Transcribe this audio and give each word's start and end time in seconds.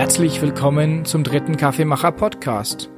Herzlich 0.00 0.40
willkommen 0.40 1.04
zum 1.04 1.24
dritten 1.24 1.58
Kaffeemacher 1.58 2.10
Podcast. 2.10 2.88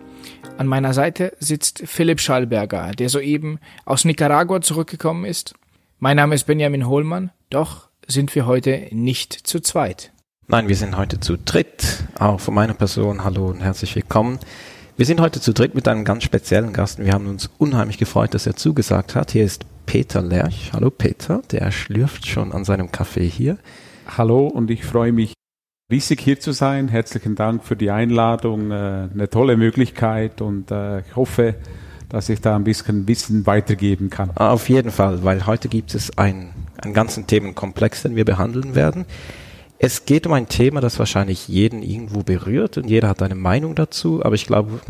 An 0.56 0.69
meiner 0.69 0.95
Seite 0.95 1.33
sitzt 1.40 1.83
Philipp 1.85 2.21
Schallberger, 2.21 2.93
der 2.93 3.09
soeben 3.09 3.59
aus 3.85 4.04
Nicaragua 4.04 4.61
zurückgekommen 4.61 5.25
ist. 5.25 5.54
Mein 5.99 6.17
Name 6.17 6.37
ist 6.37 6.44
Benjamin 6.44 6.87
Hohlmann, 6.87 7.33
doch 7.51 7.88
sind 8.07 8.33
wir 8.37 8.47
heute 8.47 8.87
nicht 8.93 9.33
zu 9.33 9.58
zweit. 9.58 10.12
Nein, 10.47 10.69
wir 10.69 10.76
sind 10.76 10.97
heute 10.97 11.19
zu 11.19 11.37
dritt. 11.37 12.04
Auch 12.21 12.38
von 12.38 12.54
meiner 12.54 12.75
Person 12.75 13.25
hallo 13.25 13.47
und 13.48 13.65
herzlich 13.65 13.97
willkommen. 13.97 14.39
Wir 14.97 15.04
sind 15.04 15.21
heute 15.21 15.40
zu 15.40 15.53
dritt 15.53 15.75
mit 15.75 15.89
einem 15.89 16.05
ganz 16.05 16.23
speziellen 16.23 16.73
Gast 16.73 17.01
und 17.01 17.07
wir 17.07 17.15
haben 17.15 17.27
uns 17.27 17.51
unheimlich 17.59 17.98
gefreut, 17.98 18.33
dass 18.33 18.47
er 18.47 18.55
zugesagt 18.55 19.16
hat. 19.16 19.33
Hier 19.33 19.45
ist 19.45 19.66
Peter 19.87 20.23
Lerch. 20.23 20.71
Hallo 20.73 20.91
Peter, 20.91 21.43
der 21.51 21.73
schlürft 21.73 22.29
schon 22.29 22.53
an 22.53 22.65
seinem 22.65 22.93
Kaffee 22.93 23.29
hier. 23.29 23.59
Hallo 24.07 24.47
und 24.47 24.71
ich 24.71 24.84
freue 24.84 25.11
mich 25.11 25.33
riesig 25.92 26.23
hier 26.23 26.41
zu 26.41 26.52
sein. 26.52 26.88
Herzlichen 26.88 27.34
Dank 27.34 27.64
für 27.64 27.77
die 27.77 27.91
Einladung. 27.91 28.70
Äh, 28.70 29.09
eine 29.12 29.28
tolle 29.28 29.59
Möglichkeit 29.59 30.41
und 30.41 30.70
äh, 30.70 31.01
ich 31.01 31.15
hoffe, 31.15 31.55
dass 32.09 32.30
ich 32.30 32.41
da 32.41 32.56
ein 32.56 32.65
bisschen 32.65 33.06
Wissen 33.06 33.46
weitergeben 33.46 34.09
kann. 34.09 34.30
Auf 34.34 34.70
jeden 34.70 34.91
Fall, 34.91 35.23
weil 35.23 35.46
heute 35.46 35.68
gibt 35.68 35.95
es 35.95 36.16
einen, 36.16 36.55
einen 36.82 36.95
ganzen 36.95 37.27
Themenkomplex, 37.27 38.02
den 38.02 38.16
wir 38.16 38.24
behandeln 38.24 38.74
werden. 38.74 39.05
Es 39.78 40.06
geht 40.06 40.27
um 40.27 40.32
ein 40.32 40.48
Thema, 40.48 40.80
das 40.80 40.98
wahrscheinlich 40.98 41.48
jeden 41.48 41.82
irgendwo 41.82 42.23
berührt 42.23 42.79
und 42.79 42.88
jeder 42.88 43.09
hat 43.09 43.20
eine 43.20 43.34
Meinung 43.34 43.74
dazu, 43.74 44.24
aber 44.24 44.34
ich 44.34 44.46
glaube, 44.46 44.80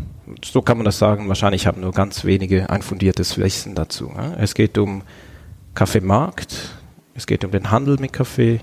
so 0.45 0.61
kann 0.61 0.77
man 0.77 0.85
das 0.85 0.99
sagen, 0.99 1.27
wahrscheinlich 1.27 1.67
haben 1.67 1.81
nur 1.81 1.91
ganz 1.91 2.23
wenige 2.23 2.69
ein 2.69 2.81
fundiertes 2.81 3.37
Wissen 3.37 3.75
dazu. 3.75 4.11
Es 4.37 4.53
geht 4.53 4.77
um 4.77 5.01
Kaffeemarkt, 5.73 6.77
es 7.13 7.27
geht 7.27 7.43
um 7.43 7.51
den 7.51 7.71
Handel 7.71 7.97
mit 7.99 8.13
Kaffee. 8.13 8.61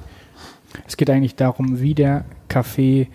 Es 0.87 0.97
geht 0.97 1.11
eigentlich 1.11 1.37
darum, 1.37 1.81
wie 1.81 1.95
der 1.95 2.25
Kaffee 2.49 3.09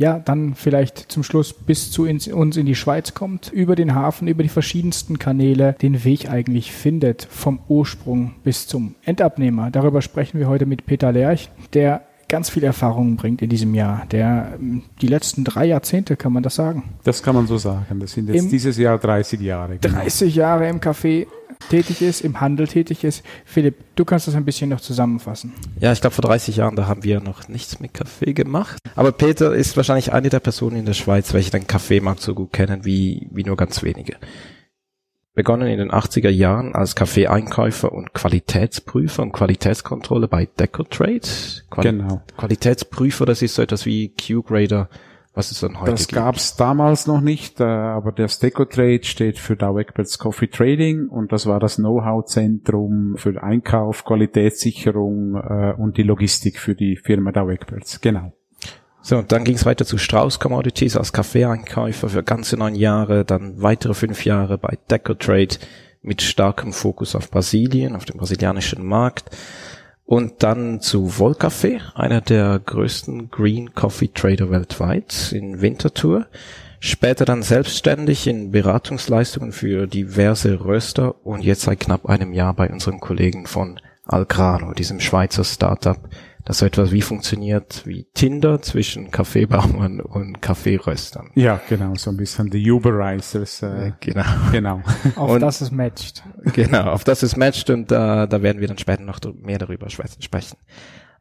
ja, 0.00 0.18
dann 0.18 0.54
vielleicht 0.54 1.12
zum 1.12 1.22
Schluss 1.22 1.52
bis 1.52 1.90
zu 1.90 2.06
ins, 2.06 2.26
uns 2.26 2.56
in 2.56 2.64
die 2.64 2.74
Schweiz 2.74 3.12
kommt, 3.12 3.52
über 3.52 3.76
den 3.76 3.94
Hafen, 3.94 4.28
über 4.28 4.42
die 4.42 4.48
verschiedensten 4.48 5.18
Kanäle 5.18 5.74
den 5.82 6.04
Weg 6.04 6.30
eigentlich 6.30 6.72
findet, 6.72 7.28
vom 7.30 7.58
Ursprung 7.68 8.32
bis 8.42 8.66
zum 8.66 8.94
Endabnehmer. 9.04 9.70
Darüber 9.70 10.00
sprechen 10.00 10.38
wir 10.38 10.48
heute 10.48 10.64
mit 10.64 10.86
Peter 10.86 11.12
Lerch, 11.12 11.50
der 11.74 12.00
ganz 12.30 12.48
viel 12.48 12.64
Erfahrung 12.64 13.16
bringt 13.16 13.42
in 13.42 13.50
diesem 13.50 13.74
Jahr. 13.74 14.06
Der 14.10 14.54
ähm, 14.58 14.84
die 15.02 15.06
letzten 15.06 15.44
drei 15.44 15.66
Jahrzehnte, 15.66 16.16
kann 16.16 16.32
man 16.32 16.42
das 16.42 16.54
sagen? 16.54 16.84
Das 17.04 17.22
kann 17.22 17.34
man 17.34 17.46
so 17.46 17.58
sagen. 17.58 17.84
Das 18.00 18.12
sind 18.12 18.30
jetzt 18.30 18.44
Im 18.44 18.48
dieses 18.48 18.78
Jahr 18.78 18.96
30 18.96 19.38
Jahre. 19.40 19.76
Genau. 19.76 19.98
30 19.98 20.34
Jahre 20.34 20.66
im 20.68 20.80
Café 20.80 21.26
tätig 21.68 22.02
ist, 22.02 22.20
im 22.22 22.40
Handel 22.40 22.66
tätig 22.66 23.04
ist. 23.04 23.24
Philipp, 23.44 23.76
du 23.94 24.04
kannst 24.04 24.26
das 24.26 24.34
ein 24.34 24.44
bisschen 24.44 24.70
noch 24.70 24.80
zusammenfassen. 24.80 25.52
Ja, 25.80 25.92
ich 25.92 26.00
glaube, 26.00 26.14
vor 26.14 26.22
30 26.22 26.56
Jahren, 26.56 26.76
da 26.76 26.86
haben 26.86 27.04
wir 27.04 27.20
noch 27.20 27.48
nichts 27.48 27.80
mit 27.80 27.94
Kaffee 27.94 28.32
gemacht. 28.32 28.78
Aber 28.96 29.12
Peter 29.12 29.54
ist 29.54 29.76
wahrscheinlich 29.76 30.12
eine 30.12 30.28
der 30.28 30.40
Personen 30.40 30.76
in 30.76 30.86
der 30.86 30.94
Schweiz, 30.94 31.32
welche 31.34 31.50
den 31.50 31.66
Kaffeemarkt 31.66 32.20
so 32.20 32.34
gut 32.34 32.52
kennen 32.52 32.84
wie, 32.84 33.28
wie 33.30 33.44
nur 33.44 33.56
ganz 33.56 33.82
wenige 33.82 34.16
begonnen 35.34 35.68
in 35.68 35.78
den 35.78 35.90
80er 35.90 36.28
Jahren 36.28 36.74
als 36.74 36.94
Kaffeeeinkäufer 36.94 37.92
und 37.92 38.12
Qualitätsprüfer 38.12 39.22
und 39.22 39.32
Qualitätskontrolle 39.32 40.28
bei 40.28 40.46
Decotrade. 40.58 41.26
Quali 41.70 41.90
genau. 41.90 42.20
Qualitätsprüfer, 42.36 43.24
das 43.24 43.40
ist 43.40 43.54
so 43.54 43.62
etwas 43.62 43.86
wie 43.86 44.08
Q-Grader, 44.10 44.90
was 45.34 45.52
es 45.52 45.60
dann 45.60 45.80
heute 45.80 45.92
Das 45.92 46.08
gab 46.08 46.36
es 46.36 46.56
damals 46.56 47.06
noch 47.06 47.20
nicht, 47.20 47.60
äh, 47.60 47.64
aber 47.64 48.12
der 48.12 48.26
Decotrade 48.26 49.04
steht 49.04 49.38
für 49.38 49.56
Dow 49.56 49.78
Egberts 49.78 50.18
Coffee 50.18 50.48
Trading 50.48 51.08
und 51.08 51.32
das 51.32 51.46
war 51.46 51.60
das 51.60 51.76
Know-how-Zentrum 51.76 53.14
für 53.16 53.40
Einkauf, 53.42 54.04
Qualitätssicherung 54.04 55.36
äh, 55.36 55.74
und 55.78 55.96
die 55.96 56.02
Logistik 56.02 56.58
für 56.58 56.74
die 56.74 56.96
Firma 56.96 57.30
Dow 57.30 57.48
Egberts. 57.50 58.00
Genau. 58.00 58.32
So, 59.02 59.18
und 59.18 59.32
dann 59.32 59.44
ging 59.44 59.54
es 59.54 59.64
weiter 59.64 59.86
zu 59.86 59.96
Strauss 59.96 60.40
Commodities 60.40 60.96
als 60.96 61.12
Kaffeeeinkäufer 61.12 62.08
für 62.08 62.22
ganze 62.22 62.56
neun 62.56 62.74
Jahre, 62.74 63.24
dann 63.24 63.62
weitere 63.62 63.94
fünf 63.94 64.24
Jahre 64.24 64.58
bei 64.58 64.78
Decotrade 64.90 65.56
mit 66.02 66.22
starkem 66.22 66.72
Fokus 66.72 67.14
auf 67.14 67.30
Brasilien, 67.30 67.94
auf 67.94 68.04
dem 68.04 68.18
brasilianischen 68.18 68.84
Markt. 68.84 69.30
Und 70.10 70.42
dann 70.42 70.80
zu 70.80 71.06
Volcafé, 71.06 71.82
einer 71.94 72.20
der 72.20 72.58
größten 72.58 73.30
Green 73.30 73.76
Coffee 73.76 74.08
Trader 74.12 74.50
weltweit 74.50 75.30
in 75.30 75.60
Winterthur. 75.60 76.26
Später 76.80 77.24
dann 77.24 77.44
selbstständig 77.44 78.26
in 78.26 78.50
Beratungsleistungen 78.50 79.52
für 79.52 79.86
diverse 79.86 80.64
Röster 80.64 81.14
und 81.24 81.44
jetzt 81.44 81.60
seit 81.60 81.78
knapp 81.78 82.06
einem 82.06 82.32
Jahr 82.32 82.54
bei 82.54 82.68
unseren 82.68 82.98
Kollegen 82.98 83.46
von 83.46 83.78
Algrano, 84.04 84.74
diesem 84.74 84.98
Schweizer 84.98 85.44
Startup, 85.44 86.00
das 86.50 86.58
so 86.58 86.66
etwas 86.66 86.90
wie 86.90 87.00
funktioniert 87.00 87.82
wie 87.86 88.08
Tinder 88.12 88.60
zwischen 88.60 89.12
Kaffeebauern 89.12 90.00
und 90.00 90.42
Kaffeeröstern. 90.42 91.30
Ja, 91.36 91.60
genau, 91.68 91.94
so 91.94 92.10
ein 92.10 92.16
bisschen 92.16 92.50
die 92.50 92.68
Uberizers. 92.68 93.62
Äh, 93.62 93.92
genau. 94.00 94.24
genau. 94.50 94.82
auf 95.14 95.30
und, 95.30 95.40
das 95.40 95.60
es 95.60 95.70
matcht. 95.70 96.24
Genau, 96.52 96.90
auf 96.90 97.04
das 97.04 97.22
es 97.22 97.36
matcht 97.36 97.70
und 97.70 97.92
äh, 97.92 98.26
da 98.26 98.42
werden 98.42 98.60
wir 98.60 98.66
dann 98.66 98.78
später 98.78 99.04
noch 99.04 99.20
mehr 99.40 99.58
darüber 99.58 99.88
sprechen. 99.90 100.56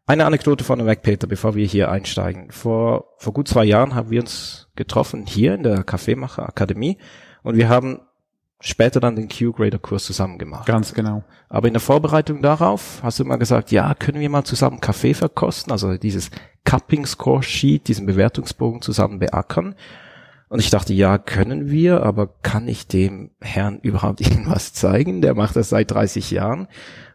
Eine 0.08 0.26
Anekdote 0.26 0.64
von 0.64 0.80
vorneweg, 0.80 1.04
Peter, 1.04 1.28
bevor 1.28 1.54
wir 1.54 1.68
hier 1.68 1.92
einsteigen. 1.92 2.50
Vor, 2.50 3.14
vor 3.20 3.32
gut 3.32 3.48
zwei 3.48 3.66
Jahren 3.66 3.94
haben 3.94 4.10
wir 4.10 4.22
uns 4.22 4.70
getroffen 4.76 5.28
hier 5.28 5.54
in 5.54 5.62
der 5.62 5.84
Kaffeemacher 5.84 6.50
Akademie 6.50 6.98
und 7.44 7.56
wir 7.56 7.70
haben 7.70 8.00
später 8.60 9.00
dann 9.00 9.16
den 9.16 9.30
Q-Grader-Kurs 9.30 10.06
zusammen 10.06 10.38
gemacht. 10.38 10.66
Ganz 10.66 10.94
genau. 10.94 11.24
Aber 11.48 11.68
in 11.68 11.74
der 11.74 11.82
Vorbereitung 11.82 12.42
darauf 12.42 13.00
hast 13.02 13.20
du 13.20 13.24
immer 13.24 13.38
gesagt, 13.38 13.72
ja, 13.72 13.94
können 13.94 14.20
wir 14.20 14.30
mal 14.30 14.44
zusammen 14.44 14.82
Kaffee 14.82 15.14
verkosten, 15.14 15.72
also 15.72 15.98
dieses 15.98 16.30
Cupping 16.66 17.06
Score 17.06 17.42
Sheet, 17.42 17.88
diesen 17.88 18.06
Bewertungsbogen 18.06 18.82
zusammen 18.82 19.20
beackern. 19.20 19.76
Und 20.50 20.60
ich 20.60 20.72
dachte, 20.72 20.94
ja, 20.94 21.18
können 21.18 21.70
wir, 21.70 22.04
aber 22.04 22.28
kann 22.42 22.68
ich 22.68 22.88
dem 22.88 23.32
Herrn 23.40 23.80
überhaupt 23.82 24.20
irgendwas 24.22 24.74
zeigen? 24.74 25.22
Der 25.22 25.36
macht 25.36 25.56
das 25.56 25.70
seit 25.70 25.92
30 25.92 26.32
Jahren. 26.32 26.68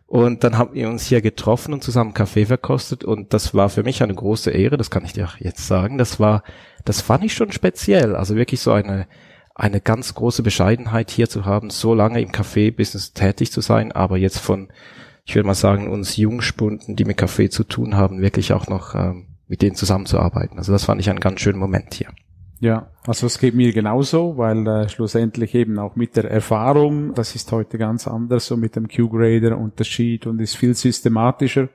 Und 0.07 0.45
dann 0.45 0.59
haben 0.59 0.75
wir 0.75 0.89
uns 0.89 1.07
hier 1.07 1.21
getroffen 1.21 1.73
und 1.75 1.83
zusammen 1.83 2.15
Kaffee 2.15 2.47
verkostet 2.47 3.05
und 3.05 3.33
das 3.33 3.55
war 3.55 3.69
für 3.69 3.83
mich 3.83 4.03
eine 4.03 4.15
große 4.15 4.51
Ehre, 4.51 4.77
das 4.77 4.91
kann 4.91 5.05
ich 5.05 5.15
dir 5.15 5.29
jetzt 5.39 5.67
sagen. 5.67 5.99
Das 5.99 6.21
war, 6.21 6.43
das 6.85 7.01
fand 7.01 7.25
ich 7.25 7.35
schon 7.35 7.51
speziell. 7.53 8.15
Also 8.15 8.37
wirklich 8.37 8.61
so 8.61 8.71
eine, 8.71 9.07
eine 9.55 9.81
ganz 9.81 10.15
große 10.15 10.43
Bescheidenheit 10.43 11.11
hier 11.11 11.29
zu 11.29 11.45
haben, 11.45 11.71
so 11.71 11.95
lange 11.95 12.21
im 12.21 12.33
Kaffee-Business 12.33 13.13
tätig 13.13 13.53
zu 13.53 13.61
sein, 13.61 13.93
aber 13.93 14.17
jetzt 14.17 14.39
von, 14.39 14.69
ich 15.25 15.35
würde 15.35 15.47
mal 15.47 15.55
sagen, 15.55 15.91
uns 15.91 16.17
Jungspunden, 16.17 16.97
die 16.97 17.05
mit 17.05 17.17
Kaffee 17.17 17.51
zu 17.51 17.65
tun 17.65 17.97
haben, 17.97 18.21
wirklich 18.21 18.53
auch 18.53 18.67
noch 18.67 18.95
ähm, 18.95 19.27
mit 19.47 19.63
denen 19.63 19.77
zusammenzuarbeiten. 19.77 20.59
Also 20.59 20.73
das 20.73 20.85
fand 20.85 21.01
ich 21.01 21.09
einen 21.09 21.21
ganz 21.21 21.41
schönen 21.41 21.59
Moment 21.59 21.95
hier. 21.95 22.09
Ja, 22.61 22.91
also 23.07 23.27
es 23.27 23.39
geht 23.39 23.55
mir 23.55 23.73
genauso, 23.73 24.37
weil 24.39 24.67
äh, 24.67 24.89
schlussendlich 24.89 25.55
eben 25.55 25.79
auch 25.79 25.97
mit 25.97 26.17
der 26.17 26.31
Erfahrung, 26.31 27.15
das 27.15 27.35
ist 27.35 27.53
heute 27.53 27.79
ganz 27.79 28.09
anders, 28.09 28.47
so 28.47 28.57
mit 28.57 28.75
dem 28.75 28.89
Q-Grader 28.89 29.59
Unterschied 29.59 30.27
und 30.27 30.41
ist 30.41 30.57
viel 30.57 30.75
systematischer. 30.75 31.69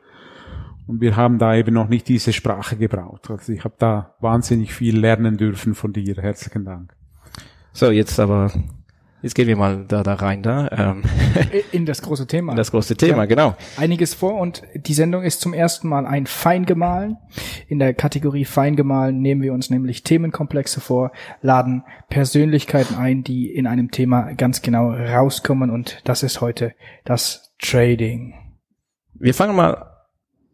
Und 0.87 1.01
wir 1.01 1.15
haben 1.15 1.37
da 1.37 1.55
eben 1.55 1.75
noch 1.75 1.87
nicht 1.87 2.07
diese 2.07 2.33
Sprache 2.33 2.75
gebraucht. 2.75 3.29
Also 3.29 3.53
ich 3.53 3.63
habe 3.63 3.75
da 3.77 4.15
wahnsinnig 4.19 4.73
viel 4.73 4.97
lernen 4.97 5.37
dürfen 5.37 5.75
von 5.75 5.93
dir. 5.93 6.15
Herzlichen 6.15 6.65
Dank. 6.65 6.98
So, 7.79 7.91
jetzt 7.91 8.19
aber, 8.19 8.51
jetzt 9.21 9.35
gehen 9.35 9.47
wir 9.47 9.55
mal 9.55 9.85
da, 9.87 10.03
da 10.03 10.15
rein, 10.15 10.43
da. 10.43 10.67
Ähm, 10.69 11.03
In 11.71 11.85
das 11.85 12.01
große 12.01 12.27
Thema. 12.27 12.51
In 12.51 12.57
das 12.57 12.71
große 12.71 12.97
Thema, 12.97 13.19
ja, 13.19 13.25
genau. 13.25 13.55
Einiges 13.77 14.13
vor 14.13 14.33
und 14.33 14.63
die 14.75 14.93
Sendung 14.93 15.23
ist 15.23 15.39
zum 15.39 15.53
ersten 15.53 15.87
Mal 15.87 16.05
ein 16.05 16.25
Feingemahlen. 16.25 17.15
In 17.69 17.79
der 17.79 17.93
Kategorie 17.93 18.43
Feingemahlen 18.43 19.21
nehmen 19.21 19.41
wir 19.41 19.53
uns 19.53 19.69
nämlich 19.69 20.03
Themenkomplexe 20.03 20.81
vor, 20.81 21.13
laden 21.41 21.85
Persönlichkeiten 22.09 22.95
ein, 22.95 23.23
die 23.23 23.49
in 23.49 23.65
einem 23.65 23.91
Thema 23.91 24.33
ganz 24.33 24.61
genau 24.61 24.89
rauskommen 24.91 25.69
und 25.69 26.01
das 26.03 26.21
ist 26.21 26.41
heute 26.41 26.73
das 27.05 27.55
Trading. 27.59 28.33
Wir 29.13 29.33
fangen 29.33 29.55
mal 29.55 29.85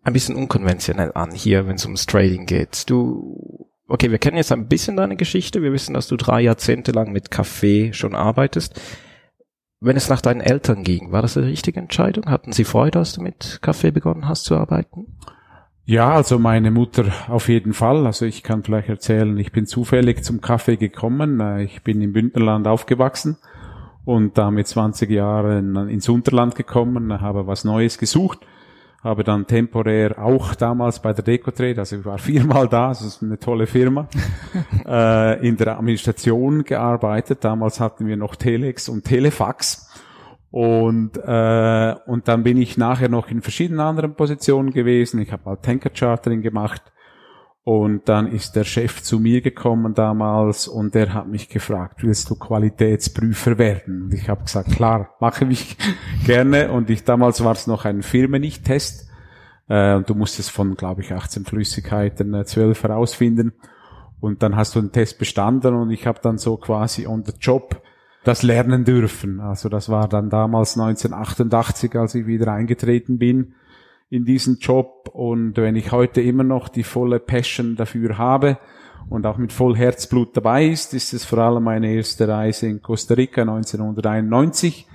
ein 0.04 0.14
bisschen 0.14 0.36
unkonventionell 0.36 1.12
an 1.16 1.32
hier, 1.32 1.66
wenn 1.66 1.78
es 1.78 1.86
ums 1.86 2.06
Trading 2.06 2.46
geht. 2.46 2.88
Du 2.88 3.65
okay, 3.88 4.12
wir 4.12 4.18
kennen 4.18 4.38
jetzt 4.38 4.52
ein 4.52 4.68
bisschen 4.68 4.98
deine 4.98 5.16
Geschichte. 5.16 5.62
Wir 5.62 5.72
wissen, 5.72 5.94
dass 5.94 6.08
du 6.08 6.16
drei 6.16 6.42
Jahrzehnte 6.42 6.92
lang 6.92 7.12
mit 7.12 7.32
Kaffee 7.32 7.94
schon 7.94 8.16
arbeitest. 8.16 8.80
Wenn 9.80 9.98
es 9.98 10.10
nach 10.10 10.22
deinen 10.22 10.42
Eltern 10.42 10.84
ging, 10.84 11.12
war 11.12 11.22
das 11.22 11.38
eine 11.38 11.48
richtige 11.48 11.80
Entscheidung? 11.80 12.26
Hatten 12.26 12.54
sie 12.54 12.64
Freude, 12.64 13.00
dass 13.00 13.14
du 13.14 13.22
mit 13.22 13.60
Kaffee 13.62 13.92
begonnen 13.92 14.28
hast 14.28 14.46
zu 14.46 14.56
arbeiten? 14.56 15.18
Ja, 15.84 16.12
also 16.14 16.40
meine 16.40 16.72
Mutter 16.72 17.06
auf 17.28 17.48
jeden 17.48 17.74
Fall. 17.74 18.08
Also 18.08 18.26
ich 18.26 18.42
kann 18.42 18.64
vielleicht 18.64 18.90
erzählen, 18.90 19.38
ich 19.38 19.52
bin 19.52 19.68
zufällig 19.68 20.24
zum 20.24 20.42
Kaffee 20.42 20.78
gekommen. 20.78 21.40
Äh, 21.40 21.64
ich 21.64 21.84
bin 21.84 22.02
im 22.02 22.14
Bündnerland 22.14 22.68
aufgewachsen 22.68 23.38
und 24.04 24.38
da 24.38 24.50
mit 24.50 24.68
20 24.68 25.10
Jahren 25.12 25.90
ins 25.90 26.10
Unterland 26.10 26.56
gekommen, 26.56 27.22
habe 27.22 27.46
was 27.46 27.66
Neues 27.66 28.00
gesucht 28.00 28.40
habe 29.06 29.24
dann 29.24 29.46
temporär 29.46 30.18
auch 30.18 30.56
damals 30.56 31.00
bei 31.00 31.14
der 31.14 31.24
Decotrade, 31.24 31.80
also 31.80 31.98
ich 31.98 32.06
war 32.06 32.18
viermal 32.18 32.68
da, 32.68 32.90
das 32.90 33.04
ist 33.04 33.22
eine 33.22 33.38
tolle 33.38 33.68
Firma, 33.68 34.08
äh, 34.86 35.48
in 35.48 35.58
der 35.58 35.78
Administration 35.78 36.64
gearbeitet. 36.64 37.44
Damals 37.44 37.80
hatten 37.80 38.08
wir 38.08 38.18
noch 38.18 38.36
Telex 38.36 38.90
und 38.90 39.06
Telefax. 39.06 39.90
Und, 40.50 41.18
äh, 41.18 41.96
und 42.08 42.28
dann 42.28 42.44
bin 42.44 42.58
ich 42.58 42.78
nachher 42.78 43.10
noch 43.10 43.30
in 43.30 43.42
verschiedenen 43.42 43.82
anderen 43.82 44.16
Positionen 44.16 44.72
gewesen. 44.72 45.20
Ich 45.20 45.32
habe 45.32 45.46
halt 45.46 45.64
Tanker 45.64 45.92
Chartering 45.92 46.42
gemacht. 46.42 46.82
Und 47.68 48.10
dann 48.10 48.28
ist 48.28 48.56
der 48.56 48.64
Chef 48.64 49.02
zu 49.02 49.20
mir 49.20 49.42
gekommen 49.42 49.96
damals 49.96 50.68
und 50.68 50.94
der 50.94 51.16
hat 51.16 51.28
mich 51.28 51.50
gefragt, 51.50 52.04
willst 52.04 52.30
du 52.30 52.36
Qualitätsprüfer 52.36 53.58
werden? 53.58 54.04
Und 54.04 54.14
ich 54.14 54.30
habe 54.30 54.44
gesagt, 54.44 54.72
klar, 54.72 55.16
mache 55.20 55.46
ich 55.46 55.76
gerne. 56.28 56.72
Und 56.72 56.92
ich 56.92 57.06
damals 57.06 57.44
war 57.44 57.54
es 57.54 57.66
noch 57.66 57.86
ein 57.86 58.04
Firmenicht-Test. 58.04 59.10
Äh, 59.68 59.96
und 59.96 60.08
du 60.08 60.14
musstest 60.14 60.52
von, 60.52 60.76
glaube 60.76 61.02
ich, 61.02 61.12
18 61.12 61.46
Flüssigkeiten 61.46 62.36
äh, 62.36 62.46
12 62.46 62.84
herausfinden. 62.84 63.54
Und 64.20 64.44
dann 64.44 64.56
hast 64.56 64.76
du 64.76 64.82
den 64.82 64.92
Test 64.92 65.18
bestanden 65.18 65.74
und 65.74 65.90
ich 65.90 66.06
habe 66.06 66.20
dann 66.22 66.38
so 66.38 66.58
quasi 66.58 67.08
on 67.08 67.24
the 67.26 67.34
job 67.40 67.82
das 68.24 68.44
lernen 68.44 68.86
dürfen. 68.86 69.40
Also 69.40 69.70
das 69.70 69.90
war 69.90 70.08
dann 70.08 70.30
damals 70.30 70.78
1988, 70.78 71.96
als 71.96 72.14
ich 72.14 72.28
wieder 72.28 72.54
eingetreten 72.54 73.18
bin 73.18 73.56
in 74.16 74.26
diesen 74.26 74.58
Job. 74.60 75.10
Und 75.14 75.58
wenn 75.58 75.76
ich 75.76 75.92
heute 75.92 76.22
immer 76.22 76.44
noch 76.44 76.70
die 76.70 76.84
volle 76.84 77.20
Passion 77.20 77.76
dafür 77.76 78.18
habe 78.18 78.58
und 79.10 79.26
auch 79.26 79.38
mit 79.38 79.54
voll 79.54 79.76
Herzblut 79.76 80.36
dabei 80.36 80.66
ist, 80.66 80.94
ist 80.94 81.14
es 81.14 81.26
vor 81.26 81.40
allem 81.40 81.64
meine 81.64 81.94
erste 81.94 82.28
Reise 82.28 82.68
in 82.68 82.82
Costa 82.82 83.14
Rica 83.14 83.42
1991, 83.42 84.88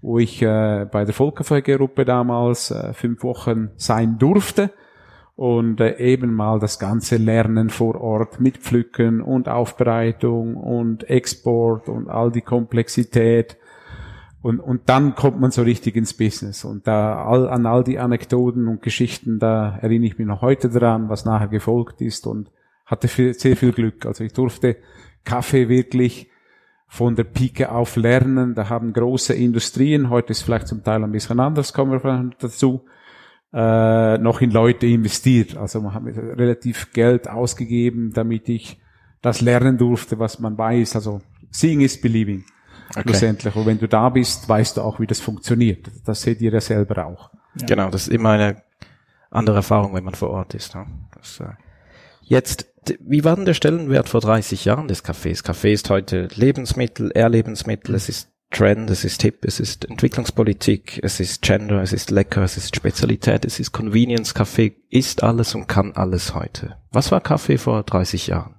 wo 0.00 0.18
ich 0.18 0.42
äh, 0.42 0.86
bei 0.90 1.04
der 1.04 1.14
Volkerfeuergruppe 1.14 2.04
damals 2.04 2.70
äh, 2.70 2.92
fünf 2.92 3.22
Wochen 3.22 3.70
sein 3.76 4.18
durfte 4.18 4.70
und 5.36 5.80
äh, 5.80 5.96
eben 5.98 6.34
mal 6.34 6.58
das 6.58 6.78
ganze 6.78 7.16
Lernen 7.16 7.70
vor 7.70 8.00
Ort 8.00 8.40
mit 8.40 8.58
Pflücken 8.58 9.20
und 9.20 9.48
Aufbereitung 9.48 10.56
und 10.56 11.08
Export 11.08 11.88
und 11.88 12.08
all 12.08 12.32
die 12.32 12.42
Komplexität 12.42 13.56
und, 14.42 14.58
und 14.58 14.88
dann 14.88 15.14
kommt 15.14 15.40
man 15.40 15.52
so 15.52 15.62
richtig 15.62 15.94
ins 15.94 16.14
Business. 16.14 16.64
Und 16.64 16.86
da 16.88 17.24
all, 17.24 17.48
an 17.48 17.64
all 17.64 17.84
die 17.84 18.00
Anekdoten 18.00 18.66
und 18.66 18.82
Geschichten, 18.82 19.38
da 19.38 19.78
erinnere 19.80 20.08
ich 20.08 20.18
mich 20.18 20.26
noch 20.26 20.42
heute 20.42 20.68
dran, 20.68 21.08
was 21.08 21.24
nachher 21.24 21.46
gefolgt 21.46 22.00
ist 22.00 22.26
und 22.26 22.50
hatte 22.84 23.06
viel, 23.06 23.34
sehr 23.34 23.56
viel 23.56 23.72
Glück. 23.72 24.04
Also 24.04 24.24
ich 24.24 24.32
durfte 24.32 24.76
Kaffee 25.24 25.68
wirklich 25.68 26.28
von 26.88 27.14
der 27.14 27.24
Pike 27.24 27.70
auf 27.70 27.94
lernen. 27.94 28.56
Da 28.56 28.68
haben 28.68 28.92
große 28.92 29.32
Industrien, 29.32 30.10
heute 30.10 30.32
ist 30.32 30.42
vielleicht 30.42 30.66
zum 30.66 30.82
Teil 30.82 31.04
ein 31.04 31.12
bisschen 31.12 31.38
anders, 31.38 31.72
kommen 31.72 32.02
wir 32.02 32.30
dazu, 32.40 32.84
äh, 33.52 34.18
noch 34.18 34.40
in 34.40 34.50
Leute 34.50 34.86
investiert. 34.88 35.56
Also 35.56 35.80
man 35.80 35.94
hat 35.94 36.02
relativ 36.04 36.92
Geld 36.92 37.30
ausgegeben, 37.30 38.12
damit 38.12 38.48
ich 38.48 38.80
das 39.20 39.40
lernen 39.40 39.78
durfte, 39.78 40.18
was 40.18 40.40
man 40.40 40.58
weiß. 40.58 40.96
Also 40.96 41.20
seeing 41.52 41.80
is 41.80 42.00
believing. 42.00 42.44
Okay. 42.94 43.02
Schlussendlich. 43.08 43.56
Und 43.56 43.66
wenn 43.66 43.78
du 43.78 43.88
da 43.88 44.08
bist, 44.08 44.48
weißt 44.48 44.76
du 44.76 44.82
auch, 44.82 45.00
wie 45.00 45.06
das 45.06 45.20
funktioniert. 45.20 45.90
Das 46.04 46.22
seht 46.22 46.40
ihr 46.40 46.52
ja 46.52 46.60
selber 46.60 47.06
auch. 47.06 47.30
Ja. 47.58 47.66
Genau, 47.66 47.90
das 47.90 48.02
ist 48.02 48.12
immer 48.12 48.30
eine 48.30 48.62
andere 49.30 49.56
Erfahrung, 49.56 49.94
wenn 49.94 50.04
man 50.04 50.14
vor 50.14 50.30
Ort 50.30 50.54
ist. 50.54 50.74
Ne? 50.74 50.86
Das, 51.14 51.40
äh 51.40 51.54
Jetzt, 52.24 52.66
wie 53.00 53.24
war 53.24 53.36
denn 53.36 53.44
der 53.44 53.54
Stellenwert 53.54 54.08
vor 54.08 54.20
30 54.20 54.64
Jahren 54.64 54.88
des 54.88 55.04
Cafés? 55.04 55.42
Kaffee 55.42 55.72
ist 55.72 55.90
heute 55.90 56.28
Lebensmittel, 56.34 57.10
Erlebensmittel, 57.10 57.94
es 57.94 58.08
ist 58.08 58.30
Trend, 58.50 58.90
es 58.90 59.04
ist 59.04 59.18
Tipp, 59.18 59.44
es 59.44 59.60
ist 59.60 59.86
Entwicklungspolitik, 59.86 61.00
es 61.02 61.20
ist 61.20 61.42
Gender, 61.42 61.82
es 61.82 61.92
ist 61.92 62.10
lecker, 62.10 62.42
es 62.42 62.56
ist 62.56 62.76
Spezialität, 62.76 63.44
es 63.44 63.58
ist 63.58 63.72
Convenience. 63.72 64.34
Kaffee 64.34 64.76
ist 64.90 65.22
alles 65.22 65.54
und 65.54 65.68
kann 65.68 65.92
alles 65.92 66.34
heute. 66.34 66.76
Was 66.90 67.10
war 67.10 67.20
Kaffee 67.20 67.58
vor 67.58 67.82
30 67.82 68.28
Jahren? 68.28 68.54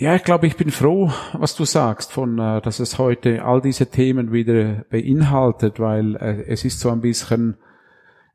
Ja, 0.00 0.14
ich 0.14 0.24
glaube, 0.24 0.46
ich 0.46 0.56
bin 0.56 0.70
froh, 0.70 1.12
was 1.34 1.54
du 1.54 1.66
sagst, 1.66 2.10
von, 2.10 2.38
äh, 2.38 2.62
dass 2.62 2.80
es 2.80 2.98
heute 2.98 3.44
all 3.44 3.60
diese 3.60 3.90
Themen 3.90 4.32
wieder 4.32 4.86
beinhaltet, 4.88 5.78
weil 5.78 6.16
äh, 6.16 6.42
es 6.46 6.64
ist 6.64 6.80
so 6.80 6.88
ein 6.88 7.02
bisschen 7.02 7.58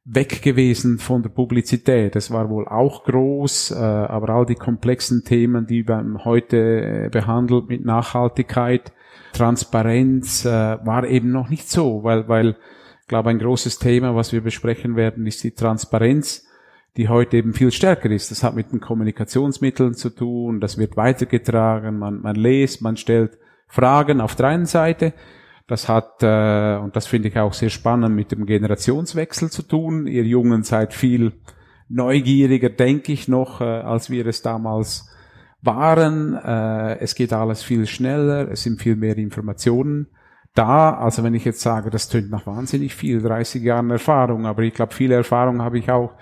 weg 0.03 0.43
gewesen 0.43 0.99
von 0.99 1.23
der 1.23 1.31
Publizität. 1.31 2.15
Es 2.15 2.29
war 2.29 2.51
wohl 2.51 2.67
auch 2.67 3.03
groß, 3.05 3.71
äh, 3.71 3.77
aber 3.77 4.29
all 4.29 4.45
die 4.45 4.53
komplexen 4.53 5.23
Themen, 5.23 5.65
die 5.65 5.81
man 5.81 6.23
heute 6.23 7.09
behandelt 7.11 7.67
mit 7.67 7.83
Nachhaltigkeit, 7.83 8.93
Transparenz, 9.33 10.45
war 10.45 11.07
eben 11.07 11.31
noch 11.31 11.49
nicht 11.49 11.67
so, 11.67 12.03
weil, 12.03 12.27
weil, 12.27 12.57
ich 13.01 13.07
glaube, 13.07 13.31
ein 13.31 13.39
großes 13.39 13.79
Thema, 13.79 14.15
was 14.15 14.31
wir 14.31 14.41
besprechen 14.41 14.95
werden, 14.95 15.25
ist 15.25 15.43
die 15.43 15.51
Transparenz 15.51 16.44
die 16.97 17.09
heute 17.09 17.37
eben 17.37 17.53
viel 17.53 17.71
stärker 17.71 18.09
ist. 18.09 18.31
Das 18.31 18.43
hat 18.43 18.55
mit 18.55 18.71
den 18.71 18.79
Kommunikationsmitteln 18.79 19.95
zu 19.95 20.09
tun, 20.09 20.59
das 20.59 20.77
wird 20.77 20.95
weitergetragen, 20.97 21.99
man, 21.99 22.21
man 22.21 22.35
lest, 22.35 22.81
man 22.81 22.97
stellt 22.97 23.37
Fragen 23.67 24.21
auf 24.21 24.35
der 24.35 24.47
einen 24.47 24.65
Seite. 24.65 25.13
Das 25.67 25.89
hat, 25.89 26.21
äh, 26.21 26.77
und 26.77 26.95
das 26.95 27.07
finde 27.07 27.29
ich 27.29 27.37
auch 27.37 27.53
sehr 27.53 27.71
spannend, 27.71 28.15
mit 28.15 28.31
dem 28.31 28.45
Generationswechsel 28.45 29.49
zu 29.49 29.63
tun. 29.63 30.05
Ihr 30.05 30.23
Jungen 30.23 30.63
seid 30.63 30.93
viel 30.93 31.33
neugieriger, 31.89 32.69
denke 32.69 33.11
ich 33.11 33.27
noch, 33.27 33.61
äh, 33.61 33.63
als 33.63 34.09
wir 34.09 34.27
es 34.27 34.43
damals 34.43 35.09
waren. 35.61 36.35
Äh, 36.35 36.99
es 36.99 37.15
geht 37.15 37.33
alles 37.33 37.63
viel 37.63 37.87
schneller, 37.87 38.51
es 38.51 38.61
sind 38.63 38.79
viel 38.79 38.95
mehr 38.95 39.17
Informationen 39.17 40.07
da. 40.53 40.93
Also 40.93 41.23
wenn 41.23 41.33
ich 41.33 41.45
jetzt 41.45 41.61
sage, 41.61 41.89
das 41.89 42.09
tönt 42.09 42.29
nach 42.29 42.45
wahnsinnig 42.45 42.93
viel, 42.93 43.21
30 43.21 43.63
Jahren 43.63 43.89
Erfahrung, 43.89 44.45
aber 44.45 44.61
ich 44.61 44.73
glaube, 44.73 44.93
viele 44.93 45.15
Erfahrung 45.15 45.63
habe 45.63 45.79
ich 45.79 45.89
auch 45.89 46.13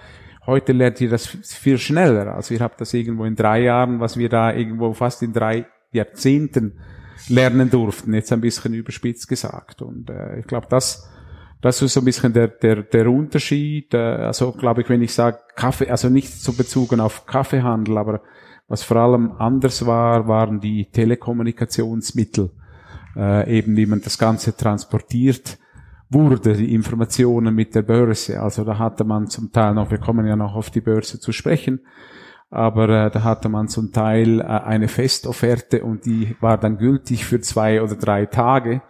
Heute 0.46 0.74
lernt 0.74 1.00
ihr 1.00 1.10
das 1.10 1.26
viel 1.28 1.78
schneller. 1.78 2.36
Also 2.36 2.54
ihr 2.54 2.60
habt 2.60 2.82
das 2.82 2.94
irgendwo 2.94 3.24
in 3.24 3.36
drei 3.36 3.62
Jahren, 3.62 4.00
was 4.00 4.18
wir 4.18 4.28
da 4.28 4.54
irgendwo 4.54 4.94
fast 4.94 5.24
in 5.24 5.32
drei 5.32 5.66
Jahrzehnten 5.92 6.80
lernen 7.30 7.70
durften. 7.70 8.14
Jetzt 8.14 8.34
ein 8.34 8.42
bisschen 8.42 8.74
überspitzt 8.74 9.28
gesagt. 9.30 9.82
Und 9.82 10.10
äh, 10.10 10.40
ich 10.40 10.48
glaube, 10.48 10.68
das, 10.70 11.10
das 11.62 11.82
ist 11.82 11.94
so 11.94 12.02
ein 12.02 12.06
bisschen 12.06 12.34
der, 12.34 12.50
der, 12.50 12.84
der 12.84 13.10
Unterschied. 13.10 13.94
Äh, 13.94 13.98
also 13.98 14.52
glaube 14.52 14.82
ich, 14.82 14.90
wenn 14.90 15.02
ich 15.02 15.14
sage 15.14 15.40
Kaffee, 15.56 15.90
also 15.90 16.10
nicht 16.10 16.34
so 16.34 16.52
bezogen 16.52 17.00
auf 17.00 17.26
Kaffeehandel, 17.26 17.98
aber 17.98 18.22
was 18.68 18.84
vor 18.84 18.98
allem 18.98 19.32
anders 19.34 19.86
war, 19.86 20.28
waren 20.28 20.60
die 20.60 20.90
Telekommunikationsmittel. 20.92 22.52
Äh, 23.16 23.60
eben 23.60 23.78
wie 23.78 23.86
man 23.86 24.02
das 24.02 24.18
Ganze 24.18 24.58
transportiert 24.58 25.58
wurde, 26.14 26.54
die 26.54 26.74
Informationen 26.74 27.54
mit 27.54 27.76
der 27.76 27.82
Börse. 27.82 28.42
Also 28.42 28.64
da 28.64 28.78
hatte 28.78 29.04
man 29.04 29.28
zum 29.28 29.52
Teil 29.52 29.74
noch, 29.74 29.92
wir 29.92 29.98
kommen 29.98 30.26
ja 30.26 30.36
noch 30.36 30.56
auf 30.56 30.70
die 30.70 30.82
Börse 30.82 31.20
zu 31.20 31.32
sprechen, 31.32 31.82
aber 32.50 32.90
äh, 32.90 33.12
da 33.12 33.24
hatte 33.24 33.50
man 33.50 33.68
zum 33.68 33.92
Teil 33.92 34.40
äh, 34.40 34.44
eine 34.44 34.88
Festofferte 34.88 35.84
und 35.84 36.06
die 36.06 36.36
war 36.40 36.58
dann 36.58 36.78
gültig 36.78 37.26
für 37.26 37.42
zwei 37.42 37.82
oder 37.82 37.96
drei 37.96 38.26
Tage. 38.26 38.82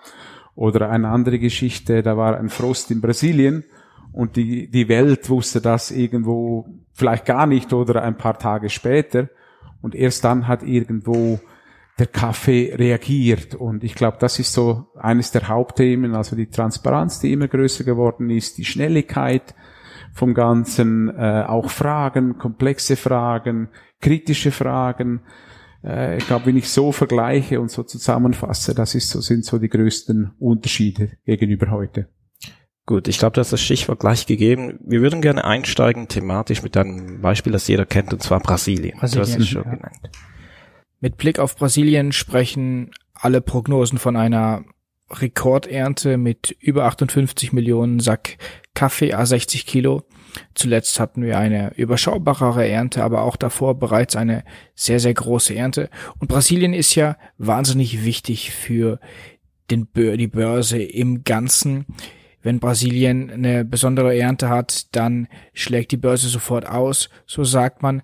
Oder 0.56 0.92
eine 0.92 1.10
andere 1.10 1.40
Geschichte, 1.40 2.04
da 2.04 2.16
war 2.16 2.38
ein 2.38 2.50
Frost 2.50 2.92
in 2.92 3.02
Brasilien 3.02 3.64
und 4.12 4.36
die, 4.36 4.70
die 4.70 4.88
Welt 4.88 5.28
wusste 5.30 5.62
das 5.62 5.90
irgendwo 5.90 6.68
vielleicht 6.92 7.26
gar 7.26 7.48
nicht 7.48 7.74
oder 7.74 8.04
ein 8.04 8.18
paar 8.18 8.38
Tage 8.38 8.70
später. 8.70 9.30
Und 9.82 9.96
erst 9.96 10.24
dann 10.24 10.48
hat 10.48 10.62
irgendwo 10.62 11.40
der 12.00 12.08
Kaffee 12.08 12.74
reagiert. 12.76 13.56
Und 13.56 13.84
ich 13.84 13.96
glaube, 13.96 14.18
das 14.20 14.40
ist 14.40 14.54
so 14.54 14.88
eines 14.96 15.32
der 15.32 15.48
Hauptthemen, 15.48 16.16
also 16.16 16.36
die 16.36 16.50
Transparenz, 16.50 17.20
die 17.20 17.32
immer 17.32 17.48
größer 17.48 17.84
geworden 17.84 18.30
ist, 18.30 18.58
die 18.58 18.66
Schnelligkeit 18.66 19.54
vom 20.14 20.34
Ganzen, 20.34 21.10
äh, 21.10 21.44
auch 21.48 21.70
Fragen, 21.70 22.38
komplexe 22.38 22.96
Fragen, 22.96 23.70
kritische 24.00 24.52
Fragen. 24.52 25.22
Äh, 25.84 26.18
ich 26.18 26.28
glaube, 26.28 26.48
wenn 26.48 26.58
ich 26.58 26.70
so 26.70 26.92
vergleiche 26.92 27.60
und 27.60 27.72
so 27.72 27.84
zusammenfasse, 27.84 28.76
das 28.76 28.96
ist 28.96 29.10
so, 29.10 29.22
sind 29.22 29.46
so 29.46 29.60
die 29.60 29.70
größten 29.70 30.34
Unterschiede 30.40 31.18
gegenüber 31.26 31.72
heute. 31.72 32.10
Gut, 32.86 33.08
ich 33.08 33.18
glaube, 33.18 33.34
du 33.34 33.40
hast 33.40 33.54
das 33.54 33.62
Stichwort 33.62 34.00
gleich 34.00 34.26
gegeben. 34.26 34.78
Wir 34.86 35.02
würden 35.02 35.22
gerne 35.22 35.46
einsteigen 35.46 36.10
thematisch 36.10 36.64
mit 36.64 36.76
einem 36.76 37.22
Beispiel, 37.22 37.54
das 37.54 37.68
jeder 37.68 37.86
kennt, 37.86 38.12
und 38.12 38.22
zwar 38.22 38.42
Brasilien. 38.42 38.98
Brasilien 39.00 39.26
du 39.26 39.32
hast 39.32 39.40
es 39.40 39.48
schon 39.48 39.64
ja. 39.64 39.76
genannt. 39.76 40.10
Mit 41.04 41.18
Blick 41.18 41.38
auf 41.38 41.58
Brasilien 41.58 42.14
sprechen 42.14 42.92
alle 43.14 43.42
Prognosen 43.42 43.98
von 43.98 44.16
einer 44.16 44.64
Rekordernte 45.10 46.16
mit 46.16 46.56
über 46.62 46.86
58 46.86 47.52
Millionen 47.52 48.00
Sack 48.00 48.38
Kaffee 48.74 49.12
a 49.12 49.26
60 49.26 49.66
Kilo. 49.66 50.04
Zuletzt 50.54 51.02
hatten 51.02 51.22
wir 51.24 51.38
eine 51.38 51.74
überschaubarere 51.76 52.66
Ernte, 52.66 53.04
aber 53.04 53.24
auch 53.24 53.36
davor 53.36 53.78
bereits 53.78 54.16
eine 54.16 54.46
sehr, 54.76 55.02
sehr 55.02 55.14
große 55.14 55.54
Ernte. 55.54 55.90
Und 56.20 56.30
Brasilien 56.30 56.74
ist 56.74 56.96
ja 56.96 57.18
wahnsinnig 57.38 58.06
wichtig 58.06 58.52
für 58.52 59.02
den 59.72 59.88
Bör 59.88 60.16
die 60.16 60.30
Börse 60.30 60.82
im 60.82 61.26
Ganzen. 61.26 61.86
Wenn 62.42 62.62
Brasilien 62.62 63.30
eine 63.30 63.66
besondere 63.66 64.18
Ernte 64.18 64.48
hat, 64.48 64.96
dann 64.96 65.28
schlägt 65.52 65.92
die 65.92 65.98
Börse 65.98 66.30
sofort 66.30 66.66
aus. 66.66 67.10
So 67.26 67.44
sagt 67.44 67.82
man, 67.82 68.04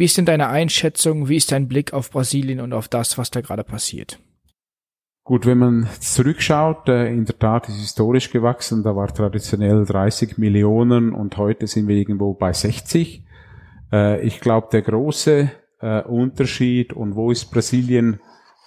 wie 0.00 0.06
ist 0.06 0.16
denn 0.16 0.24
deine 0.24 0.48
Einschätzung? 0.48 1.28
Wie 1.28 1.36
ist 1.36 1.52
dein 1.52 1.68
Blick 1.68 1.92
auf 1.92 2.10
Brasilien 2.10 2.60
und 2.60 2.72
auf 2.72 2.88
das, 2.88 3.18
was 3.18 3.30
da 3.30 3.42
gerade 3.42 3.64
passiert? 3.64 4.18
Gut, 5.24 5.44
wenn 5.44 5.58
man 5.58 5.88
zurückschaut, 6.00 6.88
äh, 6.88 7.12
in 7.12 7.26
der 7.26 7.38
Tat 7.38 7.68
ist 7.68 7.76
historisch 7.76 8.30
gewachsen, 8.30 8.82
da 8.82 8.96
war 8.96 9.12
traditionell 9.12 9.84
30 9.84 10.38
Millionen 10.38 11.12
und 11.12 11.36
heute 11.36 11.66
sind 11.66 11.86
wir 11.86 11.96
irgendwo 11.96 12.32
bei 12.32 12.54
60. 12.54 13.26
Äh, 13.92 14.26
ich 14.26 14.40
glaube, 14.40 14.68
der 14.72 14.80
große 14.80 15.50
äh, 15.82 16.02
Unterschied 16.04 16.94
und 16.94 17.14
wo 17.14 17.30
ist 17.30 17.50
Brasilien 17.50 18.20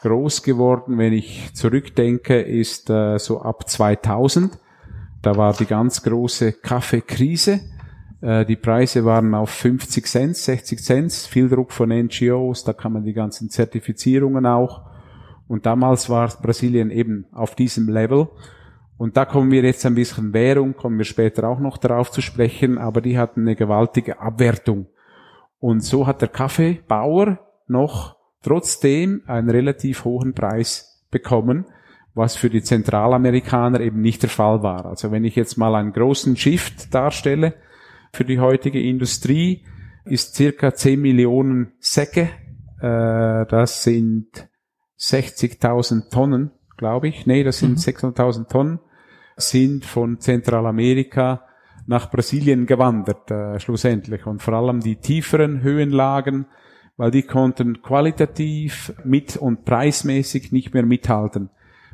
groß 0.04 0.44
geworden, 0.44 1.00
wenn 1.00 1.14
ich 1.14 1.52
zurückdenke, 1.56 2.42
ist 2.42 2.88
so 2.88 3.42
ab 3.42 3.70
2000. 3.70 4.60
Da 5.22 5.38
war 5.38 5.54
die 5.54 5.66
ganz 5.66 6.04
große 6.04 6.52
Kaffeekrise 6.52 7.62
die 8.26 8.56
Preise 8.56 9.04
waren 9.04 9.36
auf 9.36 9.50
50 9.50 10.06
Cent, 10.06 10.38
60 10.38 10.82
Cent, 10.82 11.12
viel 11.12 11.50
Druck 11.50 11.74
von 11.74 11.90
NGOs, 11.90 12.64
da 12.64 12.72
kann 12.72 12.94
man 12.94 13.04
die 13.04 13.12
ganzen 13.12 13.50
Zertifizierungen 13.50 14.46
auch. 14.46 14.84
Und 15.50 15.66
damals 15.66 16.10
war 16.10 16.30
Brasilien 16.42 16.90
eben 16.90 17.26
auf 17.34 17.54
diesem 17.54 17.90
Level. 17.90 18.30
Und 18.98 19.18
da 19.18 19.26
kommen 19.26 19.52
wir 19.52 19.64
jetzt 19.64 19.86
ein 19.86 19.96
bisschen 19.96 20.32
Währung, 20.32 20.74
kommen 20.74 20.98
wir 20.98 21.04
später 21.04 21.50
auch 21.50 21.60
noch 21.60 21.78
darauf 21.78 22.12
zu 22.12 22.22
sprechen, 22.22 22.78
aber 22.78 23.02
die 23.02 23.18
hatten 23.18 23.42
eine 23.42 23.58
gewaltige 23.58 24.22
Abwertung. 24.22 24.88
Und 25.60 25.82
so 25.84 26.08
hat 26.08 26.22
der 26.22 26.30
Kaffeebauer 26.30 27.40
noch 27.68 28.16
trotzdem 28.42 29.24
einen 29.28 29.50
relativ 29.50 30.06
hohen 30.06 30.34
Preis 30.34 31.04
bekommen, 31.12 31.66
was 32.14 32.38
für 32.38 32.50
die 32.50 32.64
Zentralamerikaner 32.64 33.82
eben 33.82 34.00
nicht 34.00 34.22
der 34.22 34.30
Fall 34.30 34.64
war. 34.64 34.86
Also 34.86 35.12
wenn 35.12 35.26
ich 35.26 35.36
jetzt 35.36 35.58
mal 35.58 35.76
einen 35.76 35.92
großen 35.92 36.38
Shift 36.38 36.94
darstelle 36.94 37.56
für 38.14 38.24
die 38.24 38.40
heutige 38.40 38.82
Industrie, 38.82 39.66
ist 40.06 40.36
circa 40.36 40.74
10 40.74 41.02
Millionen 41.02 41.74
Säcke, 41.80 42.30
äh, 42.80 43.46
das 43.48 43.84
sind 43.84 44.50
60.000 45.00 46.10
Tonnen, 46.12 46.52
glaube 46.78 47.08
ich. 47.08 47.26
Nee, 47.26 47.44
das 47.44 47.60
sind 47.60 47.72
mhm. 47.72 47.78
600.000 47.78 48.50
Tonnen, 48.50 48.80
sind 49.36 49.86
von 49.86 50.20
Zentralamerika 50.20 51.46
nach 51.88 52.12
Brasilien 52.12 52.66
gewandert, 52.66 53.32
äh, 53.32 53.60
schlussendlich. 53.60 54.26
Und 54.26 54.42
vor 54.42 54.54
allem 54.54 54.80
die 54.80 54.98
tieferen 54.98 55.64
Höhenlagen, 55.64 56.46
weil 56.98 57.12
die 57.12 57.24
konnten 57.24 57.82
qualitativ 57.82 58.94
mit 59.04 59.38
und 59.38 59.66
preismäßig 59.66 60.52
nicht 60.52 60.74
mehr 60.74 60.86
mithalten 60.86 61.50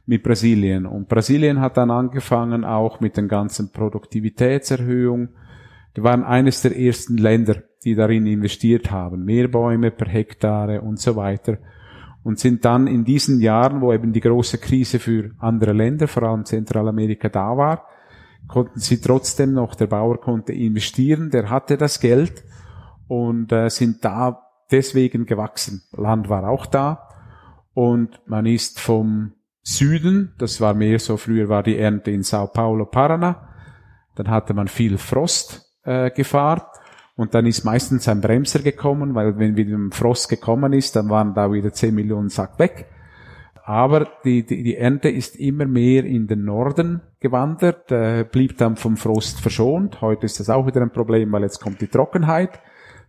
mit 0.06 0.24
Brasilien. 0.24 0.86
Und 0.86 1.08
Brasilien 1.08 1.62
hat 1.62 1.78
dann 1.78 1.92
angefangen 1.92 2.66
auch 2.66 3.00
mit 3.00 3.16
den 3.16 3.28
ganzen 3.28 3.72
Produktivitätserhöhungen. 3.72 5.30
Die 5.96 6.04
waren 6.04 6.24
eines 6.24 6.62
der 6.62 6.78
ersten 6.78 7.18
Länder, 7.18 7.64
die 7.84 7.96
darin 7.96 8.26
investiert 8.26 8.92
haben. 8.92 9.24
Mehr 9.24 9.48
Bäume 9.48 9.92
per 9.92 10.08
Hektare 10.08 10.82
und 10.82 11.00
so 11.00 11.16
weiter. 11.16 11.58
Und 12.24 12.40
sind 12.40 12.66
dann 12.66 12.88
in 12.88 13.06
diesen 13.06 13.40
Jahren, 13.40 13.82
wo 13.82 13.94
eben 13.94 14.14
die 14.14 14.20
große 14.20 14.58
Krise 14.58 15.00
für 15.00 15.32
andere 15.40 15.74
Länder, 15.74 16.08
vor 16.08 16.24
allem 16.24 16.46
Zentralamerika 16.46 17.30
da 17.30 17.58
war, 17.58 17.86
konnten 18.48 18.80
sie 18.80 19.00
trotzdem 19.00 19.54
noch, 19.54 19.76
der 19.76 19.88
Bauer 19.88 20.20
konnte 20.20 20.54
investieren, 20.54 21.30
der 21.30 21.50
hatte 21.50 21.78
das 21.78 22.00
Geld 22.00 22.44
und 23.08 23.52
äh, 23.52 23.70
sind 23.70 24.04
da 24.04 24.42
deswegen 24.72 25.26
gewachsen. 25.26 25.84
Land 25.92 26.30
war 26.30 26.48
auch 26.50 26.66
da 26.66 27.08
und 27.74 28.20
man 28.26 28.46
ist 28.46 28.80
vom 28.80 29.34
Süden, 29.62 30.34
das 30.38 30.60
war 30.62 30.74
mehr 30.74 31.00
so, 31.00 31.18
früher 31.18 31.48
war 31.48 31.64
die 31.64 31.78
Ernte 31.78 32.12
in 32.12 32.24
Sao 32.24 32.48
Paulo, 32.48 32.86
Paraná, 32.86 33.36
dann 34.16 34.30
hatte 34.30 34.54
man 34.54 34.68
viel 34.68 34.98
Frostgefahr 34.98 35.69
äh, 35.90 36.12
Gefahr. 36.12 36.72
und 37.16 37.34
dann 37.34 37.46
ist 37.46 37.66
meistens 37.66 38.08
ein 38.08 38.22
Bremser 38.22 38.60
gekommen, 38.60 39.16
weil 39.16 39.38
wenn 39.40 39.58
wieder 39.58 39.76
ein 39.76 39.92
Frost 39.92 40.30
gekommen 40.30 40.72
ist, 40.72 40.96
dann 40.96 41.10
waren 41.10 41.34
da 41.34 41.52
wieder 41.52 41.74
10 41.74 41.94
Millionen 41.94 42.30
Sack 42.30 42.60
weg. 42.60 42.86
Aber 43.66 44.08
die, 44.24 44.46
die, 44.46 44.64
die 44.64 44.78
Ernte 44.78 45.10
ist 45.10 45.36
immer 45.36 45.66
mehr 45.66 46.06
in 46.06 46.28
den 46.28 46.46
Norden 46.46 47.02
gewandert, 47.20 47.92
äh, 47.92 48.24
blieb 48.24 48.58
dann 48.58 48.78
vom 48.78 48.98
Frost 48.98 49.42
verschont. 49.42 50.02
Heute 50.02 50.26
ist 50.26 50.40
das 50.40 50.50
auch 50.50 50.66
wieder 50.66 50.82
ein 50.82 50.92
Problem, 50.92 51.32
weil 51.32 51.44
jetzt 51.44 51.60
kommt 51.60 51.82
die 51.82 51.88
Trockenheit 51.88 52.60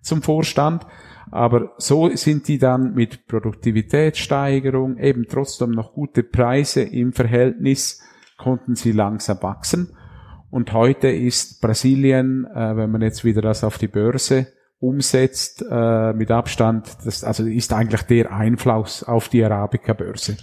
zum 0.02 0.22
Vorstand. 0.22 0.86
Aber 1.30 1.72
so 1.78 2.14
sind 2.16 2.48
die 2.48 2.58
dann 2.58 2.94
mit 2.94 3.26
Produktivitätssteigerung, 3.26 4.98
eben 4.98 5.26
trotzdem 5.28 5.70
noch 5.70 5.92
gute 5.92 6.22
Preise 6.22 6.82
im 6.82 7.12
Verhältnis, 7.12 8.02
konnten 8.36 8.74
sie 8.74 8.92
langsam 8.92 9.42
wachsen. 9.42 9.96
Und 10.50 10.72
heute 10.72 11.08
ist 11.08 11.60
Brasilien, 11.60 12.44
äh, 12.46 12.76
wenn 12.76 12.90
man 12.90 13.02
jetzt 13.02 13.24
wieder 13.24 13.40
das 13.40 13.62
auf 13.62 13.78
die 13.78 13.88
Börse 13.88 14.48
umsetzt, 14.80 15.64
äh, 15.70 16.12
mit 16.12 16.30
Abstand, 16.30 16.88
das 17.04 17.22
also 17.22 17.44
ist 17.44 17.72
eigentlich 17.72 18.02
der 18.02 18.32
Einfluss 18.32 19.04
auf 19.04 19.28
die 19.28 19.44
Arabica-Börse. 19.44 20.38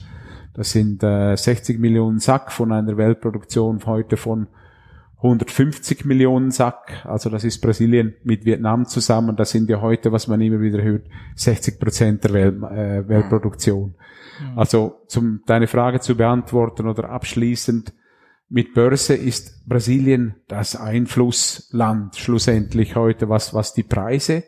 Das 0.53 0.71
sind 0.71 1.03
äh, 1.03 1.35
60 1.35 1.79
Millionen 1.79 2.19
Sack 2.19 2.51
von 2.51 2.71
einer 2.71 2.97
Weltproduktion 2.97 3.85
heute 3.85 4.15
von 4.15 4.47
150 5.17 6.05
Millionen 6.05 6.51
Sack, 6.51 7.03
also 7.05 7.31
das 7.31 7.43
ist 7.43 7.59
Brasilien 7.59 8.13
mit 8.23 8.45
Vietnam 8.45 8.85
zusammen, 8.85 9.35
das 9.35 9.49
sind 9.49 9.67
ja 9.67 9.81
heute, 9.81 10.11
was 10.11 10.27
man 10.27 10.39
immer 10.41 10.61
wieder 10.61 10.81
hört, 10.83 11.05
60 11.35 11.79
Prozent 11.79 12.23
der 12.23 12.33
Welt, 12.33 12.61
äh, 12.61 13.07
Weltproduktion. 13.07 13.95
Mhm. 14.39 14.59
Also 14.59 15.01
zum 15.07 15.41
deine 15.47 15.65
Frage 15.65 15.99
zu 15.99 16.15
beantworten 16.15 16.87
oder 16.87 17.09
abschließend, 17.09 17.93
mit 18.49 18.73
Börse 18.73 19.13
ist 19.13 19.67
Brasilien 19.67 20.35
das 20.47 20.75
Einflussland 20.75 22.15
schlussendlich 22.15 22.95
heute, 22.95 23.29
was, 23.29 23.53
was 23.53 23.73
die 23.73 23.83
Preise 23.83 24.43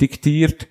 diktiert. 0.00 0.68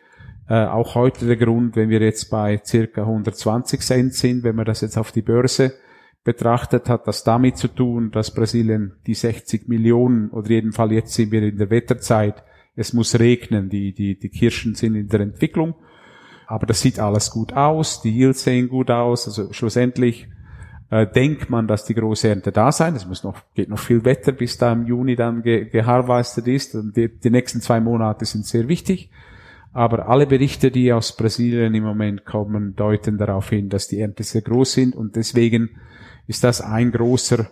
Äh, 0.48 0.66
auch 0.66 0.96
heute 0.96 1.26
der 1.26 1.38
Grund, 1.38 1.76
wenn 1.76 1.90
wir 1.90 2.00
jetzt 2.00 2.30
bei 2.30 2.62
circa 2.64 3.02
120 3.02 3.82
Cent 3.82 4.14
sind, 4.14 4.44
wenn 4.44 4.56
wir 4.56 4.66
das 4.66 4.82
jetzt 4.82 4.98
auf 4.98 5.12
die 5.12 5.24
Börse 5.24 5.74
betrachtet, 6.24 6.88
hat 6.88 7.08
das 7.08 7.24
damit 7.24 7.58
zu 7.58 7.68
tun, 7.68 8.12
dass 8.12 8.34
Brasilien 8.34 8.98
die 9.08 9.14
60 9.14 9.68
Millionen 9.68 10.30
oder 10.30 10.50
jedenfalls 10.50 10.94
jetzt 10.94 11.14
sind 11.14 11.32
wir 11.32 11.42
in 11.42 11.58
der 11.58 11.70
Wetterzeit, 11.70 12.44
es 12.76 12.94
muss 12.94 13.18
regnen, 13.18 13.70
die, 13.70 13.94
die, 13.94 14.20
die 14.20 14.30
Kirschen 14.30 14.76
sind 14.76 14.96
in 14.96 15.08
der 15.08 15.22
Entwicklung, 15.22 15.76
aber 16.46 16.68
das 16.68 16.82
sieht 16.82 17.00
alles 17.00 17.32
gut 17.32 17.54
aus, 17.54 18.02
die 18.02 18.12
Yields 18.12 18.44
sehen 18.44 18.70
gut 18.70 18.92
aus, 18.92 19.28
also 19.28 19.52
schlussendlich 19.52 20.28
äh, 20.90 21.06
denkt 21.06 21.50
man, 21.50 21.68
dass 21.68 21.86
die 21.86 21.94
große 21.94 22.30
Ernte 22.30 22.52
da 22.52 22.72
sein, 22.72 22.96
es 22.96 23.06
muss 23.06 23.24
noch, 23.24 23.42
geht 23.54 23.70
noch 23.70 23.80
viel 23.80 24.06
Wetter, 24.06 24.32
bis 24.32 24.58
da 24.58 24.72
im 24.72 24.86
Juni 24.86 25.16
dann 25.16 25.42
ge, 25.42 25.66
geharvestet 25.66 26.48
ist 26.48 26.76
und 26.76 26.96
die, 26.96 27.10
die 27.10 27.30
nächsten 27.30 27.62
zwei 27.62 27.80
Monate 27.80 28.26
sind 28.26 28.46
sehr 28.46 28.68
wichtig. 28.68 29.12
Aber 29.74 30.08
alle 30.08 30.26
Berichte, 30.26 30.72
die 30.72 30.92
aus 30.92 31.16
Brasilien 31.16 31.76
im 31.76 31.84
Moment 31.84 32.26
kommen, 32.26 32.76
deuten 32.76 33.18
darauf 33.18 33.50
hin, 33.50 33.70
dass 33.70 33.88
die 33.88 34.00
Ernte 34.00 34.24
sehr 34.24 34.42
groß 34.42 34.74
sind 34.74 34.96
und 34.96 35.16
deswegen 35.16 35.70
ist 36.26 36.44
das 36.44 36.62
ein 36.62 36.92
großer 36.92 37.48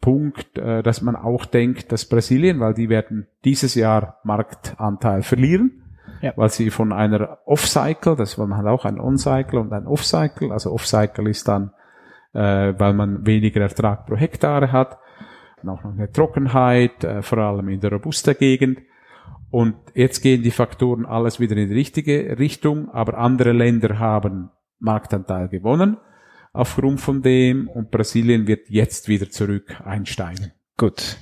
Punkt, 0.00 0.58
äh, 0.58 0.82
dass 0.82 1.02
man 1.02 1.14
auch 1.14 1.44
denkt, 1.44 1.92
dass 1.92 2.06
Brasilien, 2.06 2.60
weil 2.60 2.74
die 2.74 2.88
werden 2.88 3.26
dieses 3.44 3.74
Jahr 3.74 4.18
Marktanteil 4.24 5.22
verlieren, 5.22 5.82
ja. 6.22 6.32
weil 6.36 6.48
sie 6.48 6.70
von 6.70 6.92
einer 6.92 7.38
Off-Cycle, 7.44 8.16
das 8.16 8.38
man 8.38 8.56
hat 8.56 8.66
auch 8.66 8.84
ein 8.84 8.98
On-Cycle 8.98 9.58
und 9.58 9.72
ein 9.72 9.86
Off-Cycle, 9.86 10.52
also 10.52 10.72
Off-Cycle 10.72 11.28
ist 11.28 11.48
dann, 11.48 11.72
äh, 12.34 12.74
weil 12.78 12.92
man 12.94 13.26
weniger 13.26 13.60
Ertrag 13.60 14.06
pro 14.06 14.16
Hektare 14.16 14.72
hat, 14.72 14.98
und 15.62 15.68
auch 15.70 15.82
noch 15.82 15.92
eine 15.92 16.10
Trockenheit, 16.10 17.02
äh, 17.02 17.22
vor 17.22 17.38
allem 17.38 17.68
in 17.68 17.80
der 17.80 17.92
Robusta-Gegend. 17.92 18.80
Und 19.50 19.74
jetzt 19.94 20.20
gehen 20.20 20.42
die 20.42 20.50
Faktoren 20.50 21.06
alles 21.06 21.40
wieder 21.40 21.56
in 21.56 21.68
die 21.68 21.74
richtige 21.74 22.38
Richtung, 22.38 22.90
aber 22.90 23.18
andere 23.18 23.52
Länder 23.52 23.98
haben 23.98 24.50
Marktanteil 24.78 25.48
gewonnen 25.48 25.96
aufgrund 26.52 27.00
von 27.00 27.22
dem 27.22 27.68
und 27.68 27.90
Brasilien 27.90 28.46
wird 28.46 28.68
jetzt 28.68 29.08
wieder 29.08 29.30
zurück 29.30 29.80
einsteigen. 29.84 30.52
Gut. 30.76 31.16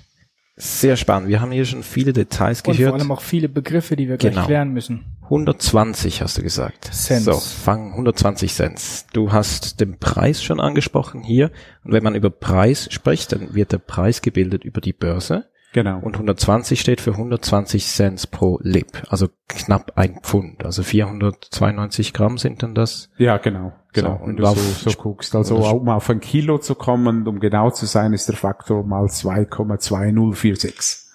Sehr 0.56 0.96
spannend. 0.96 1.28
Wir 1.28 1.42
haben 1.42 1.52
hier 1.52 1.66
schon 1.66 1.82
viele 1.82 2.14
Details 2.14 2.62
und 2.62 2.76
gehört. 2.76 2.92
vor 2.92 3.00
allem 3.00 3.12
auch 3.12 3.20
viele 3.20 3.48
Begriffe, 3.48 3.94
die 3.94 4.08
wir 4.08 4.16
genau. 4.16 4.32
gleich 4.32 4.46
klären 4.46 4.72
müssen. 4.72 5.04
120 5.26 6.23
hast 6.23 6.38
du 6.38 6.42
gesagt. 6.42 6.88
Cent. 6.92 7.25
So, 7.25 7.35
fang 7.35 7.92
120 7.92 8.54
Cent. 8.54 9.06
Du 9.12 9.33
hast 9.33 9.80
den 9.80 9.99
Preis 9.99 10.42
schon 10.42 10.61
angesprochen 10.61 11.23
hier. 11.23 11.50
Und 11.85 11.92
wenn 11.92 12.04
man 12.04 12.14
über 12.14 12.30
Preis 12.30 12.88
spricht, 12.90 13.33
dann 13.33 13.54
wird 13.54 13.73
der 13.73 13.78
Preis 13.78 14.23
gebildet 14.23 14.64
über 14.64 14.80
die 14.80 14.92
Börse. 14.92 15.47
Genau. 15.73 15.99
Und 15.99 16.14
120 16.14 16.80
steht 16.80 17.02
für 17.02 17.11
120 17.11 17.87
Cent 17.87 18.30
pro 18.30 18.59
Lib, 18.62 19.02
also 19.11 19.28
knapp 19.47 19.92
ein 19.97 20.21
Pfund. 20.23 20.64
Also 20.64 20.83
492 20.83 22.14
Gramm 22.14 22.38
sind 22.38 22.62
dann 22.62 22.75
das. 22.75 23.11
Ja, 23.18 23.37
genau. 23.37 23.75
Genau. 23.92 24.21
So, 24.21 24.26
wenn 24.26 24.37
du 24.37 24.47
so, 24.47 24.90
so 24.90 24.97
guckst. 24.97 25.37
Also 25.37 25.56
um 25.56 25.88
auf 25.90 26.09
ein 26.09 26.21
Kilo 26.21 26.56
zu 26.59 26.76
kommen, 26.76 27.28
um 27.28 27.40
genau 27.40 27.71
zu 27.71 27.85
sein, 27.85 28.14
ist 28.14 28.28
der 28.28 28.37
Faktor 28.37 28.87
mal 28.87 29.06
2,2046. 29.06 31.05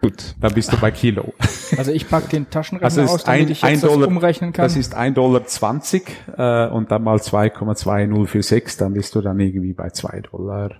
Gut, 0.00 0.34
dann 0.40 0.54
bist 0.54 0.72
du 0.72 0.78
bei 0.78 0.90
Kilo. 0.90 1.34
Also 1.76 1.92
ich 1.92 2.08
pack 2.08 2.30
den 2.30 2.48
Taschenrechner 2.48 3.02
also 3.02 3.02
aus, 3.02 3.24
damit 3.24 3.42
ein, 3.42 3.50
ich 3.50 3.62
jetzt 3.62 3.84
Dollar, 3.84 3.98
das 3.98 4.08
umrechnen 4.08 4.52
kann. 4.52 4.64
Das 4.64 4.76
ist 4.76 4.96
1,20 4.96 5.10
Dollar 5.12 5.46
20, 5.46 6.10
äh, 6.36 6.68
und 6.68 6.90
dann 6.90 7.02
mal 7.04 7.18
2,2046, 7.18 8.78
dann 8.78 8.94
bist 8.94 9.14
du 9.14 9.20
dann 9.20 9.38
irgendwie 9.38 9.74
bei 9.74 9.90
2 9.90 10.22
Dollar 10.22 10.70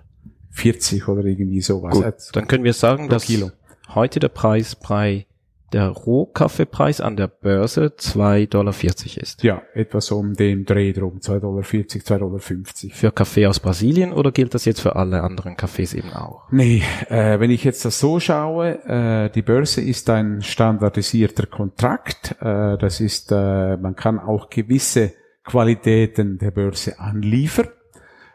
40 0.49 1.07
oder 1.07 1.23
irgendwie 1.23 1.61
sowas. 1.61 1.93
Gut, 1.93 2.35
dann 2.35 2.47
können 2.47 2.63
wir 2.63 2.73
sagen, 2.73 3.09
dass 3.09 3.25
Kilo. 3.25 3.51
heute 3.93 4.19
der 4.19 4.29
Preis 4.29 4.75
bei 4.75 5.27
der 5.73 5.87
Rohkaffeepreis 5.87 7.01
an 7.01 7.15
der 7.15 7.27
Börse 7.27 7.93
2,40 7.97 8.49
Dollar 8.49 8.73
ist. 9.21 9.43
Ja, 9.43 9.61
etwas 9.73 10.11
um 10.11 10.33
den 10.33 10.65
Dreh 10.65 10.93
drum, 10.93 11.19
2,40 11.19 11.39
Dollar, 11.39 11.61
2,50 11.63 12.17
Dollar. 12.17 12.95
Für 12.95 13.11
Kaffee 13.11 13.47
aus 13.47 13.59
Brasilien 13.59 14.13
oder 14.13 14.31
gilt 14.31 14.53
das 14.53 14.65
jetzt 14.65 14.81
für 14.81 14.95
alle 14.95 15.23
anderen 15.23 15.55
Kaffees 15.55 15.93
eben 15.93 16.11
auch? 16.13 16.51
Nee, 16.51 16.83
äh, 17.09 17.39
wenn 17.39 17.51
ich 17.51 17.63
jetzt 17.63 17.85
das 17.85 17.99
so 17.99 18.19
schaue, 18.19 18.83
äh, 18.85 19.29
die 19.29 19.41
Börse 19.41 19.81
ist 19.81 20.09
ein 20.09 20.41
standardisierter 20.41 21.47
Kontrakt. 21.47 22.35
Äh, 22.41 22.77
das 22.77 22.99
ist, 22.99 23.31
äh, 23.31 23.77
man 23.77 23.95
kann 23.95 24.19
auch 24.19 24.49
gewisse 24.49 25.13
Qualitäten 25.43 26.37
der 26.37 26.51
Börse 26.51 26.99
anliefern. 26.99 27.69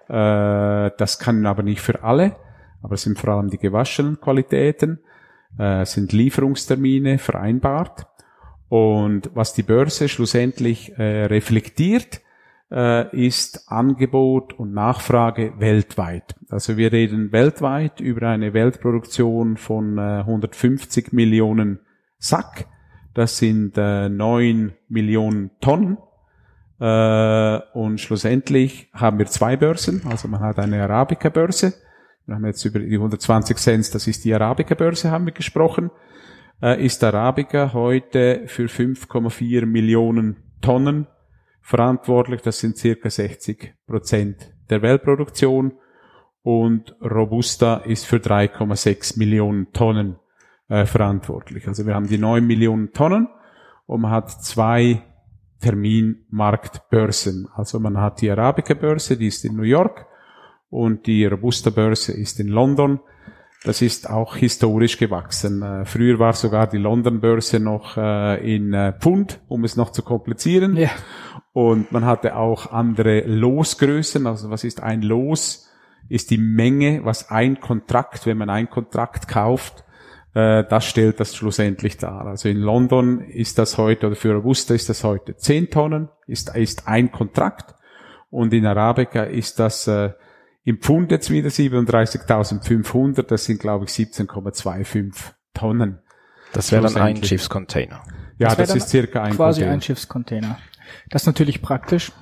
Äh, 0.09 0.91
das 0.97 1.19
kann 1.19 1.45
aber 1.47 1.63
nicht 1.63 1.81
für 1.81 2.03
alle, 2.03 2.37
aber 2.83 2.95
es 2.95 3.03
sind 3.03 3.19
vor 3.19 3.35
allem 3.35 3.51
die 3.51 3.59
gewaschenen 3.59 4.21
Qualitäten. 4.21 5.01
Äh, 5.59 5.85
sind 5.85 6.13
Lieferungstermine 6.13 7.19
vereinbart. 7.19 8.07
Und 8.69 9.31
was 9.35 9.55
die 9.55 9.63
Börse 9.63 10.09
schlussendlich 10.09 10.99
äh, 10.99 11.27
reflektiert, 11.27 12.21
äh, 12.71 13.17
ist 13.17 13.71
Angebot 13.71 14.53
und 14.55 14.73
Nachfrage 14.73 15.55
weltweit. 15.59 16.35
Also 16.49 16.77
wir 16.77 16.93
reden 16.93 17.33
weltweit 17.33 18.01
über 18.01 18.29
eine 18.29 18.55
Weltproduktion 18.55 19.57
von 19.57 19.99
äh, 19.99 20.21
150 20.21 21.13
Millionen 21.13 21.81
Sack. 22.19 22.67
Das 23.15 23.39
sind 23.39 23.75
äh, 23.77 24.09
9 24.09 24.73
Millionen 24.89 25.51
Tonnen. 25.61 25.99
Äh, 26.81 27.61
und 27.73 28.01
schlussendlich 28.01 28.91
haben 28.93 29.19
wir 29.19 29.27
zwei 29.27 29.57
Börsen. 29.57 30.03
Also 30.11 30.29
man 30.29 30.41
hat 30.41 30.59
eine 30.59 30.83
Arabica-Börse. 30.83 31.75
Wir 32.27 32.35
haben 32.35 32.45
jetzt 32.45 32.65
über 32.65 32.81
die 32.81 32.97
120 32.97 33.57
Cent, 33.57 33.95
das 33.95 34.09
ist 34.09 34.25
die 34.25 34.35
Arabica-Börse, 34.35 35.13
haben 35.13 35.27
wir 35.27 35.33
gesprochen. 35.33 35.93
Äh, 36.61 36.85
ist 36.85 37.05
Arabica 37.05 37.73
heute 37.73 38.43
für 38.47 38.67
5,4 38.67 39.65
Millionen 39.65 40.37
Tonnen 40.61 41.07
verantwortlich. 41.61 42.43
Das 42.43 42.59
sind 42.59 42.77
circa 42.77 43.11
60 43.11 43.75
Prozent 43.87 44.53
der 44.71 44.83
Weltproduktion. 44.83 45.75
Und 46.43 46.97
Robusta 47.01 47.77
ist 47.79 48.07
für 48.07 48.17
3,6 48.17 49.19
Millionen 49.19 49.73
Tonnen 49.73 50.17
äh, 50.69 50.85
verantwortlich. 50.85 51.69
Also 51.69 51.87
wir 51.87 51.95
haben 51.95 52.09
die 52.09 52.19
9 52.19 52.45
Millionen 52.45 52.93
Tonnen 52.93 53.29
und 53.87 54.01
man 54.01 54.11
hat 54.11 54.31
zwei 54.31 55.03
Terminmarktbörsen. 55.61 57.49
Also 57.55 57.79
man 57.79 58.01
hat 58.01 58.21
die 58.21 58.31
Arabica-Börse, 58.31 59.17
die 59.17 59.29
ist 59.29 59.45
in 59.45 59.55
New 59.55 59.63
York 59.63 60.07
und 60.71 61.07
die 61.07 61.27
Robusta-Börse 61.27 62.13
ist 62.13 62.41
in 62.41 62.49
London. 62.49 63.01
Das 63.65 63.83
ist 63.83 64.09
auch 64.09 64.37
historisch 64.37 64.97
gewachsen. 64.99 65.63
Äh, 65.63 65.85
früher 65.87 66.19
war 66.19 66.35
sogar 66.35 66.69
die 66.69 66.79
London-Börse 66.79 67.59
noch 67.59 67.97
äh, 67.97 68.55
in 68.55 68.73
äh, 68.73 68.93
Pfund, 68.93 69.41
um 69.49 69.65
es 69.65 69.77
noch 69.77 69.91
zu 69.91 70.03
komplizieren. 70.03 70.77
Ja. 70.77 70.91
Und 71.53 71.91
man 71.91 72.05
hatte 72.05 72.37
auch 72.37 72.71
andere 72.71 73.23
Losgrößen. 73.23 74.27
Also 74.27 74.51
was 74.51 74.63
ist 74.63 74.83
ein 74.83 75.03
Los? 75.03 75.69
Ist 76.09 76.31
die 76.31 76.39
Menge, 76.39 77.05
was 77.05 77.31
ein 77.31 77.61
Kontrakt, 77.61 78.27
wenn 78.27 78.39
man 78.39 78.51
ein 78.51 78.71
Kontrakt 78.71 79.27
kauft, 79.27 79.83
das 80.35 80.85
stellt 80.85 81.19
das 81.19 81.35
schlussendlich 81.35 81.97
dar. 81.97 82.27
Also 82.27 82.51
in 82.51 82.59
London 82.59 83.23
ist 83.23 83.59
das 83.59 83.79
heute, 83.79 84.07
oder 84.07 84.17
für 84.17 84.35
Robusta 84.35 84.75
ist 84.75 84.91
das 84.91 85.03
heute 85.03 85.35
10 85.35 85.71
Tonnen, 85.71 86.11
ist, 86.27 86.55
ist 86.55 86.87
ein 86.87 87.11
Kontrakt. 87.11 87.75
Und 88.31 88.53
in 88.53 88.67
Arabica 88.67 89.23
ist 89.23 89.59
das 89.59 89.89
äh, 89.89 90.11
im 90.67 90.79
Pfund 90.79 91.11
jetzt 91.11 91.31
wieder 91.31 91.49
37.500, 91.49 93.23
das 93.23 93.47
sind 93.47 93.61
glaube 93.61 93.87
ich 93.87 93.91
17,25 93.93 95.15
Tonnen. 95.55 96.01
Das 96.53 96.71
wäre 96.73 96.83
dann 96.83 96.97
ein 96.97 97.23
Schiffscontainer. 97.23 98.03
Ja, 98.39 98.55
das, 98.55 98.69
das 98.69 98.77
ist 98.77 98.89
circa 98.91 99.23
ein 99.23 99.35
Quasi 99.35 99.61
Container. 99.61 99.73
ein 99.73 99.81
Schiffscontainer. 99.81 100.59
Das 101.09 101.23
ist 101.23 101.27
natürlich 101.27 101.63
praktisch. 101.63 102.13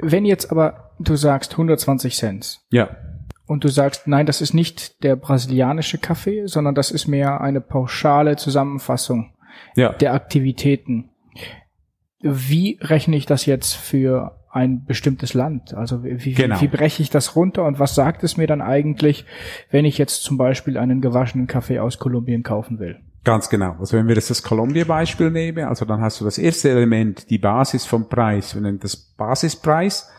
Wenn 0.00 0.24
jetzt 0.24 0.50
aber 0.50 0.94
du 0.98 1.14
sagst 1.14 1.52
120 1.52 2.16
Cent. 2.16 2.60
Ja 2.70 2.96
und 3.46 3.62
du 3.62 3.68
sagst, 3.68 4.06
nein, 4.06 4.26
das 4.26 4.40
ist 4.40 4.54
nicht 4.54 5.02
der 5.02 5.16
brasilianische 5.16 5.98
Kaffee, 5.98 6.46
sondern 6.46 6.74
das 6.74 6.90
ist 6.90 7.06
mehr 7.06 7.42
eine 7.42 7.60
pauschale 7.60 8.36
Zusammenfassung 8.36 9.34
ja. 9.76 9.92
der 9.92 10.14
Aktivitäten. 10.14 11.10
Wie 12.20 12.78
rechne 12.80 13.16
ich 13.16 13.26
das 13.26 13.44
jetzt 13.44 13.74
für 13.74 14.40
ein 14.54 14.84
bestimmtes 14.84 15.34
Land? 15.34 15.74
Also 15.74 16.04
wie, 16.04 16.32
genau. 16.32 16.60
wie 16.60 16.68
breche 16.68 17.02
ich 17.02 17.10
das 17.10 17.34
runter 17.34 17.64
und 17.64 17.78
was 17.78 17.94
sagt 17.94 18.22
es 18.22 18.36
mir 18.36 18.46
dann 18.46 18.62
eigentlich, 18.62 19.26
wenn 19.70 19.84
ich 19.84 19.98
jetzt 19.98 20.22
zum 20.22 20.38
Beispiel 20.38 20.78
einen 20.78 21.00
gewaschenen 21.00 21.46
Kaffee 21.46 21.80
aus 21.80 21.98
Kolumbien 21.98 22.42
kaufen 22.42 22.78
will? 22.78 23.00
Ganz 23.24 23.48
genau. 23.48 23.76
Also 23.80 23.96
wenn 23.96 24.06
wir 24.06 24.14
jetzt 24.14 24.30
das 24.30 24.42
Kolumbien-Beispiel 24.42 25.30
nehmen, 25.30 25.64
also 25.64 25.84
dann 25.84 26.00
hast 26.02 26.20
du 26.20 26.24
das 26.24 26.38
erste 26.38 26.70
Element, 26.70 27.30
die 27.30 27.38
Basis 27.38 27.84
vom 27.84 28.08
Preis. 28.08 28.54
Wir 28.54 28.62
nennen 28.62 28.78
das 28.78 28.96
Basispreis. 28.96 30.10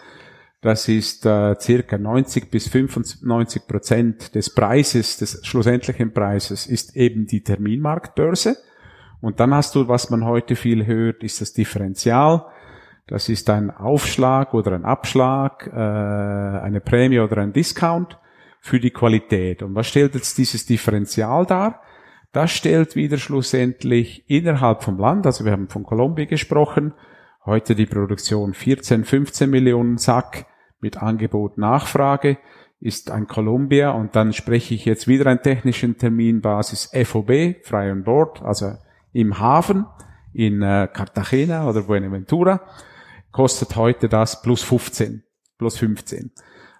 Das 0.61 0.87
ist 0.89 1.25
äh, 1.25 1.55
circa 1.59 1.97
90 1.97 2.49
bis 2.49 2.67
95 2.67 3.67
Prozent 3.67 4.35
des 4.35 4.53
Preises, 4.53 5.17
des 5.17 5.45
schlussendlichen 5.45 6.11
Preises, 6.11 6.65
ist 6.65 6.95
eben 6.95 7.27
die 7.27 7.41
Terminmarktbörse. 7.41 8.57
Und 9.21 9.39
dann 9.39 9.53
hast 9.53 9.75
du, 9.75 9.87
was 9.87 10.09
man 10.09 10.25
heute 10.25 10.55
viel 10.55 10.87
hört, 10.87 11.23
ist 11.23 11.39
das 11.39 11.53
Differential. 11.53 12.47
Das 13.07 13.29
ist 13.29 13.49
ein 13.49 13.69
Aufschlag 13.69 14.53
oder 14.53 14.71
ein 14.71 14.85
Abschlag, 14.85 15.67
äh, 15.67 15.79
eine 15.79 16.81
Prämie 16.81 17.19
oder 17.19 17.37
ein 17.37 17.53
Discount 17.53 18.17
für 18.61 18.79
die 18.79 18.91
Qualität. 18.91 19.61
Und 19.61 19.75
was 19.75 19.87
stellt 19.87 20.15
jetzt 20.15 20.37
dieses 20.37 20.65
Differential 20.65 21.45
dar? 21.45 21.81
Das 22.31 22.51
stellt 22.51 22.95
wieder 22.95 23.17
schlussendlich 23.17 24.29
innerhalb 24.29 24.83
vom 24.83 24.97
Land, 24.97 25.25
also 25.25 25.45
wir 25.45 25.51
haben 25.51 25.69
von 25.69 25.83
Kolumbien 25.83 26.27
gesprochen, 26.27 26.93
heute 27.45 27.75
die 27.75 27.85
Produktion 27.85 28.53
14, 28.53 29.05
15 29.05 29.49
Millionen 29.49 29.97
Sack, 29.97 30.45
mit 30.81 31.01
Angebot 31.01 31.57
Nachfrage 31.57 32.37
ist 32.79 33.09
ein 33.09 33.27
Columbia 33.27 33.91
und 33.91 34.15
dann 34.15 34.33
spreche 34.33 34.75
ich 34.75 34.85
jetzt 34.85 35.07
wieder 35.07 35.27
einen 35.27 35.41
technischen 35.41 35.97
Termin 35.97 36.41
Basis 36.41 36.91
FOB, 36.93 37.55
Frei 37.63 37.91
on 37.91 38.03
Board, 38.03 38.41
also 38.43 38.73
im 39.13 39.39
Hafen 39.39 39.85
in 40.33 40.61
äh, 40.61 40.87
Cartagena 40.91 41.67
oder 41.67 41.83
Buenaventura, 41.83 42.61
kostet 43.35 43.75
heute 43.75 44.07
das 44.07 44.41
plus 44.41 44.63
15, 44.63 45.21
plus 45.57 45.77
15. 45.77 46.31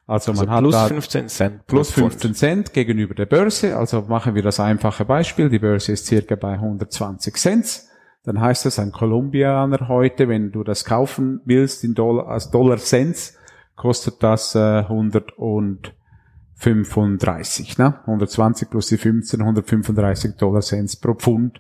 Also 0.08 0.32
man 0.32 0.48
also 0.48 0.54
hat 0.54 0.62
plus 0.62 0.74
da 0.74 0.88
15 0.88 1.28
Cent 1.28 1.68
plus 1.68 1.92
15 1.92 2.34
Cent 2.34 2.72
gegenüber 2.72 3.14
der 3.14 3.26
Börse. 3.26 3.76
Also 3.76 4.04
machen 4.04 4.36
wir 4.36 4.42
das 4.42 4.62
einfache 4.62 5.04
Beispiel. 5.04 5.50
Die 5.50 5.60
Börse 5.60 5.92
ist 5.92 6.06
circa 6.06 6.36
bei 6.36 6.54
120 6.54 7.36
Cent. 7.36 7.82
Dann 8.24 8.40
heißt 8.40 8.66
das 8.66 8.80
ein 8.80 8.94
Kolumbianer 8.94 9.90
heute, 9.90 10.30
wenn 10.30 10.54
du 10.54 10.64
das 10.64 10.86
kaufen 10.86 11.42
willst 11.44 11.84
in 11.84 11.94
Dollar, 11.94 12.30
als 12.30 12.52
Dollar 12.52 12.78
Cents, 12.78 13.38
kostet 13.76 14.24
das 14.24 14.56
äh, 14.56 14.86
135, 14.88 17.78
ne? 17.78 18.00
120 18.00 18.70
plus 18.70 18.88
die 18.88 18.98
15, 18.98 19.42
135 19.42 20.38
Dollar 20.38 20.62
Cent 20.62 21.02
pro 21.02 21.16
Pfund. 21.16 21.60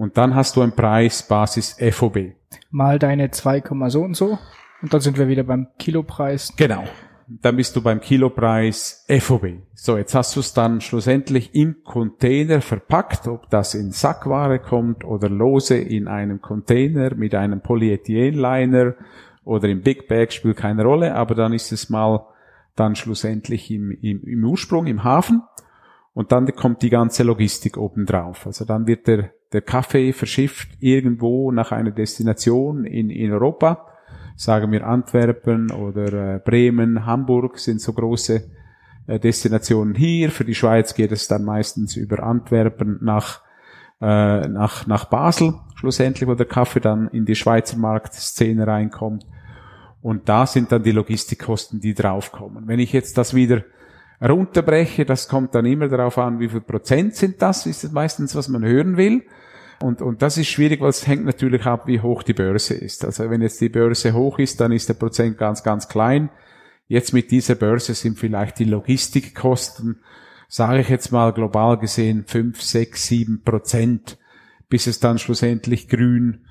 Und 0.00 0.16
dann 0.16 0.34
hast 0.34 0.56
du 0.56 0.62
einen 0.62 0.72
Preis 0.72 1.22
Basis 1.22 1.76
FOB. 1.78 2.32
Mal 2.70 2.98
deine 2.98 3.30
2, 3.30 3.64
so 3.88 4.00
und 4.00 4.16
so. 4.16 4.38
Und 4.80 4.94
dann 4.94 5.02
sind 5.02 5.18
wir 5.18 5.28
wieder 5.28 5.42
beim 5.42 5.68
Kilopreis. 5.78 6.54
Genau. 6.56 6.84
Dann 7.28 7.56
bist 7.56 7.76
du 7.76 7.82
beim 7.82 8.00
Kilopreis 8.00 9.04
FOB. 9.10 9.58
So, 9.74 9.98
jetzt 9.98 10.14
hast 10.14 10.34
du 10.36 10.40
es 10.40 10.54
dann 10.54 10.80
schlussendlich 10.80 11.54
im 11.54 11.84
Container 11.84 12.62
verpackt, 12.62 13.28
ob 13.28 13.50
das 13.50 13.74
in 13.74 13.92
Sackware 13.92 14.58
kommt 14.58 15.04
oder 15.04 15.28
lose 15.28 15.76
in 15.76 16.08
einem 16.08 16.40
Container 16.40 17.14
mit 17.14 17.34
einem 17.34 17.60
Polyethylenliner 17.60 18.94
oder 19.44 19.68
im 19.68 19.82
Big 19.82 20.08
Bag 20.08 20.32
spielt 20.32 20.56
keine 20.56 20.82
Rolle, 20.82 21.14
aber 21.14 21.34
dann 21.34 21.52
ist 21.52 21.72
es 21.72 21.90
mal 21.90 22.26
dann 22.74 22.96
schlussendlich 22.96 23.70
im, 23.70 23.90
im, 24.00 24.22
im 24.24 24.44
Ursprung, 24.44 24.86
im 24.86 25.04
Hafen 25.04 25.42
und 26.14 26.32
dann 26.32 26.46
kommt 26.56 26.80
die 26.80 26.90
ganze 26.90 27.22
Logistik 27.22 27.76
obendrauf. 27.76 28.46
Also 28.46 28.64
dann 28.64 28.86
wird 28.86 29.06
der, 29.06 29.34
der 29.52 29.62
Kaffee 29.62 30.12
verschifft 30.12 30.68
irgendwo 30.80 31.50
nach 31.52 31.72
einer 31.72 31.90
Destination 31.90 32.84
in, 32.84 33.10
in 33.10 33.32
Europa, 33.32 33.86
sagen 34.36 34.72
wir 34.72 34.86
Antwerpen 34.86 35.70
oder 35.70 36.36
äh, 36.36 36.38
Bremen, 36.38 37.04
Hamburg 37.04 37.58
sind 37.58 37.80
so 37.80 37.92
große 37.92 38.42
äh, 39.06 39.18
Destinationen 39.18 39.94
hier. 39.94 40.30
Für 40.30 40.44
die 40.44 40.54
Schweiz 40.54 40.94
geht 40.94 41.12
es 41.12 41.28
dann 41.28 41.44
meistens 41.44 41.96
über 41.96 42.22
Antwerpen 42.22 42.98
nach 43.02 43.42
äh, 44.00 44.48
nach, 44.48 44.86
nach 44.86 45.04
Basel 45.06 45.54
schlussendlich, 45.74 46.28
wo 46.28 46.34
der 46.34 46.46
Kaffee 46.46 46.80
dann 46.80 47.08
in 47.08 47.26
die 47.26 47.34
Schweizer 47.34 47.76
Marktszene 47.76 48.66
reinkommt. 48.66 49.26
Und 50.00 50.28
da 50.28 50.46
sind 50.46 50.72
dann 50.72 50.82
die 50.82 50.92
Logistikkosten, 50.92 51.80
die 51.80 51.92
draufkommen. 51.92 52.66
Wenn 52.66 52.80
ich 52.80 52.92
jetzt 52.92 53.18
das 53.18 53.34
wieder 53.34 53.62
runterbreche, 54.22 55.04
das 55.04 55.28
kommt 55.28 55.54
dann 55.54 55.66
immer 55.66 55.88
darauf 55.88 56.18
an, 56.18 56.40
wie 56.40 56.48
viel 56.48 56.60
Prozent 56.60 57.16
sind 57.16 57.40
das, 57.40 57.66
ist 57.66 57.84
das 57.84 57.92
meistens, 57.92 58.34
was 58.34 58.48
man 58.48 58.64
hören 58.64 58.96
will. 58.96 59.22
Und, 59.82 60.02
und 60.02 60.20
das 60.20 60.36
ist 60.36 60.48
schwierig, 60.48 60.80
weil 60.80 60.90
es 60.90 61.06
hängt 61.06 61.24
natürlich 61.24 61.64
ab, 61.64 61.86
wie 61.86 62.00
hoch 62.00 62.22
die 62.22 62.34
Börse 62.34 62.74
ist. 62.74 63.04
Also 63.04 63.30
wenn 63.30 63.40
jetzt 63.40 63.60
die 63.62 63.70
Börse 63.70 64.12
hoch 64.12 64.38
ist, 64.38 64.60
dann 64.60 64.72
ist 64.72 64.88
der 64.90 64.94
Prozent 64.94 65.38
ganz, 65.38 65.62
ganz 65.62 65.88
klein. 65.88 66.28
Jetzt 66.86 67.14
mit 67.14 67.30
dieser 67.30 67.54
Börse 67.54 67.94
sind 67.94 68.18
vielleicht 68.18 68.58
die 68.58 68.64
Logistikkosten 68.64 70.00
sage 70.50 70.80
ich 70.80 70.88
jetzt 70.88 71.12
mal 71.12 71.32
global 71.32 71.78
gesehen, 71.78 72.24
fünf, 72.26 72.60
sechs, 72.60 73.06
sieben 73.06 73.42
Prozent, 73.44 74.18
bis 74.68 74.88
es 74.88 74.98
dann 74.98 75.18
schlussendlich 75.18 75.88
grün, 75.88 76.44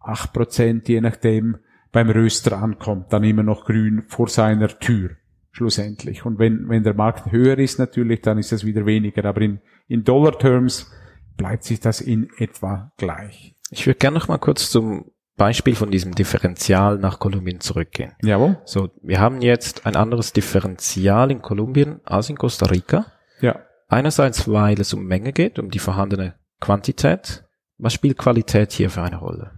acht 0.00 0.32
Prozent, 0.32 0.88
je 0.88 1.00
nachdem, 1.00 1.58
beim 1.92 2.10
Röster 2.10 2.60
ankommt, 2.60 3.12
dann 3.12 3.22
immer 3.22 3.44
noch 3.44 3.64
grün 3.64 4.02
vor 4.08 4.28
seiner 4.28 4.68
Tür, 4.80 5.10
schlussendlich. 5.54 6.26
Und 6.26 6.38
wenn, 6.38 6.68
wenn 6.68 6.82
der 6.82 6.94
Markt 6.94 7.30
höher 7.30 7.58
ist 7.58 7.78
natürlich, 7.78 8.20
dann 8.20 8.38
ist 8.38 8.52
das 8.52 8.64
wieder 8.64 8.84
weniger. 8.86 9.24
Aber 9.24 9.40
in, 9.40 9.60
in 9.86 10.04
Dollar-Terms 10.04 10.90
bleibt 11.36 11.64
sich 11.64 11.80
das 11.80 12.00
in 12.00 12.28
etwa 12.38 12.92
gleich. 12.98 13.54
Ich 13.70 13.86
würde 13.86 13.98
gerne 13.98 14.18
noch 14.18 14.28
mal 14.28 14.38
kurz 14.38 14.70
zum 14.70 15.10
Beispiel 15.36 15.74
von 15.74 15.90
diesem 15.90 16.14
Differential 16.14 16.98
nach 16.98 17.18
Kolumbien 17.18 17.60
zurückgehen. 17.60 18.12
Jawohl. 18.22 18.58
So, 18.64 18.90
wir 19.02 19.20
haben 19.20 19.40
jetzt 19.40 19.86
ein 19.86 19.96
anderes 19.96 20.32
Differential 20.32 21.30
in 21.30 21.42
Kolumbien 21.42 22.00
als 22.04 22.30
in 22.30 22.36
Costa 22.36 22.66
Rica. 22.66 23.06
Ja. 23.40 23.60
Einerseits, 23.88 24.48
weil 24.48 24.80
es 24.80 24.92
um 24.92 25.04
Menge 25.06 25.32
geht, 25.32 25.58
um 25.58 25.70
die 25.70 25.78
vorhandene 25.78 26.34
Quantität. 26.60 27.44
Was 27.78 27.92
spielt 27.92 28.18
Qualität 28.18 28.72
hier 28.72 28.90
für 28.90 29.02
eine 29.02 29.18
Rolle? 29.18 29.52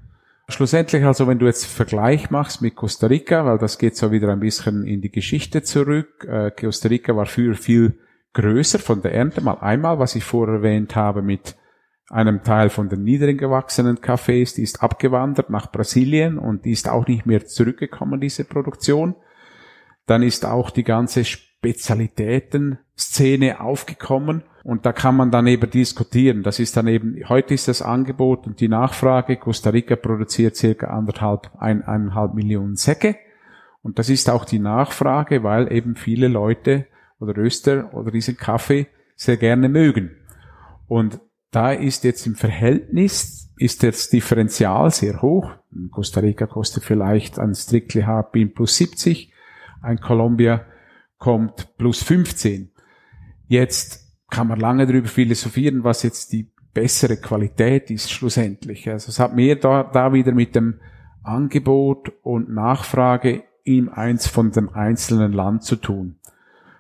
Schlussendlich 0.48 1.04
also, 1.04 1.26
wenn 1.26 1.40
du 1.40 1.46
jetzt 1.46 1.66
Vergleich 1.66 2.30
machst 2.30 2.62
mit 2.62 2.76
Costa 2.76 3.08
Rica, 3.08 3.44
weil 3.44 3.58
das 3.58 3.78
geht 3.78 3.96
so 3.96 4.12
wieder 4.12 4.30
ein 4.30 4.40
bisschen 4.40 4.84
in 4.84 5.00
die 5.00 5.10
Geschichte 5.10 5.62
zurück. 5.62 6.24
Äh, 6.24 6.52
Costa 6.52 6.88
Rica 6.88 7.16
war 7.16 7.26
früher 7.26 7.54
viel 7.54 7.98
größer 8.32 8.78
von 8.78 9.02
der 9.02 9.12
Ernte, 9.14 9.40
mal 9.40 9.58
einmal, 9.60 9.98
was 9.98 10.14
ich 10.14 10.22
vorher 10.22 10.56
erwähnt 10.56 10.94
habe 10.94 11.22
mit 11.22 11.56
einem 12.10 12.44
Teil 12.44 12.70
von 12.70 12.88
den 12.88 13.02
niedrig 13.02 13.38
gewachsenen 13.38 13.98
Cafés, 13.98 14.54
die 14.54 14.62
ist 14.62 14.82
abgewandert 14.82 15.50
nach 15.50 15.72
Brasilien 15.72 16.38
und 16.38 16.64
die 16.64 16.70
ist 16.70 16.88
auch 16.88 17.08
nicht 17.08 17.26
mehr 17.26 17.46
zurückgekommen, 17.46 18.20
diese 18.20 18.44
Produktion. 18.44 19.16
Dann 20.06 20.22
ist 20.22 20.46
auch 20.46 20.70
die 20.70 20.84
ganze 20.84 21.24
Spezialitäten-Szene 22.96 23.60
aufgekommen 23.60 24.42
und 24.64 24.86
da 24.86 24.92
kann 24.92 25.16
man 25.16 25.30
dann 25.30 25.46
eben 25.46 25.70
diskutieren. 25.70 26.42
Das 26.42 26.58
ist 26.58 26.76
dann 26.76 26.86
eben, 26.88 27.22
heute 27.28 27.54
ist 27.54 27.68
das 27.68 27.82
Angebot 27.82 28.46
und 28.46 28.60
die 28.60 28.68
Nachfrage. 28.68 29.36
Costa 29.36 29.70
Rica 29.70 29.96
produziert 29.96 30.56
circa 30.56 30.88
anderthalb, 30.88 31.50
ein, 31.58 31.82
eineinhalb 31.82 32.34
Millionen 32.34 32.76
Säcke 32.76 33.16
und 33.82 33.98
das 33.98 34.08
ist 34.08 34.28
auch 34.30 34.44
die 34.44 34.58
Nachfrage, 34.58 35.42
weil 35.42 35.72
eben 35.72 35.94
viele 35.94 36.28
Leute 36.28 36.86
oder 37.20 37.36
Öster 37.38 37.94
oder 37.94 38.10
diesen 38.10 38.36
Kaffee 38.36 38.88
sehr 39.14 39.36
gerne 39.36 39.68
mögen. 39.68 40.16
Und 40.88 41.20
da 41.50 41.72
ist 41.72 42.04
jetzt 42.04 42.26
im 42.26 42.34
Verhältnis, 42.34 43.50
ist 43.58 43.82
das 43.82 44.10
Differential 44.10 44.90
sehr 44.90 45.22
hoch. 45.22 45.50
In 45.72 45.90
Costa 45.90 46.20
Rica 46.20 46.46
kostet 46.46 46.84
vielleicht 46.84 47.38
ein 47.38 47.54
Strictly 47.54 48.02
Hard 48.02 48.32
Bean 48.32 48.52
plus 48.52 48.76
70, 48.76 49.32
ein 49.82 49.98
Columbia 49.98 50.66
kommt 51.18 51.76
plus 51.78 52.02
15. 52.02 52.70
Jetzt 53.48 54.06
kann 54.30 54.48
man 54.48 54.58
lange 54.58 54.86
darüber 54.86 55.08
philosophieren, 55.08 55.84
was 55.84 56.02
jetzt 56.02 56.32
die 56.32 56.50
bessere 56.74 57.16
Qualität 57.16 57.90
ist 57.90 58.10
schlussendlich. 58.10 58.88
Also 58.90 59.08
es 59.08 59.18
hat 59.18 59.34
mehr 59.34 59.56
da, 59.56 59.84
da 59.84 60.12
wieder 60.12 60.32
mit 60.32 60.54
dem 60.54 60.80
Angebot 61.22 62.12
und 62.22 62.50
Nachfrage 62.50 63.44
in 63.64 63.88
eins 63.88 64.26
von 64.26 64.50
dem 64.52 64.68
einzelnen 64.68 65.32
Land 65.32 65.64
zu 65.64 65.76
tun. 65.76 66.16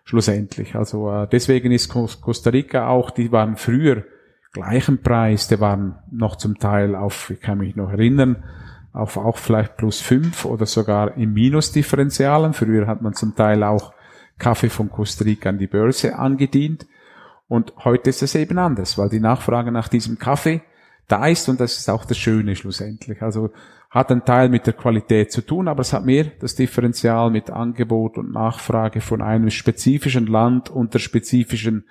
Schlussendlich. 0.04 0.76
Also 0.76 1.10
äh, 1.10 1.26
deswegen 1.26 1.72
ist 1.72 1.88
Costa 1.88 2.50
Rica 2.50 2.88
auch, 2.88 3.10
die 3.10 3.32
waren 3.32 3.56
früher 3.56 4.04
gleichen 4.52 5.02
Preis, 5.02 5.48
die 5.48 5.60
waren 5.60 5.96
noch 6.10 6.36
zum 6.36 6.58
Teil 6.58 6.94
auf, 6.94 7.30
ich 7.30 7.40
kann 7.40 7.58
mich 7.58 7.74
noch 7.74 7.90
erinnern, 7.90 8.44
auf 8.92 9.16
auch 9.16 9.36
vielleicht 9.36 9.76
plus 9.76 10.00
fünf 10.00 10.44
oder 10.44 10.64
sogar 10.64 11.16
im 11.16 11.32
Minusdifferenzialen. 11.32 12.54
Früher 12.54 12.86
hat 12.86 13.02
man 13.02 13.14
zum 13.14 13.34
Teil 13.34 13.62
auch 13.62 13.92
Kaffee 14.38 14.68
von 14.68 14.90
Costa 14.90 15.24
Rica 15.24 15.48
an 15.48 15.58
die 15.58 15.66
Börse 15.66 16.16
angedient. 16.18 16.86
Und 17.48 17.72
heute 17.84 18.10
ist 18.10 18.22
es 18.22 18.34
eben 18.34 18.58
anders, 18.58 18.98
weil 18.98 19.08
die 19.08 19.20
Nachfrage 19.20 19.70
nach 19.72 19.88
diesem 19.88 20.18
Kaffee 20.18 20.62
da 21.08 21.26
ist 21.28 21.48
und 21.48 21.60
das 21.60 21.78
ist 21.78 21.88
auch 21.88 22.04
das 22.04 22.18
Schöne 22.18 22.56
schlussendlich. 22.56 23.22
Also 23.22 23.50
hat 23.90 24.10
ein 24.10 24.24
Teil 24.24 24.48
mit 24.48 24.66
der 24.66 24.74
Qualität 24.74 25.30
zu 25.30 25.40
tun, 25.40 25.68
aber 25.68 25.82
es 25.82 25.92
hat 25.92 26.04
mehr 26.04 26.24
das 26.40 26.56
Differential 26.56 27.30
mit 27.30 27.50
Angebot 27.50 28.18
und 28.18 28.32
Nachfrage 28.32 29.00
von 29.00 29.22
einem 29.22 29.50
spezifischen 29.50 30.26
Land 30.26 30.68
und 30.68 30.94
der 30.94 30.98
spezifischen 30.98 31.84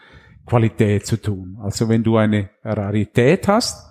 Qualität 0.45 1.05
zu 1.05 1.21
tun. 1.21 1.57
Also 1.61 1.89
wenn 1.89 2.03
du 2.03 2.17
eine 2.17 2.49
Rarität 2.63 3.47
hast, 3.47 3.89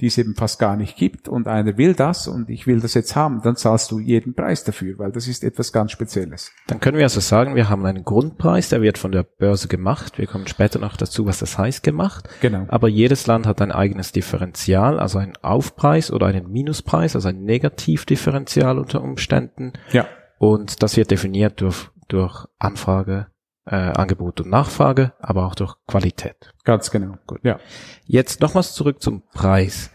die 0.00 0.06
es 0.06 0.18
eben 0.18 0.34
fast 0.34 0.58
gar 0.58 0.76
nicht 0.76 0.96
gibt 0.96 1.28
und 1.28 1.46
einer 1.46 1.76
will 1.76 1.94
das 1.94 2.26
und 2.28 2.48
ich 2.48 2.66
will 2.66 2.80
das 2.80 2.94
jetzt 2.94 3.16
haben, 3.16 3.42
dann 3.42 3.56
zahlst 3.56 3.90
du 3.90 3.98
jeden 3.98 4.34
Preis 4.34 4.64
dafür, 4.64 4.98
weil 4.98 5.12
das 5.12 5.28
ist 5.28 5.44
etwas 5.44 5.72
ganz 5.72 5.92
Spezielles. 5.92 6.52
Dann 6.66 6.80
können 6.80 6.96
wir 6.96 7.04
also 7.04 7.20
sagen, 7.20 7.54
wir 7.54 7.68
haben 7.68 7.84
einen 7.84 8.04
Grundpreis, 8.04 8.70
der 8.70 8.82
wird 8.82 8.98
von 8.98 9.12
der 9.12 9.22
Börse 9.22 9.68
gemacht. 9.68 10.18
Wir 10.18 10.26
kommen 10.26 10.46
später 10.46 10.78
noch 10.78 10.96
dazu, 10.96 11.26
was 11.26 11.38
das 11.38 11.58
heißt 11.58 11.82
gemacht. 11.82 12.28
Genau. 12.40 12.66
Aber 12.68 12.88
jedes 12.88 13.26
Land 13.26 13.46
hat 13.46 13.60
ein 13.60 13.72
eigenes 13.72 14.12
Differential, 14.12 14.98
also 14.98 15.18
einen 15.18 15.36
Aufpreis 15.42 16.10
oder 16.10 16.26
einen 16.26 16.50
Minuspreis, 16.50 17.14
also 17.14 17.28
ein 17.28 17.44
Negativdifferential 17.44 18.78
unter 18.78 19.02
Umständen. 19.02 19.72
Ja. 19.92 20.06
Und 20.38 20.82
das 20.82 20.96
wird 20.96 21.10
definiert 21.10 21.60
durch, 21.60 21.90
durch 22.08 22.46
Anfrage, 22.58 23.26
äh, 23.66 23.74
Angebot 23.74 24.40
und 24.40 24.50
Nachfrage, 24.50 25.12
aber 25.20 25.46
auch 25.46 25.54
durch 25.54 25.74
Qualität. 25.86 26.54
Ganz 26.64 26.90
genau. 26.90 27.16
Gut. 27.26 27.40
Ja. 27.42 27.58
Jetzt 28.04 28.40
nochmals 28.40 28.74
zurück 28.74 29.02
zum 29.02 29.22
Preis. 29.32 29.90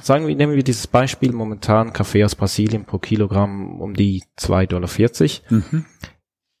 Sagen 0.00 0.26
wir, 0.26 0.34
nehmen 0.34 0.56
wir 0.56 0.62
dieses 0.62 0.86
Beispiel 0.86 1.32
momentan 1.32 1.92
Kaffee 1.92 2.24
aus 2.24 2.34
Brasilien 2.34 2.86
pro 2.86 2.98
Kilogramm 2.98 3.80
um 3.80 3.94
die 3.94 4.24
2,40 4.38 4.66
Dollar. 4.68 5.60
Mhm. 5.60 5.84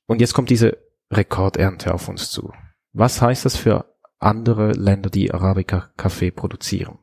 Und 0.06 0.20
jetzt 0.20 0.34
kommt 0.34 0.50
diese 0.50 0.76
Rekordernte 1.10 1.94
auf 1.94 2.08
uns 2.08 2.30
zu. 2.30 2.52
Was 2.92 3.22
heißt 3.22 3.44
das 3.44 3.56
für 3.56 3.86
andere 4.18 4.72
Länder, 4.72 5.10
die 5.10 5.32
Arabica-Kaffee 5.32 6.30
produzieren? 6.30 6.98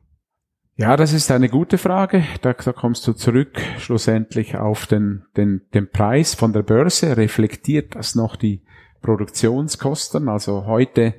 Ja, 0.76 0.96
das 0.96 1.12
ist 1.12 1.30
eine 1.30 1.48
gute 1.48 1.78
Frage. 1.78 2.24
Da, 2.42 2.52
da 2.52 2.72
kommst 2.72 3.06
du 3.06 3.12
zurück 3.12 3.60
schlussendlich 3.78 4.56
auf 4.56 4.86
den, 4.86 5.24
den, 5.36 5.62
den 5.72 5.88
Preis 5.88 6.34
von 6.34 6.52
der 6.52 6.62
Börse. 6.62 7.16
Reflektiert 7.16 7.94
das 7.94 8.16
noch 8.16 8.34
die 8.34 8.64
Produktionskosten? 9.04 10.28
Also 10.28 10.66
heute 10.66 11.14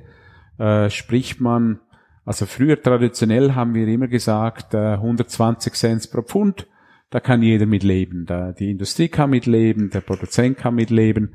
äh, 0.58 0.90
spricht 0.90 1.40
man, 1.40 1.80
also 2.24 2.44
früher 2.44 2.80
traditionell 2.82 3.54
haben 3.54 3.74
wir 3.74 3.86
immer 3.88 4.08
gesagt, 4.08 4.74
äh, 4.74 4.94
120 4.94 5.72
Cent 5.74 6.10
pro 6.10 6.22
Pfund, 6.22 6.66
da 7.10 7.20
kann 7.20 7.42
jeder 7.42 7.66
mit 7.66 7.84
leben. 7.84 8.26
Da, 8.26 8.52
die 8.52 8.70
Industrie 8.70 9.08
kann 9.08 9.30
mitleben, 9.30 9.90
der 9.90 10.00
Produzent 10.00 10.58
kann 10.58 10.74
mitleben. 10.74 11.34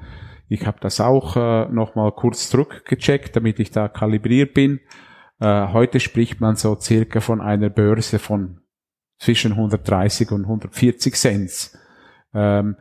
Ich 0.49 0.67
habe 0.67 0.77
das 0.81 0.99
auch 0.99 1.37
äh, 1.37 1.71
nochmal 1.71 2.11
kurz 2.11 2.49
zurückgecheckt, 2.49 3.35
damit 3.35 3.59
ich 3.59 3.71
da 3.71 3.87
kalibriert 3.87 4.53
bin. 4.53 4.81
Äh, 5.39 5.67
heute 5.69 6.01
spricht 6.01 6.41
man 6.41 6.57
so 6.57 6.77
circa 6.77 7.21
von 7.21 7.39
einer 7.39 7.69
Börse 7.69 8.19
von 8.19 8.59
zwischen 9.17 9.53
130 9.53 10.29
und 10.31 10.43
140 10.43 11.15
Cent. 11.15 11.71
Ähm, 12.33 12.75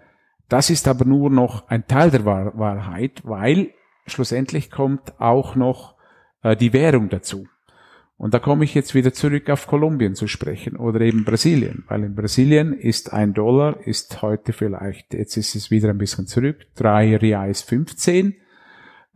das 0.50 0.68
ist 0.68 0.88
aber 0.88 1.04
nur 1.04 1.30
noch 1.30 1.68
ein 1.68 1.86
Teil 1.86 2.10
der 2.10 2.24
Wahr 2.24 2.58
Wahrheit, 2.58 3.22
weil 3.24 3.70
schlussendlich 4.06 4.70
kommt 4.70 5.20
auch 5.20 5.54
noch 5.54 5.94
äh, 6.42 6.56
die 6.56 6.72
Währung 6.72 7.08
dazu. 7.08 7.46
Und 8.16 8.34
da 8.34 8.38
komme 8.38 8.64
ich 8.64 8.74
jetzt 8.74 8.94
wieder 8.94 9.14
zurück 9.14 9.48
auf 9.48 9.66
Kolumbien 9.66 10.14
zu 10.14 10.26
sprechen 10.26 10.76
oder 10.76 11.00
eben 11.00 11.24
Brasilien, 11.24 11.84
weil 11.88 12.04
in 12.04 12.14
Brasilien 12.14 12.74
ist 12.74 13.14
ein 13.14 13.32
Dollar, 13.32 13.86
ist 13.86 14.20
heute 14.20 14.52
vielleicht, 14.52 15.14
jetzt 15.14 15.38
ist 15.38 15.54
es 15.54 15.70
wieder 15.70 15.88
ein 15.88 15.96
bisschen 15.96 16.26
zurück, 16.26 16.66
drei 16.74 17.16
Reais 17.16 17.62
15. 17.62 18.34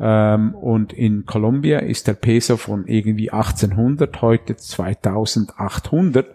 Ähm, 0.01 0.55
und 0.55 0.93
in 0.93 1.27
Kolumbien 1.27 1.81
ist 1.81 2.07
der 2.07 2.15
Peso 2.15 2.57
von 2.57 2.87
irgendwie 2.87 3.31
1800 3.31 4.23
heute 4.23 4.57
2800. 4.57 6.27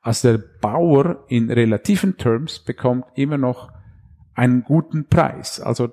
Also 0.00 0.32
der 0.32 0.44
Bauer 0.60 1.24
in 1.28 1.50
relativen 1.50 2.18
Terms 2.18 2.60
bekommt 2.60 3.06
immer 3.14 3.38
noch 3.38 3.72
einen 4.42 4.64
guten 4.64 5.06
Preis. 5.06 5.60
Also 5.60 5.92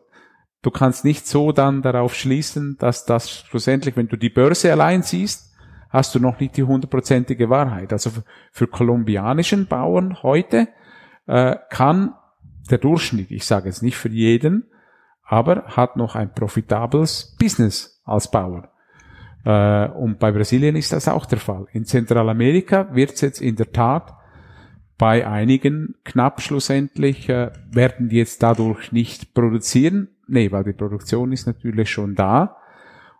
du 0.64 0.72
kannst 0.72 1.06
nicht 1.06 1.28
so 1.28 1.52
dann 1.52 1.84
darauf 1.84 2.16
schließen, 2.16 2.78
dass 2.80 3.06
das 3.06 3.30
schlussendlich, 3.30 3.96
wenn 3.96 4.08
du 4.08 4.18
die 4.18 4.32
Börse 4.32 4.72
allein 4.72 5.04
siehst, 5.04 5.54
hast 5.90 6.16
du 6.16 6.20
noch 6.20 6.40
nicht 6.40 6.58
die 6.58 6.64
hundertprozentige 6.64 7.52
Wahrheit. 7.52 7.94
Also 7.94 8.10
für, 8.52 8.66
kolumbianischen 8.66 9.68
Bauern 9.68 10.24
heute 10.24 10.68
äh, 11.28 11.58
kann 11.70 12.16
der 12.72 12.80
Durchschnitt, 12.80 13.30
ich 13.30 13.46
sage 13.46 13.68
jetzt 13.68 13.84
nicht 13.84 13.98
für 13.98 14.10
jeden, 14.10 14.66
aber 15.24 15.66
hat 15.68 15.96
noch 15.96 16.16
ein 16.16 16.34
profitables 16.34 17.36
Business 17.40 18.02
als 18.04 18.32
Bauer. 18.32 18.70
Äh, 19.46 19.90
und 19.90 20.18
bei 20.18 20.32
Brasilien 20.32 20.76
ist 20.76 20.92
das 20.92 21.08
auch 21.08 21.28
der 21.28 21.40
Fall. 21.40 21.68
In 21.72 21.86
Zentralamerika 21.86 22.96
wird 22.96 23.12
es 23.12 23.22
jetzt 23.22 23.42
in 23.42 23.56
der 23.58 23.72
Tat 23.72 24.16
bei 25.00 25.26
einigen 25.26 25.96
knapp 26.04 26.42
schlussendlich, 26.42 27.28
äh, 27.30 27.52
werden 27.72 28.10
die 28.10 28.18
jetzt 28.18 28.44
dadurch 28.44 28.92
nicht 28.92 29.34
produzieren, 29.34 30.10
Nee, 30.30 30.52
weil 30.52 30.64
die 30.64 30.74
Produktion 30.74 31.32
ist 31.32 31.48
natürlich 31.48 31.90
schon 31.90 32.14
da 32.14 32.58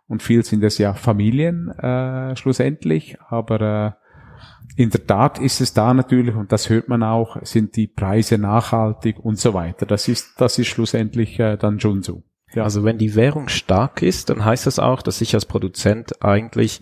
und 0.06 0.22
viel 0.22 0.44
sind 0.44 0.62
es 0.62 0.78
ja 0.78 0.94
Familien 0.94 1.68
äh, 1.70 2.36
schlussendlich, 2.36 3.18
aber 3.28 3.60
äh, 3.60 4.80
in 4.80 4.90
der 4.90 5.04
Tat 5.06 5.40
ist 5.40 5.60
es 5.60 5.74
da 5.74 5.92
natürlich 5.92 6.36
und 6.36 6.52
das 6.52 6.70
hört 6.70 6.88
man 6.88 7.02
auch, 7.02 7.36
sind 7.42 7.74
die 7.74 7.88
Preise 7.88 8.38
nachhaltig 8.38 9.18
und 9.18 9.38
so 9.38 9.54
weiter. 9.54 9.86
Das 9.86 10.06
ist 10.06 10.40
das 10.40 10.58
ist 10.58 10.68
schlussendlich 10.68 11.40
äh, 11.40 11.56
dann 11.56 11.80
schon 11.80 12.02
so. 12.02 12.22
Ja. 12.54 12.62
Also 12.62 12.84
wenn 12.84 12.98
die 12.98 13.16
Währung 13.16 13.48
stark 13.48 14.02
ist, 14.02 14.30
dann 14.30 14.44
heißt 14.44 14.66
das 14.66 14.78
auch, 14.78 15.02
dass 15.02 15.20
ich 15.20 15.34
als 15.34 15.46
Produzent 15.46 16.22
eigentlich 16.22 16.80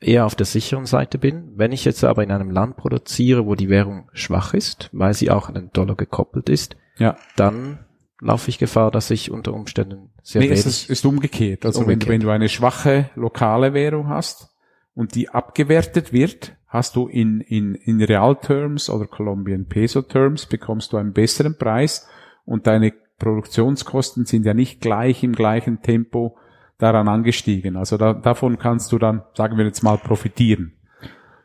eher 0.00 0.26
auf 0.26 0.34
der 0.34 0.46
sicheren 0.46 0.86
Seite 0.86 1.18
bin. 1.18 1.52
Wenn 1.56 1.72
ich 1.72 1.84
jetzt 1.84 2.04
aber 2.04 2.22
in 2.22 2.30
einem 2.30 2.50
Land 2.50 2.76
produziere, 2.76 3.46
wo 3.46 3.54
die 3.54 3.68
Währung 3.68 4.08
schwach 4.12 4.54
ist, 4.54 4.90
weil 4.92 5.14
sie 5.14 5.30
auch 5.30 5.48
an 5.48 5.54
den 5.54 5.72
Dollar 5.72 5.96
gekoppelt 5.96 6.48
ist, 6.48 6.76
ja. 6.98 7.16
dann 7.36 7.80
laufe 8.20 8.48
ich 8.48 8.58
Gefahr, 8.58 8.90
dass 8.90 9.10
ich 9.10 9.30
unter 9.30 9.54
Umständen 9.54 10.10
sehr 10.22 10.40
nee, 10.40 10.48
es 10.48 10.66
ist, 10.66 10.90
ist 10.90 11.04
umgekehrt. 11.04 11.64
Also 11.64 11.80
umgekehrt. 11.80 12.08
Wenn, 12.08 12.14
wenn 12.14 12.20
du 12.20 12.30
eine 12.30 12.48
schwache 12.48 13.10
lokale 13.14 13.74
Währung 13.74 14.08
hast 14.08 14.50
und 14.94 15.14
die 15.14 15.28
abgewertet 15.28 16.12
wird, 16.12 16.56
hast 16.66 16.96
du 16.96 17.08
in, 17.08 17.40
in, 17.40 17.74
in 17.74 18.02
Real 18.02 18.36
Terms 18.36 18.90
oder 18.90 19.06
Colombian 19.06 19.66
Peso 19.66 20.02
Terms 20.02 20.46
bekommst 20.46 20.92
du 20.92 20.96
einen 20.96 21.12
besseren 21.12 21.56
Preis 21.56 22.06
und 22.44 22.66
deine 22.66 22.92
Produktionskosten 23.18 24.26
sind 24.26 24.44
ja 24.44 24.54
nicht 24.54 24.80
gleich 24.80 25.22
im 25.24 25.32
gleichen 25.32 25.82
Tempo 25.82 26.36
daran 26.78 27.08
angestiegen. 27.08 27.76
Also 27.76 27.96
da, 27.96 28.14
davon 28.14 28.58
kannst 28.58 28.92
du 28.92 28.98
dann, 28.98 29.22
sagen 29.34 29.58
wir 29.58 29.64
jetzt 29.64 29.82
mal, 29.82 29.98
profitieren. 29.98 30.72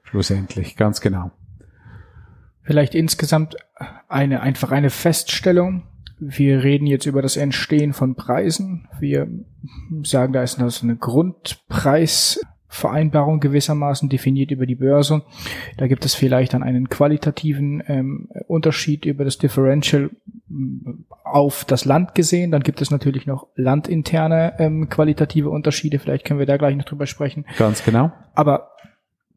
Schlussendlich, 0.03 0.75
ganz 0.77 1.01
genau. 1.01 1.31
Vielleicht 2.61 2.95
insgesamt 2.95 3.57
eine, 4.07 4.41
einfach 4.41 4.71
eine 4.71 4.89
Feststellung. 4.89 5.83
Wir 6.19 6.63
reden 6.63 6.85
jetzt 6.85 7.05
über 7.05 7.21
das 7.21 7.35
Entstehen 7.35 7.91
von 7.93 8.15
Preisen. 8.15 8.87
Wir 8.99 9.27
sagen, 10.03 10.31
da 10.31 10.43
ist 10.43 10.59
eine 10.59 10.95
Grundpreisvereinbarung 12.73 13.39
gewissermaßen 13.39 14.09
definiert 14.09 14.51
über 14.51 14.65
die 14.65 14.75
Börse. 14.75 15.23
Da 15.77 15.87
gibt 15.87 16.05
es 16.05 16.15
vielleicht 16.15 16.53
dann 16.53 16.63
einen 16.63 16.89
qualitativen 16.89 17.83
ähm, 17.87 18.29
Unterschied 18.47 19.05
über 19.05 19.23
das 19.23 19.37
Differential 19.37 20.09
ähm, 20.49 21.05
auf 21.23 21.65
das 21.65 21.85
Land 21.85 22.15
gesehen. 22.15 22.51
Dann 22.51 22.63
gibt 22.63 22.81
es 22.81 22.91
natürlich 22.91 23.27
noch 23.27 23.47
landinterne 23.55 24.55
ähm, 24.59 24.89
qualitative 24.89 25.49
Unterschiede. 25.49 25.99
Vielleicht 25.99 26.25
können 26.25 26.39
wir 26.39 26.45
da 26.45 26.57
gleich 26.57 26.75
noch 26.75 26.85
drüber 26.85 27.05
sprechen. 27.05 27.45
Ganz 27.57 27.83
genau. 27.83 28.11
Aber 28.33 28.71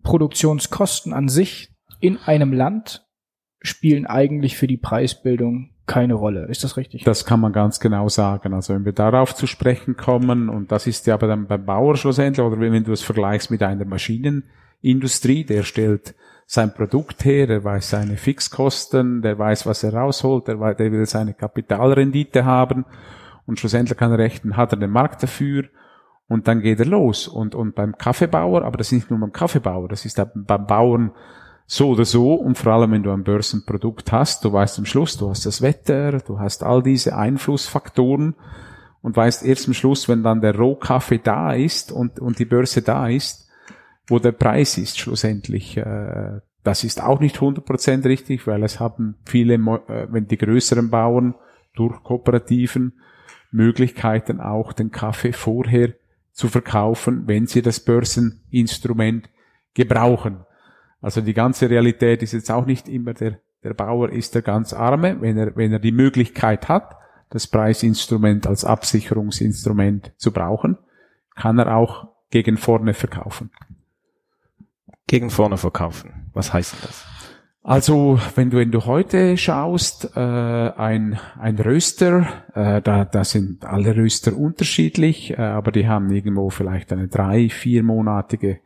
Produktionskosten 0.02 1.12
an 1.12 1.28
sich 1.28 1.70
in 2.00 2.16
einem 2.18 2.52
Land 2.52 3.06
spielen 3.60 4.06
eigentlich 4.06 4.56
für 4.56 4.66
die 4.66 4.76
Preisbildung 4.76 5.70
keine 5.86 6.14
Rolle. 6.14 6.46
Ist 6.46 6.64
das 6.64 6.76
richtig? 6.76 7.04
Das 7.04 7.24
kann 7.24 7.40
man 7.40 7.52
ganz 7.52 7.80
genau 7.80 8.08
sagen. 8.08 8.54
Also 8.54 8.74
wenn 8.74 8.84
wir 8.84 8.92
darauf 8.92 9.34
zu 9.34 9.46
sprechen 9.46 9.96
kommen, 9.96 10.48
und 10.48 10.72
das 10.72 10.86
ist 10.86 11.06
ja 11.06 11.14
aber 11.14 11.28
dann 11.28 11.46
beim 11.46 11.64
Bauer 11.64 11.96
schlussendlich, 11.96 12.44
oder 12.44 12.58
wenn 12.58 12.84
du 12.84 12.92
es 12.92 13.02
vergleichst 13.02 13.50
mit 13.50 13.62
einer 13.62 13.84
Maschinenindustrie, 13.84 15.44
der 15.44 15.62
stellt 15.62 16.14
sein 16.46 16.72
Produkt 16.72 17.24
her, 17.24 17.46
der 17.46 17.64
weiß 17.64 17.90
seine 17.90 18.16
Fixkosten, 18.16 19.22
der 19.22 19.38
weiß, 19.38 19.66
was 19.66 19.82
er 19.82 19.94
rausholt, 19.94 20.48
der, 20.48 20.74
der 20.74 20.92
will 20.92 21.06
seine 21.06 21.34
Kapitalrendite 21.34 22.44
haben 22.44 22.84
und 23.46 23.58
schlussendlich 23.58 23.98
kann 23.98 24.12
er 24.12 24.18
rechnen, 24.18 24.56
hat 24.56 24.72
er 24.72 24.78
den 24.78 24.90
Markt 24.90 25.22
dafür 25.22 25.64
und 26.28 26.48
dann 26.48 26.60
geht 26.60 26.78
er 26.80 26.86
los. 26.86 27.28
Und, 27.28 27.54
und 27.54 27.74
beim 27.74 27.96
Kaffeebauer, 27.96 28.62
aber 28.62 28.76
das 28.76 28.88
ist 28.88 28.92
nicht 28.92 29.10
nur 29.10 29.20
beim 29.20 29.32
Kaffeebauer, 29.32 29.88
das 29.88 30.04
ist 30.04 30.20
beim 30.34 30.66
Bauern 30.66 31.12
so 31.66 31.88
oder 31.90 32.04
so 32.04 32.34
und 32.34 32.56
vor 32.56 32.72
allem 32.72 32.92
wenn 32.92 33.02
du 33.02 33.10
ein 33.10 33.24
Börsenprodukt 33.24 34.12
hast, 34.12 34.44
du 34.44 34.52
weißt 34.52 34.78
am 34.78 34.86
Schluss, 34.86 35.16
du 35.16 35.28
hast 35.28 35.46
das 35.46 35.62
Wetter, 35.62 36.20
du 36.20 36.38
hast 36.38 36.62
all 36.62 36.82
diese 36.82 37.16
Einflussfaktoren 37.16 38.34
und 39.02 39.16
weißt 39.16 39.44
erst 39.44 39.66
am 39.66 39.74
Schluss, 39.74 40.08
wenn 40.08 40.22
dann 40.22 40.40
der 40.40 40.56
Rohkaffee 40.56 41.18
da 41.18 41.52
ist 41.52 41.92
und, 41.92 42.20
und 42.20 42.38
die 42.38 42.44
Börse 42.44 42.82
da 42.82 43.08
ist, 43.08 43.48
wo 44.06 44.18
der 44.18 44.32
Preis 44.32 44.78
ist 44.78 44.98
schlussendlich. 44.98 45.76
Äh, 45.76 46.40
das 46.62 46.82
ist 46.82 47.02
auch 47.02 47.20
nicht 47.20 47.38
100% 47.38 48.04
richtig, 48.04 48.46
weil 48.46 48.62
es 48.64 48.80
haben 48.80 49.16
viele, 49.24 49.54
äh, 49.54 50.06
wenn 50.10 50.26
die 50.26 50.38
größeren 50.38 50.90
Bauern 50.90 51.34
durch 51.74 52.02
Kooperativen 52.02 52.94
Möglichkeiten 53.52 54.40
auch 54.40 54.72
den 54.72 54.90
Kaffee 54.90 55.32
vorher 55.32 55.94
zu 56.32 56.48
verkaufen, 56.48 57.26
wenn 57.26 57.46
sie 57.46 57.62
das 57.62 57.80
Börseninstrument 57.80 59.28
gebrauchen. 59.74 60.44
Also 61.00 61.20
die 61.20 61.34
ganze 61.34 61.70
Realität 61.70 62.22
ist 62.22 62.32
jetzt 62.32 62.50
auch 62.50 62.66
nicht 62.66 62.88
immer 62.88 63.14
der, 63.14 63.40
der 63.62 63.74
Bauer 63.74 64.10
ist 64.10 64.34
der 64.34 64.42
ganz 64.42 64.72
Arme, 64.72 65.20
wenn 65.20 65.36
er, 65.36 65.56
wenn 65.56 65.72
er 65.72 65.78
die 65.78 65.92
Möglichkeit 65.92 66.68
hat, 66.68 66.96
das 67.30 67.46
Preisinstrument 67.46 68.46
als 68.46 68.64
Absicherungsinstrument 68.64 70.12
zu 70.16 70.32
brauchen, 70.32 70.78
kann 71.34 71.58
er 71.58 71.76
auch 71.76 72.08
gegen 72.30 72.56
vorne 72.56 72.94
verkaufen. 72.94 73.50
Gegen 75.06 75.30
vorne 75.30 75.56
verkaufen. 75.56 76.30
Was 76.32 76.52
heißt 76.52 76.76
das? 76.82 77.04
Also 77.62 78.20
wenn 78.36 78.50
du 78.50 78.58
wenn 78.58 78.70
du 78.70 78.86
heute 78.86 79.36
schaust, 79.36 80.16
äh, 80.16 80.20
ein 80.20 81.18
ein 81.36 81.58
Röster, 81.58 82.44
äh, 82.54 82.80
da 82.80 83.04
da 83.04 83.24
sind 83.24 83.64
alle 83.64 83.96
Röster 83.96 84.36
unterschiedlich, 84.36 85.32
äh, 85.32 85.42
aber 85.42 85.72
die 85.72 85.88
haben 85.88 86.10
irgendwo 86.12 86.50
vielleicht 86.50 86.92
eine 86.92 87.08
drei 87.08 87.48
viermonatige 87.48 88.60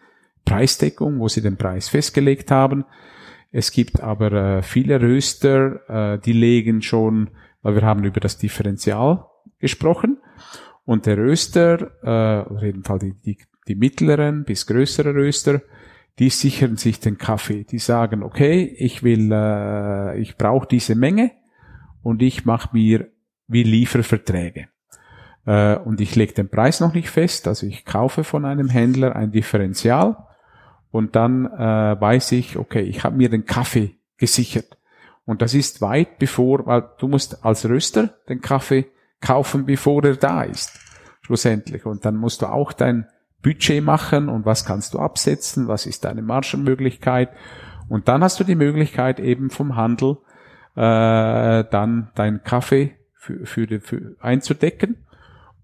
Preisdeckung, 0.44 1.18
wo 1.18 1.29
sie 1.29 1.42
den 1.42 1.57
Preis 1.57 1.88
festgelegt 1.88 2.50
haben. 2.50 2.85
Es 3.53 3.72
gibt 3.72 4.00
aber 4.00 4.33
äh, 4.33 4.62
viele 4.62 5.00
Röster, 5.00 6.14
äh, 6.14 6.18
die 6.18 6.33
legen 6.33 6.83
schon, 6.83 7.31
weil 7.62 7.74
wir 7.74 7.83
haben 7.83 8.05
über 8.05 8.20
das 8.20 8.38
Differential 8.38 9.24
gesprochen 9.59 10.18
und 10.85 11.07
der 11.07 11.18
Röster, 11.18 11.90
äh, 12.03 12.53
auf 12.53 12.62
jeden 12.62 12.85
Fall 12.85 12.98
die, 12.98 13.14
die, 13.14 13.38
die 13.68 13.74
mittleren 13.74 14.44
bis 14.44 14.66
größere 14.66 15.14
Röster, 15.14 15.62
die 16.18 16.31
sichern 16.31 16.76
sich 16.76 17.00
den 17.00 17.18
Kaffee. 17.18 17.64
Die 17.64 17.79
sagen, 17.79 18.22
okay, 18.22 18.62
ich 18.79 19.03
will, 19.03 19.31
äh, 19.33 20.18
ich 20.20 20.37
brauche 20.37 20.66
diese 20.66 20.94
Menge 20.94 21.33
und 22.03 22.22
ich 22.22 22.44
mache 22.44 22.70
mir 22.72 23.09
wie 23.46 23.62
Lieferverträge. 23.62 24.68
Äh, 25.46 25.76
und 25.76 26.00
ich 26.00 26.16
lege 26.16 26.35
den 26.35 26.48
Preis 26.48 26.81
noch 26.81 26.94
nicht 26.94 27.11
fest, 27.11 27.48
also 27.48 27.66
ich 27.66 27.85
kaufe 27.85 28.24
von 28.24 28.44
einem 28.44 28.68
Händler 28.68 29.16
ein 29.16 29.33
Differential 29.33 30.16
und 30.90 31.16
dann 31.16 31.46
äh, 31.46 32.00
weiß 32.00 32.33
ich, 32.33 32.57
okay, 32.57 32.83
ich 32.83 33.05
habe 33.05 33.16
mir 33.16 33.29
den 33.29 33.44
Kaffee 33.44 33.96
gesichert. 34.18 34.76
Und 35.24 35.42
das 35.42 35.55
ist 35.55 35.81
weit 35.81 36.18
bevor, 36.18 36.66
weil 36.66 36.90
du 36.98 37.07
musst 37.07 37.44
als 37.44 37.68
Röster 37.68 38.14
den 38.29 38.40
Kaffee 38.40 38.87
kaufen, 39.20 39.66
bevor 39.66 40.05
er 40.05 40.16
da 40.16 40.42
ist. 40.42 40.79
Schlussendlich. 41.22 41.87
Und 41.87 42.05
dann 42.05 42.16
musst 42.16 42.42
du 42.42 42.46
auch 42.46 42.72
dein 42.72 43.07
Budget 43.42 43.83
machen 43.83 44.29
und 44.29 44.44
was 44.44 44.64
kannst 44.64 44.94
du 44.94 44.98
absetzen, 44.98 45.68
was 45.68 45.87
ist 45.87 46.05
deine 46.05 46.22
Margenmöglichkeit. 46.22 47.31
Und 47.88 48.09
dann 48.09 48.22
hast 48.22 48.40
du 48.40 48.44
die 48.44 48.57
Möglichkeit 48.57 49.20
eben 49.20 49.50
vom 49.50 49.76
Handel 49.76 50.18
äh, 50.74 51.64
dann 51.70 52.11
deinen 52.14 52.42
Kaffee 52.42 52.96
für, 53.14 53.46
für, 53.46 53.66
die, 53.66 53.81
für 53.81 54.16
einzudecken 54.20 55.07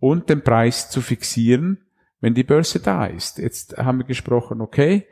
und 0.01 0.29
den 0.29 0.43
Preis 0.43 0.91
zu 0.91 1.01
fixieren, 1.01 1.79
wenn 2.21 2.35
die 2.35 2.45
Börse 2.45 2.81
da 2.81 3.07
ist. 3.07 3.39
Jetzt 3.39 3.77
haben 3.79 3.99
wir 3.99 4.07
gesprochen, 4.07 4.61
okay, 4.61 5.07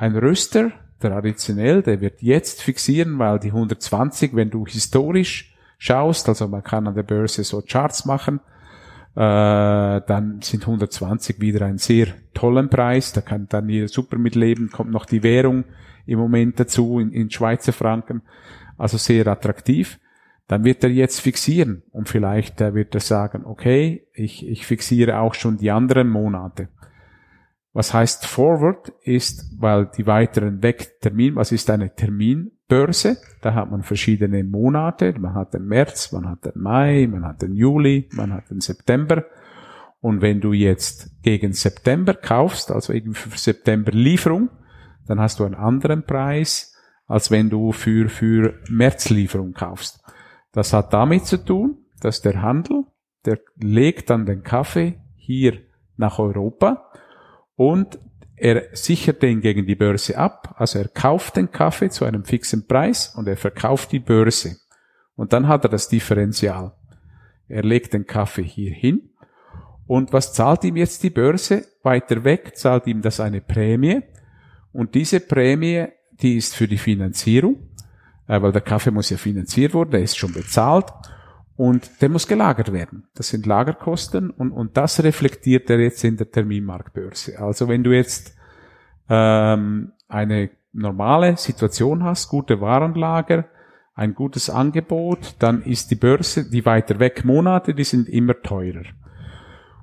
ein 0.00 0.16
Röster, 0.16 0.72
traditionell, 0.98 1.82
der 1.82 2.00
wird 2.00 2.22
jetzt 2.22 2.62
fixieren, 2.62 3.18
weil 3.18 3.38
die 3.38 3.48
120, 3.48 4.34
wenn 4.34 4.48
du 4.48 4.66
historisch 4.66 5.54
schaust, 5.76 6.26
also 6.28 6.48
man 6.48 6.62
kann 6.62 6.86
an 6.86 6.94
der 6.94 7.02
Börse 7.02 7.44
so 7.44 7.60
Charts 7.60 8.06
machen, 8.06 8.40
äh, 9.14 9.20
dann 9.20 10.38
sind 10.40 10.62
120 10.62 11.40
wieder 11.40 11.66
ein 11.66 11.76
sehr 11.76 12.06
tollen 12.32 12.70
Preis, 12.70 13.12
da 13.12 13.20
kann 13.20 13.46
dann 13.50 13.68
jeder 13.68 13.88
super 13.88 14.16
mitleben, 14.16 14.70
kommt 14.70 14.90
noch 14.90 15.04
die 15.04 15.22
Währung 15.22 15.64
im 16.06 16.18
Moment 16.18 16.58
dazu 16.58 16.98
in, 16.98 17.12
in 17.12 17.30
Schweizer 17.30 17.74
Franken, 17.74 18.22
also 18.78 18.96
sehr 18.96 19.26
attraktiv. 19.26 20.00
Dann 20.48 20.64
wird 20.64 20.82
er 20.82 20.90
jetzt 20.90 21.20
fixieren 21.20 21.82
und 21.92 22.08
vielleicht 22.08 22.62
äh, 22.62 22.74
wird 22.74 22.94
er 22.94 23.02
sagen, 23.02 23.44
okay, 23.44 24.06
ich, 24.14 24.48
ich 24.48 24.66
fixiere 24.66 25.18
auch 25.20 25.34
schon 25.34 25.58
die 25.58 25.70
anderen 25.70 26.08
Monate. 26.08 26.68
Was 27.72 27.94
heißt 27.94 28.26
Forward 28.26 28.92
ist, 29.02 29.54
weil 29.60 29.86
die 29.96 30.06
weiteren 30.06 30.62
Wegtermin, 30.62 31.36
was 31.36 31.52
ist 31.52 31.70
eine 31.70 31.94
Terminbörse? 31.94 33.18
Da 33.42 33.54
hat 33.54 33.70
man 33.70 33.84
verschiedene 33.84 34.42
Monate. 34.42 35.14
Man 35.18 35.34
hat 35.34 35.54
den 35.54 35.66
März, 35.66 36.10
man 36.10 36.28
hat 36.28 36.44
den 36.44 36.60
Mai, 36.60 37.06
man 37.08 37.24
hat 37.24 37.42
den 37.42 37.54
Juli, 37.54 38.08
man 38.12 38.32
hat 38.32 38.50
den 38.50 38.60
September. 38.60 39.24
Und 40.00 40.20
wenn 40.20 40.40
du 40.40 40.52
jetzt 40.52 41.22
gegen 41.22 41.52
September 41.52 42.14
kaufst, 42.14 42.72
also 42.72 42.92
irgendwie 42.92 43.20
für 43.20 43.38
September 43.38 43.92
Lieferung, 43.92 44.50
dann 45.06 45.20
hast 45.20 45.38
du 45.38 45.44
einen 45.44 45.54
anderen 45.54 46.04
Preis, 46.04 46.74
als 47.06 47.30
wenn 47.30 47.50
du 47.50 47.70
für, 47.70 48.08
für 48.08 48.54
März 48.68 49.10
Lieferung 49.10 49.52
kaufst. 49.52 50.02
Das 50.52 50.72
hat 50.72 50.92
damit 50.92 51.26
zu 51.26 51.36
tun, 51.36 51.84
dass 52.00 52.20
der 52.22 52.42
Handel, 52.42 52.84
der 53.26 53.38
legt 53.56 54.10
dann 54.10 54.26
den 54.26 54.42
Kaffee 54.42 54.98
hier 55.16 55.58
nach 55.96 56.18
Europa 56.18 56.90
und 57.60 57.98
er 58.36 58.74
sichert 58.74 59.20
den 59.20 59.42
gegen 59.42 59.66
die 59.66 59.74
Börse 59.74 60.16
ab, 60.16 60.54
also 60.56 60.78
er 60.78 60.88
kauft 60.88 61.36
den 61.36 61.50
Kaffee 61.50 61.90
zu 61.90 62.06
einem 62.06 62.24
fixen 62.24 62.66
Preis 62.66 63.14
und 63.14 63.28
er 63.28 63.36
verkauft 63.36 63.92
die 63.92 63.98
Börse. 63.98 64.56
Und 65.14 65.34
dann 65.34 65.46
hat 65.46 65.64
er 65.64 65.68
das 65.68 65.86
Differential. 65.90 66.72
Er 67.48 67.62
legt 67.62 67.92
den 67.92 68.06
Kaffee 68.06 68.44
hier 68.44 68.72
hin 68.72 69.10
und 69.86 70.14
was 70.14 70.32
zahlt 70.32 70.64
ihm 70.64 70.76
jetzt 70.76 71.02
die 71.02 71.10
Börse? 71.10 71.66
Weiter 71.82 72.24
weg 72.24 72.56
zahlt 72.56 72.86
ihm 72.86 73.02
das 73.02 73.20
eine 73.20 73.42
Prämie 73.42 74.04
und 74.72 74.94
diese 74.94 75.20
Prämie, 75.20 75.88
die 76.12 76.38
ist 76.38 76.56
für 76.56 76.66
die 76.66 76.78
Finanzierung, 76.78 77.56
äh, 78.26 78.40
weil 78.40 78.52
der 78.52 78.62
Kaffee 78.62 78.90
muss 78.90 79.10
ja 79.10 79.18
finanziert 79.18 79.74
werden, 79.74 79.90
der 79.90 80.00
ist 80.00 80.16
schon 80.16 80.32
bezahlt 80.32 80.86
und 81.60 82.00
der 82.00 82.08
muss 82.08 82.26
gelagert 82.26 82.72
werden. 82.72 83.04
Das 83.14 83.28
sind 83.28 83.44
Lagerkosten 83.44 84.30
und, 84.30 84.50
und 84.50 84.78
das 84.78 85.04
reflektiert 85.04 85.68
er 85.68 85.78
jetzt 85.78 86.02
in 86.04 86.16
der 86.16 86.30
Terminmarktbörse. 86.30 87.38
Also 87.38 87.68
wenn 87.68 87.84
du 87.84 87.94
jetzt 87.94 88.34
ähm, 89.10 89.92
eine 90.08 90.48
normale 90.72 91.36
Situation 91.36 92.02
hast, 92.02 92.30
gute 92.30 92.62
Warenlager, 92.62 93.44
ein 93.94 94.14
gutes 94.14 94.48
Angebot, 94.48 95.34
dann 95.38 95.62
ist 95.62 95.90
die 95.90 95.96
Börse, 95.96 96.48
die 96.48 96.64
weiter 96.64 96.98
weg 96.98 97.26
Monate, 97.26 97.74
die 97.74 97.84
sind 97.84 98.08
immer 98.08 98.40
teurer. 98.40 98.84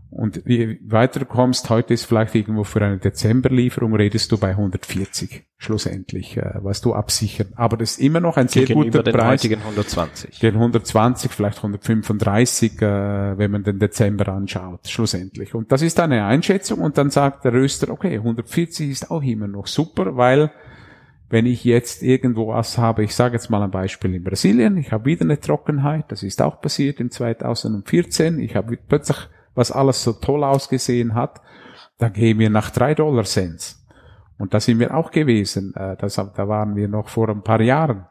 Und 0.09 0.41
wie 0.45 0.79
weiter 0.85 1.19
du 1.19 1.25
kommst, 1.25 1.69
heute 1.69 1.93
ist 1.93 2.05
vielleicht 2.05 2.33
irgendwo 2.33 2.63
für 2.63 2.81
eine 2.81 2.97
Dezemberlieferung, 2.97 3.93
redest 3.93 4.31
du 4.31 4.37
bei 4.37 4.51
140 4.51 5.43
schlussendlich, 5.57 6.37
äh, 6.37 6.53
was 6.61 6.81
du 6.81 6.93
absichern. 6.93 7.47
Aber 7.55 7.77
das 7.77 7.91
ist 7.91 7.99
immer 7.99 8.19
noch 8.19 8.37
ein 8.37 8.47
sehr 8.47 8.67
guter 8.67 9.03
den 9.03 9.13
Preis. 9.13 9.41
heutigen 9.41 9.59
120. 9.61 10.39
Gegen 10.39 10.57
120, 10.57 11.31
vielleicht 11.31 11.57
135, 11.57 12.81
äh, 12.81 13.37
wenn 13.37 13.51
man 13.51 13.63
den 13.63 13.79
Dezember 13.79 14.29
anschaut, 14.29 14.87
schlussendlich. 14.87 15.53
Und 15.53 15.71
das 15.71 15.81
ist 15.81 15.99
eine 15.99 16.25
Einschätzung 16.25 16.79
und 16.79 16.97
dann 16.97 17.09
sagt 17.09 17.43
der 17.43 17.53
Röster, 17.53 17.89
okay, 17.89 18.15
140 18.15 18.89
ist 18.89 19.11
auch 19.11 19.23
immer 19.23 19.47
noch 19.47 19.67
super, 19.67 20.15
weil 20.15 20.51
wenn 21.29 21.45
ich 21.45 21.65
jetzt 21.65 22.03
irgendwo 22.03 22.47
was 22.47 22.77
habe, 22.77 23.03
ich 23.03 23.13
sage 23.13 23.33
jetzt 23.33 23.49
mal 23.49 23.61
ein 23.61 23.71
Beispiel 23.71 24.15
in 24.15 24.23
Brasilien, 24.23 24.77
ich 24.77 24.91
habe 24.91 25.05
wieder 25.05 25.25
eine 25.25 25.39
Trockenheit, 25.39 26.05
das 26.09 26.23
ist 26.23 26.41
auch 26.41 26.61
passiert 26.61 27.01
in 27.01 27.11
2014, 27.11 28.39
ich 28.39 28.55
habe 28.55 28.77
plötzlich, 28.77 29.17
was 29.57 29.71
alles 29.71 30.03
so 30.03 30.13
toll 30.13 30.43
ausgesehen 30.43 31.15
hat, 31.15 31.41
dann 31.97 32.13
gehen 32.13 32.37
wir 32.37 32.49
nach 32.49 32.69
drei 32.69 32.93
Dollar 32.93 33.23
Cents. 33.23 33.83
Und 34.37 34.53
da 34.53 34.59
sind 34.59 34.79
wir 34.79 34.95
auch 34.95 35.09
gewesen, 35.09 35.73
äh, 35.75 35.97
das, 35.97 36.15
da 36.15 36.47
waren 36.47 36.75
wir 36.75 36.87
noch 36.87 37.09
vor 37.09 37.27
ein 37.29 37.41
paar 37.41 37.59
Jahren 37.61 38.05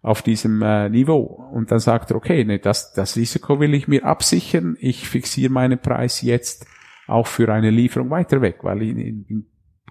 auf 0.00 0.22
diesem 0.22 0.62
äh, 0.62 0.88
Niveau. 0.88 1.50
Und 1.52 1.70
dann 1.70 1.78
sagt 1.78 2.10
er, 2.10 2.16
okay, 2.16 2.42
nee, 2.44 2.58
das, 2.58 2.94
das 2.94 3.16
Risiko 3.16 3.60
will 3.60 3.74
ich 3.74 3.86
mir 3.86 4.04
absichern, 4.04 4.76
ich 4.80 5.06
fixiere 5.06 5.52
meinen 5.52 5.78
Preis 5.78 6.22
jetzt 6.22 6.66
auch 7.06 7.26
für 7.26 7.52
eine 7.52 7.70
Lieferung 7.70 8.08
weiter 8.08 8.40
weg, 8.40 8.60
weil 8.62 8.82
in, 8.82 8.98
in, 8.98 9.24
in 9.28 9.46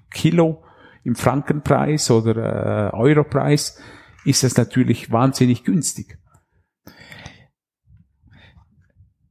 Kilo 0.10 0.64
im 1.04 1.16
Frankenpreis 1.16 2.10
oder 2.10 2.92
äh, 2.92 2.96
Europreis 2.96 3.80
ist 4.26 4.44
das 4.44 4.58
natürlich 4.58 5.12
wahnsinnig 5.12 5.64
günstig. 5.64 6.18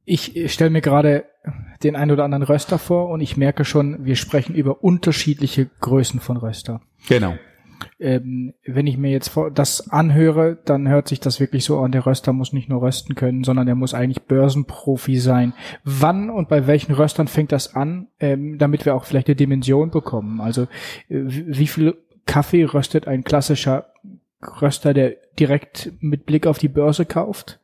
Ich 0.08 0.52
stelle 0.52 0.70
mir 0.70 0.80
gerade 0.80 1.24
den 1.82 1.96
ein 1.96 2.12
oder 2.12 2.24
anderen 2.24 2.44
Röster 2.44 2.78
vor 2.78 3.08
und 3.08 3.20
ich 3.20 3.36
merke 3.36 3.64
schon, 3.64 4.04
wir 4.04 4.14
sprechen 4.14 4.54
über 4.54 4.82
unterschiedliche 4.82 5.68
Größen 5.80 6.20
von 6.20 6.36
Röster. 6.36 6.80
Genau. 7.08 7.34
Ähm, 7.98 8.54
wenn 8.64 8.86
ich 8.86 8.96
mir 8.98 9.10
jetzt 9.10 9.36
das 9.54 9.90
anhöre, 9.90 10.58
dann 10.64 10.88
hört 10.88 11.08
sich 11.08 11.18
das 11.18 11.40
wirklich 11.40 11.64
so 11.64 11.80
an, 11.80 11.92
der 11.92 12.06
Röster 12.06 12.32
muss 12.32 12.52
nicht 12.52 12.68
nur 12.68 12.82
rösten 12.82 13.16
können, 13.16 13.42
sondern 13.44 13.66
der 13.66 13.74
muss 13.74 13.94
eigentlich 13.94 14.22
Börsenprofi 14.22 15.18
sein. 15.18 15.54
Wann 15.84 16.30
und 16.30 16.48
bei 16.48 16.66
welchen 16.66 16.92
Röstern 16.92 17.26
fängt 17.26 17.52
das 17.52 17.74
an, 17.74 18.06
ähm, 18.20 18.58
damit 18.58 18.86
wir 18.86 18.94
auch 18.94 19.04
vielleicht 19.04 19.26
eine 19.26 19.36
Dimension 19.36 19.90
bekommen? 19.90 20.40
Also 20.40 20.62
äh, 20.62 20.68
wie 21.08 21.66
viel 21.66 21.96
Kaffee 22.26 22.64
röstet 22.64 23.08
ein 23.08 23.24
klassischer 23.24 23.86
Röster, 24.62 24.94
der 24.94 25.16
direkt 25.38 25.92
mit 26.00 26.26
Blick 26.26 26.46
auf 26.46 26.58
die 26.58 26.68
Börse 26.68 27.06
kauft? 27.06 27.60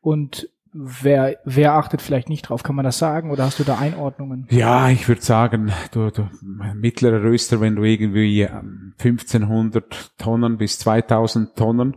Und 0.00 0.48
Wer, 0.80 1.38
wer 1.44 1.74
achtet 1.74 2.00
vielleicht 2.00 2.28
nicht 2.28 2.42
drauf? 2.42 2.62
Kann 2.62 2.76
man 2.76 2.84
das 2.84 2.98
sagen 2.98 3.32
oder 3.32 3.44
hast 3.44 3.58
du 3.58 3.64
da 3.64 3.78
Einordnungen? 3.78 4.46
Ja, 4.48 4.88
ich 4.90 5.08
würde 5.08 5.22
sagen, 5.22 5.72
du, 5.90 6.10
du 6.10 6.28
mittlerer 6.40 7.20
Röster, 7.20 7.60
wenn 7.60 7.74
du 7.74 7.82
irgendwie 7.82 8.46
1500 8.46 9.84
ähm, 9.84 9.90
Tonnen 10.18 10.56
bis 10.56 10.78
2000 10.78 11.56
Tonnen 11.56 11.96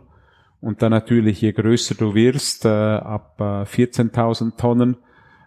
und 0.60 0.82
dann 0.82 0.90
natürlich 0.90 1.40
je 1.42 1.52
größer 1.52 1.94
du 1.94 2.14
wirst, 2.14 2.64
äh, 2.64 2.68
ab 2.70 3.36
äh, 3.38 3.62
14.000 3.62 4.56
Tonnen, 4.56 4.96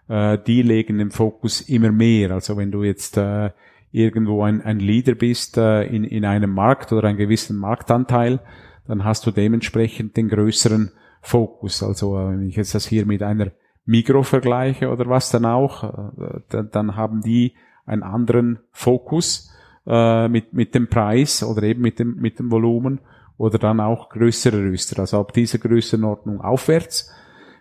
äh, 0.08 0.38
die 0.38 0.62
legen 0.62 0.98
im 0.98 1.10
Fokus 1.10 1.60
immer 1.60 1.92
mehr. 1.92 2.30
Also 2.30 2.56
wenn 2.56 2.70
du 2.70 2.84
jetzt 2.84 3.18
äh, 3.18 3.50
irgendwo 3.92 4.44
ein, 4.44 4.62
ein 4.62 4.78
Leader 4.78 5.14
bist 5.14 5.58
äh, 5.58 5.82
in, 5.82 6.04
in 6.04 6.24
einem 6.24 6.54
Markt 6.54 6.90
oder 6.90 7.08
einen 7.08 7.18
gewissen 7.18 7.58
Marktanteil, 7.58 8.40
dann 8.86 9.04
hast 9.04 9.26
du 9.26 9.30
dementsprechend 9.30 10.16
den 10.16 10.30
größeren 10.30 10.90
Fokus. 11.26 11.82
Also 11.82 12.16
äh, 12.16 12.30
wenn 12.30 12.48
ich 12.48 12.56
jetzt 12.56 12.74
das 12.74 12.86
hier 12.86 13.04
mit 13.04 13.22
einer 13.22 13.50
Migro 13.84 14.22
vergleiche 14.22 14.90
oder 14.90 15.08
was 15.08 15.30
dann 15.30 15.44
auch, 15.44 15.84
äh, 16.18 16.64
dann, 16.70 16.96
haben 16.96 17.20
die 17.22 17.54
einen 17.84 18.02
anderen 18.02 18.60
Fokus 18.70 19.52
äh, 19.86 20.28
mit, 20.28 20.52
mit 20.52 20.74
dem 20.74 20.88
Preis 20.88 21.42
oder 21.42 21.64
eben 21.64 21.82
mit 21.82 21.98
dem, 21.98 22.16
mit 22.16 22.38
dem 22.38 22.50
Volumen 22.50 23.00
oder 23.38 23.58
dann 23.58 23.80
auch 23.80 24.08
größere 24.08 24.56
Röster. 24.56 25.00
Also 25.00 25.20
ab 25.20 25.32
dieser 25.32 25.58
Größenordnung 25.58 26.40
aufwärts. 26.40 27.12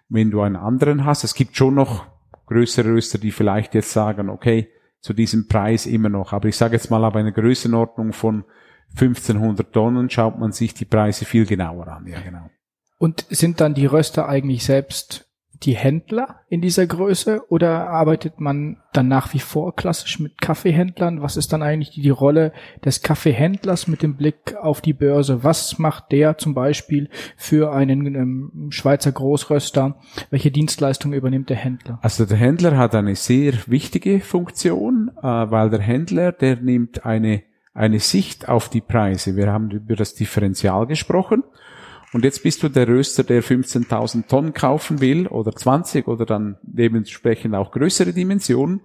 Wenn 0.09 0.29
du 0.29 0.41
einen 0.41 0.55
anderen 0.55 1.03
hast, 1.03 1.23
es 1.23 1.33
gibt 1.33 1.57
schon 1.57 1.73
noch 1.73 2.05
größere 2.45 2.89
Röster, 2.89 3.17
die 3.17 3.31
vielleicht 3.31 3.73
jetzt 3.73 3.91
sagen, 3.91 4.29
okay, 4.29 4.69
zu 4.99 5.13
diesem 5.13 5.47
Preis 5.47 5.87
immer 5.87 6.09
noch. 6.09 6.33
Aber 6.33 6.47
ich 6.47 6.55
sage 6.57 6.75
jetzt 6.75 6.91
mal, 6.91 7.03
ab 7.03 7.15
einer 7.15 7.31
Größenordnung 7.31 8.13
von 8.13 8.45
1500 8.91 9.73
Tonnen 9.73 10.09
schaut 10.11 10.39
man 10.39 10.51
sich 10.51 10.75
die 10.75 10.85
Preise 10.85 11.25
viel 11.25 11.45
genauer 11.47 11.87
an. 11.87 12.05
Ja, 12.07 12.19
genau. 12.21 12.49
Und 12.97 13.25
sind 13.29 13.59
dann 13.61 13.73
die 13.73 13.85
Röster 13.85 14.27
eigentlich 14.29 14.63
selbst 14.63 15.25
die 15.63 15.75
Händler 15.75 16.41
in 16.49 16.61
dieser 16.61 16.85
Größe 16.85 17.41
oder 17.49 17.89
arbeitet 17.89 18.39
man 18.39 18.77
dann 18.93 19.07
nach 19.07 19.33
wie 19.33 19.39
vor 19.39 19.75
klassisch 19.75 20.19
mit 20.19 20.39
Kaffeehändlern? 20.39 21.21
Was 21.21 21.37
ist 21.37 21.53
dann 21.53 21.63
eigentlich 21.63 21.91
die, 21.91 22.09
Rolle 22.09 22.53
des 22.83 23.01
Kaffeehändlers 23.01 23.87
mit 23.87 24.03
dem 24.03 24.15
Blick 24.15 24.55
auf 24.61 24.81
die 24.81 24.93
Börse? 24.93 25.43
Was 25.43 25.79
macht 25.79 26.11
der 26.11 26.37
zum 26.37 26.53
Beispiel 26.53 27.09
für 27.35 27.73
einen 27.73 28.15
ähm, 28.15 28.67
Schweizer 28.69 29.11
Großröster? 29.11 29.97
Welche 30.29 30.51
Dienstleistung 30.51 31.13
übernimmt 31.13 31.49
der 31.49 31.57
Händler? 31.57 31.99
Also 32.01 32.25
der 32.25 32.37
Händler 32.37 32.77
hat 32.77 32.95
eine 32.95 33.15
sehr 33.15 33.53
wichtige 33.67 34.19
Funktion, 34.19 35.11
äh, 35.17 35.23
weil 35.23 35.69
der 35.69 35.81
Händler, 35.81 36.31
der 36.31 36.57
nimmt 36.57 37.05
eine, 37.05 37.43
eine 37.73 37.99
Sicht 37.99 38.47
auf 38.47 38.69
die 38.69 38.81
Preise. 38.81 39.35
Wir 39.35 39.51
haben 39.51 39.71
über 39.71 39.95
das 39.95 40.15
Differential 40.15 40.85
gesprochen. 40.87 41.43
Und 42.15 42.23
jetzt 42.23 42.43
bist 42.43 42.63
du 42.63 42.69
der 42.69 42.87
Röster, 42.87 43.25
der 43.25 43.43
15.000 43.43 44.27
Tonnen 44.27 44.53
kaufen 44.53 45.01
will 45.01 45.27
oder 45.27 45.51
20 45.51 46.07
oder 46.07 46.25
dann 46.25 46.57
dementsprechend 46.61 47.53
auch 47.55 47.73
größere 47.73 48.13
Dimensionen 48.13 48.79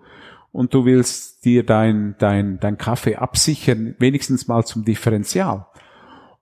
und 0.51 0.75
du 0.75 0.85
willst 0.85 1.45
dir 1.45 1.65
dein, 1.65 2.17
dein, 2.19 2.59
dein 2.59 2.77
Kaffee 2.77 3.15
absichern, 3.15 3.95
wenigstens 4.01 4.49
mal 4.49 4.65
zum 4.65 4.85
Differential. 4.85 5.69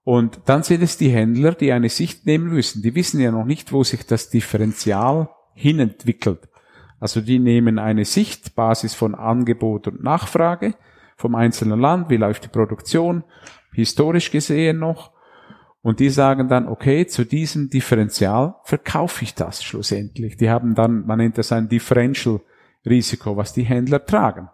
Und 0.03 0.41
dann 0.47 0.63
sind 0.63 0.83
es 0.83 0.97
die 0.97 1.11
Händler, 1.11 1.53
die 1.53 1.73
eine 1.73 1.91
Sicht 1.91 2.25
nehmen 2.25 2.49
müssen. 2.49 2.81
Die 2.81 2.95
wissen 2.95 3.21
ja 3.21 3.33
noch 3.33 3.45
nicht, 3.45 3.71
wo 3.71 3.85
sich 3.85 4.07
das 4.07 4.31
Differential 4.31 5.29
hinentwickelt. 5.53 6.49
Also 7.01 7.21
die 7.21 7.39
nehmen 7.39 7.79
eine 7.79 8.07
Sicht, 8.07 8.55
Basis 8.55 8.95
von 8.95 9.15
Angebot 9.15 9.89
und 9.89 10.03
Nachfrage 10.03 10.73
vom 11.19 11.35
einzelnen 11.35 11.81
Land, 11.81 12.09
wie 12.09 12.17
läuft 12.17 12.45
die 12.45 12.49
Produktion, 12.49 13.25
historisch 13.75 14.31
gesehen 14.31 14.79
noch, 14.79 15.18
und 15.83 16.01
die 16.01 16.11
sagen 16.11 16.49
dann, 16.49 16.69
okay, 16.69 17.07
zu 17.07 17.25
diesem 17.25 17.71
Differential 17.71 18.57
verkaufe 18.65 19.25
ich 19.25 19.35
das 19.35 19.63
schlussendlich. 19.63 20.37
Die 20.37 20.51
haben 20.51 20.75
dann, 20.75 21.07
man 21.07 21.19
nennt 21.19 21.39
das 21.39 21.53
ein 21.53 21.69
Differential-Risiko, 21.69 23.37
was 23.37 23.53
die 23.53 23.63
Händler 23.63 24.05
tragen. 24.05 24.49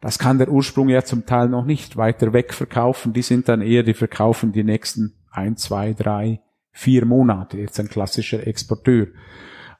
Das 0.00 0.18
kann 0.18 0.38
der 0.38 0.50
Ursprung 0.50 0.88
ja 0.88 1.02
zum 1.02 1.26
Teil 1.26 1.48
noch 1.48 1.64
nicht 1.64 1.96
weiter 1.96 2.32
weg 2.32 2.52
verkaufen. 2.52 3.12
Die 3.12 3.22
sind 3.22 3.48
dann 3.48 3.62
eher, 3.62 3.82
die 3.82 3.94
verkaufen 3.94 4.52
die 4.52 4.64
nächsten 4.64 5.14
ein, 5.30 5.56
zwei, 5.56 5.92
drei, 5.92 6.40
vier 6.72 7.04
Monate. 7.04 7.58
Jetzt 7.58 7.78
ein 7.80 7.88
klassischer 7.88 8.46
Exporteur. 8.46 9.08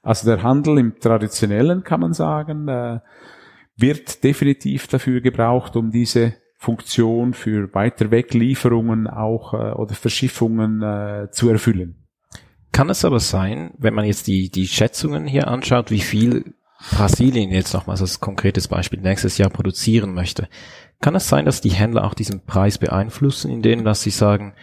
Also 0.02 0.26
der 0.26 0.42
Handel 0.42 0.78
im 0.78 0.98
traditionellen, 0.98 1.82
kann 1.82 2.00
man 2.00 2.12
sagen, 2.12 2.68
äh, 2.68 3.00
wird 3.76 4.22
definitiv 4.22 4.86
dafür 4.86 5.20
gebraucht, 5.20 5.76
um 5.76 5.90
diese 5.90 6.34
Funktion 6.64 7.34
für 7.34 7.74
weiter 7.74 8.10
Weglieferungen 8.10 9.06
auch 9.06 9.52
äh, 9.52 9.72
oder 9.72 9.94
Verschiffungen 9.94 10.82
äh, 10.82 11.28
zu 11.30 11.50
erfüllen. 11.50 12.06
Kann 12.72 12.88
es 12.88 13.04
aber 13.04 13.20
sein, 13.20 13.72
wenn 13.76 13.92
man 13.92 14.06
jetzt 14.06 14.26
die, 14.26 14.50
die 14.50 14.66
Schätzungen 14.66 15.26
hier 15.26 15.48
anschaut, 15.48 15.90
wie 15.90 16.00
viel 16.00 16.54
Brasilien 16.90 17.50
jetzt 17.50 17.74
nochmals 17.74 18.00
als 18.00 18.20
konkretes 18.20 18.68
Beispiel 18.68 19.00
nächstes 19.00 19.36
Jahr 19.36 19.50
produzieren 19.50 20.14
möchte, 20.14 20.48
kann 21.00 21.14
es 21.14 21.28
sein, 21.28 21.44
dass 21.44 21.60
die 21.60 21.70
Händler 21.70 22.04
auch 22.04 22.14
diesen 22.14 22.44
Preis 22.46 22.78
beeinflussen, 22.78 23.50
indem 23.50 23.84
dass 23.84 24.02
sie 24.02 24.10
sagen, 24.10 24.54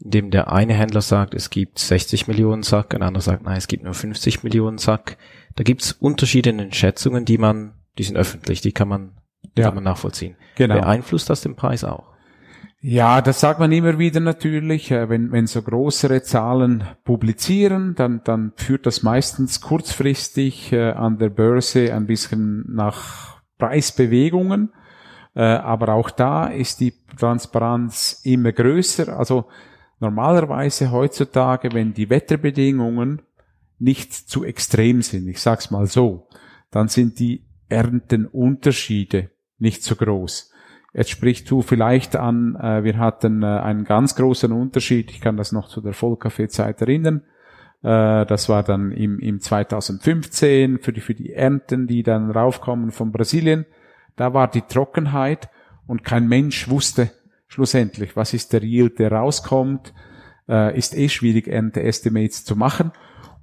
indem 0.00 0.30
der 0.30 0.50
eine 0.50 0.72
Händler 0.72 1.02
sagt, 1.02 1.34
es 1.34 1.50
gibt 1.50 1.78
60 1.78 2.28
Millionen 2.28 2.62
Sack, 2.62 2.94
ein 2.94 3.02
anderer 3.02 3.22
sagt, 3.22 3.44
nein, 3.44 3.58
es 3.58 3.68
gibt 3.68 3.84
nur 3.84 3.94
50 3.94 4.42
Millionen 4.42 4.78
Sack. 4.78 5.18
Da 5.54 5.64
gibt 5.64 5.82
es 5.82 5.92
Unterschiede 5.92 6.50
in 6.50 6.72
Schätzungen, 6.72 7.26
die 7.26 7.36
man, 7.38 7.74
die 7.98 8.04
sind 8.04 8.16
öffentlich, 8.16 8.62
die 8.62 8.72
kann 8.72 8.88
man 8.88 9.12
ja. 9.56 9.66
kann 9.66 9.74
man 9.76 9.84
nachvollziehen. 9.84 10.36
Genau. 10.56 10.80
Beeinflusst 10.80 11.30
das 11.30 11.42
den 11.42 11.56
Preis 11.56 11.84
auch? 11.84 12.12
Ja, 12.84 13.22
das 13.22 13.38
sagt 13.38 13.60
man 13.60 13.70
immer 13.70 14.00
wieder 14.00 14.18
natürlich. 14.18 14.90
Äh, 14.90 15.08
wenn, 15.08 15.30
wenn 15.30 15.46
so 15.46 15.62
größere 15.62 16.22
Zahlen 16.22 16.82
publizieren, 17.04 17.94
dann, 17.94 18.22
dann 18.24 18.52
führt 18.56 18.86
das 18.86 19.04
meistens 19.04 19.60
kurzfristig 19.60 20.72
äh, 20.72 20.90
an 20.90 21.18
der 21.18 21.28
Börse 21.28 21.94
ein 21.94 22.06
bisschen 22.06 22.64
nach 22.74 23.40
Preisbewegungen. 23.58 24.72
Äh, 25.34 25.42
aber 25.42 25.94
auch 25.94 26.10
da 26.10 26.46
ist 26.46 26.80
die 26.80 26.94
Transparenz 27.16 28.20
immer 28.24 28.50
größer. 28.50 29.16
Also 29.16 29.46
normalerweise 30.00 30.90
heutzutage, 30.90 31.72
wenn 31.72 31.94
die 31.94 32.10
Wetterbedingungen 32.10 33.22
nicht 33.78 34.12
zu 34.12 34.44
extrem 34.44 35.02
sind, 35.02 35.28
ich 35.28 35.40
sag's 35.40 35.70
mal 35.70 35.86
so, 35.86 36.26
dann 36.72 36.88
sind 36.88 37.20
die 37.20 37.44
Erntenunterschiede 37.68 39.30
nicht 39.62 39.82
so 39.82 39.96
groß. 39.96 40.50
Jetzt 40.92 41.10
sprichst 41.10 41.50
du 41.50 41.62
vielleicht 41.62 42.16
an, 42.16 42.56
äh, 42.56 42.84
wir 42.84 42.98
hatten 42.98 43.42
äh, 43.42 43.46
einen 43.46 43.84
ganz 43.84 44.14
großen 44.14 44.52
Unterschied, 44.52 45.10
ich 45.10 45.22
kann 45.22 45.38
das 45.38 45.52
noch 45.52 45.68
zu 45.68 45.80
der 45.80 45.94
Vollkaffeezeit 45.94 46.82
erinnern, 46.82 47.22
äh, 47.82 48.26
das 48.26 48.50
war 48.50 48.62
dann 48.62 48.92
im, 48.92 49.18
im 49.18 49.40
2015 49.40 50.80
für 50.80 50.92
die, 50.92 51.00
für 51.00 51.14
die 51.14 51.32
Ernten, 51.32 51.86
die 51.86 52.02
dann 52.02 52.30
raufkommen 52.30 52.90
von 52.90 53.10
Brasilien, 53.10 53.64
da 54.16 54.34
war 54.34 54.50
die 54.50 54.60
Trockenheit 54.60 55.48
und 55.86 56.04
kein 56.04 56.28
Mensch 56.28 56.68
wusste 56.68 57.10
schlussendlich, 57.48 58.16
was 58.16 58.34
ist 58.34 58.52
der 58.52 58.62
Yield, 58.62 58.98
der 58.98 59.12
rauskommt, 59.12 59.94
äh, 60.48 60.76
ist 60.76 60.96
eh 60.96 61.08
schwierig, 61.08 61.48
Ernte-Estimates 61.48 62.44
zu 62.44 62.56
machen. 62.56 62.92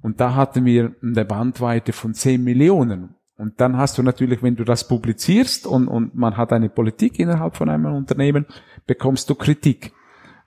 Und 0.02 0.20
da 0.20 0.34
hatten 0.34 0.64
wir 0.64 0.94
eine 1.02 1.24
Bandweite 1.24 1.92
von 1.92 2.14
10 2.14 2.42
Millionen. 2.42 3.14
Und 3.40 3.58
dann 3.58 3.78
hast 3.78 3.96
du 3.96 4.02
natürlich, 4.02 4.42
wenn 4.42 4.54
du 4.54 4.64
das 4.64 4.86
publizierst 4.86 5.66
und, 5.66 5.88
und 5.88 6.14
man 6.14 6.36
hat 6.36 6.52
eine 6.52 6.68
Politik 6.68 7.18
innerhalb 7.18 7.56
von 7.56 7.70
einem 7.70 7.86
Unternehmen, 7.86 8.44
bekommst 8.86 9.30
du 9.30 9.34
Kritik. 9.34 9.94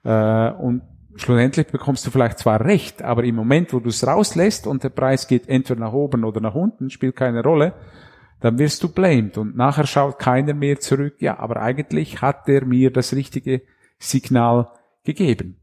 Äh, 0.04 0.50
und 0.52 0.82
schlussendlich 1.16 1.66
bekommst 1.66 2.06
du 2.06 2.12
vielleicht 2.12 2.38
zwar 2.38 2.64
recht, 2.64 3.02
aber 3.02 3.24
im 3.24 3.34
Moment, 3.34 3.72
wo 3.72 3.80
du 3.80 3.88
es 3.88 4.06
rauslässt 4.06 4.68
und 4.68 4.84
der 4.84 4.90
Preis 4.90 5.26
geht 5.26 5.48
entweder 5.48 5.80
nach 5.80 5.92
oben 5.92 6.22
oder 6.22 6.40
nach 6.40 6.54
unten, 6.54 6.88
spielt 6.88 7.16
keine 7.16 7.42
Rolle, 7.42 7.72
dann 8.38 8.60
wirst 8.60 8.80
du 8.84 8.88
blamed 8.88 9.38
und 9.38 9.56
nachher 9.56 9.88
schaut 9.88 10.20
keiner 10.20 10.54
mehr 10.54 10.78
zurück, 10.78 11.16
ja, 11.18 11.40
aber 11.40 11.60
eigentlich 11.60 12.22
hat 12.22 12.48
er 12.48 12.64
mir 12.64 12.92
das 12.92 13.12
richtige 13.12 13.62
Signal 13.98 14.68
gegeben. 15.02 15.56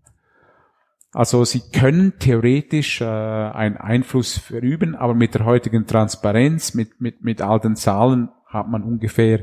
Also 1.13 1.43
sie 1.43 1.61
können 1.73 2.13
theoretisch 2.19 3.01
äh, 3.01 3.05
einen 3.05 3.77
Einfluss 3.77 4.37
verüben, 4.37 4.95
aber 4.95 5.13
mit 5.13 5.33
der 5.33 5.45
heutigen 5.45 5.85
Transparenz, 5.85 6.73
mit, 6.73 7.01
mit, 7.01 7.23
mit 7.23 7.41
all 7.41 7.59
den 7.59 7.75
Zahlen 7.75 8.29
hat 8.45 8.69
man 8.69 8.83
ungefähr 8.83 9.41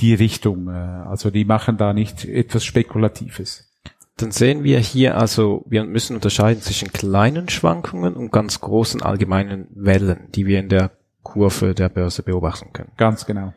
die 0.00 0.14
Richtung. 0.14 0.68
Äh, 0.68 0.72
also 0.72 1.30
die 1.30 1.46
machen 1.46 1.78
da 1.78 1.94
nicht 1.94 2.26
etwas 2.26 2.64
Spekulatives. 2.64 3.70
Dann 4.18 4.30
sehen 4.30 4.62
wir 4.62 4.78
hier 4.78 5.18
also, 5.18 5.64
wir 5.66 5.84
müssen 5.84 6.14
unterscheiden 6.14 6.62
zwischen 6.62 6.92
kleinen 6.92 7.48
Schwankungen 7.48 8.14
und 8.14 8.30
ganz 8.30 8.60
großen 8.60 9.02
allgemeinen 9.02 9.66
Wellen, 9.74 10.28
die 10.34 10.46
wir 10.46 10.60
in 10.60 10.68
der 10.68 10.92
Kurve 11.22 11.74
der 11.74 11.88
Börse 11.88 12.22
beobachten 12.22 12.72
können. 12.72 12.92
Ganz 12.96 13.26
genau. 13.26 13.54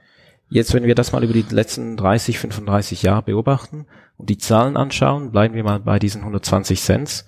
Jetzt, 0.50 0.74
wenn 0.74 0.86
wir 0.86 0.96
das 0.96 1.12
mal 1.12 1.24
über 1.24 1.34
die 1.34 1.46
letzten 1.50 1.98
30, 1.98 2.40
35 2.40 3.04
Jahre 3.04 3.24
beobachten 3.24 3.86
und 4.18 4.30
die 4.30 4.38
Zahlen 4.38 4.78
anschauen, 4.78 5.32
bleiben 5.32 5.56
wir 5.56 5.64
mal 5.64 5.80
bei 5.80 6.00
diesen 6.00 6.22
120 6.22 6.82
Cent. 6.82 7.26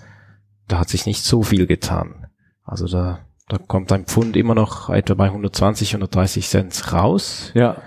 Da 0.67 0.79
hat 0.79 0.89
sich 0.89 1.05
nicht 1.05 1.23
so 1.23 1.43
viel 1.43 1.67
getan. 1.67 2.27
Also 2.63 2.87
da, 2.87 3.19
da 3.47 3.57
kommt 3.57 3.91
ein 3.91 4.05
Pfund 4.05 4.35
immer 4.35 4.55
noch 4.55 4.89
etwa 4.89 5.13
bei 5.13 5.25
120, 5.25 5.93
130 5.93 6.47
Cent 6.47 6.93
raus. 6.93 7.51
Ja. 7.53 7.81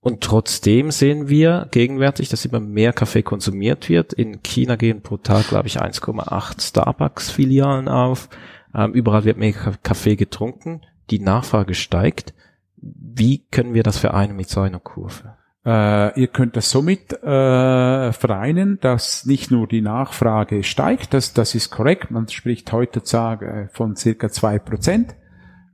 Und 0.00 0.20
trotzdem 0.22 0.90
sehen 0.90 1.28
wir 1.28 1.68
gegenwärtig, 1.70 2.28
dass 2.28 2.44
immer 2.44 2.60
mehr 2.60 2.92
Kaffee 2.92 3.22
konsumiert 3.22 3.88
wird. 3.88 4.12
In 4.12 4.42
China 4.42 4.76
gehen 4.76 5.02
pro 5.02 5.16
Tag, 5.16 5.48
glaube 5.48 5.68
ich, 5.68 5.80
1,8 5.80 6.60
Starbucks-Filialen 6.60 7.88
auf. 7.88 8.28
Ähm, 8.74 8.92
überall 8.92 9.24
wird 9.24 9.38
mehr 9.38 9.52
Kaffee 9.52 10.16
getrunken. 10.16 10.82
Die 11.10 11.18
Nachfrage 11.18 11.74
steigt. 11.74 12.34
Wie 12.76 13.44
können 13.50 13.74
wir 13.74 13.82
das 13.82 13.98
vereinen 13.98 14.36
mit 14.36 14.48
so 14.48 14.60
einer 14.60 14.78
Kurve? 14.78 15.37
Äh, 15.68 16.18
ihr 16.18 16.28
könnt 16.28 16.56
das 16.56 16.70
somit 16.70 17.12
äh, 17.12 18.12
vereinen, 18.12 18.78
dass 18.80 19.26
nicht 19.26 19.50
nur 19.50 19.66
die 19.66 19.82
Nachfrage 19.82 20.62
steigt, 20.62 21.12
das, 21.12 21.34
das 21.34 21.54
ist 21.54 21.68
korrekt, 21.68 22.10
man 22.10 22.26
spricht 22.26 22.72
heutzutage 22.72 23.68
von 23.74 23.94
circa 23.94 24.30
zwei 24.30 24.58
Prozent, 24.58 25.14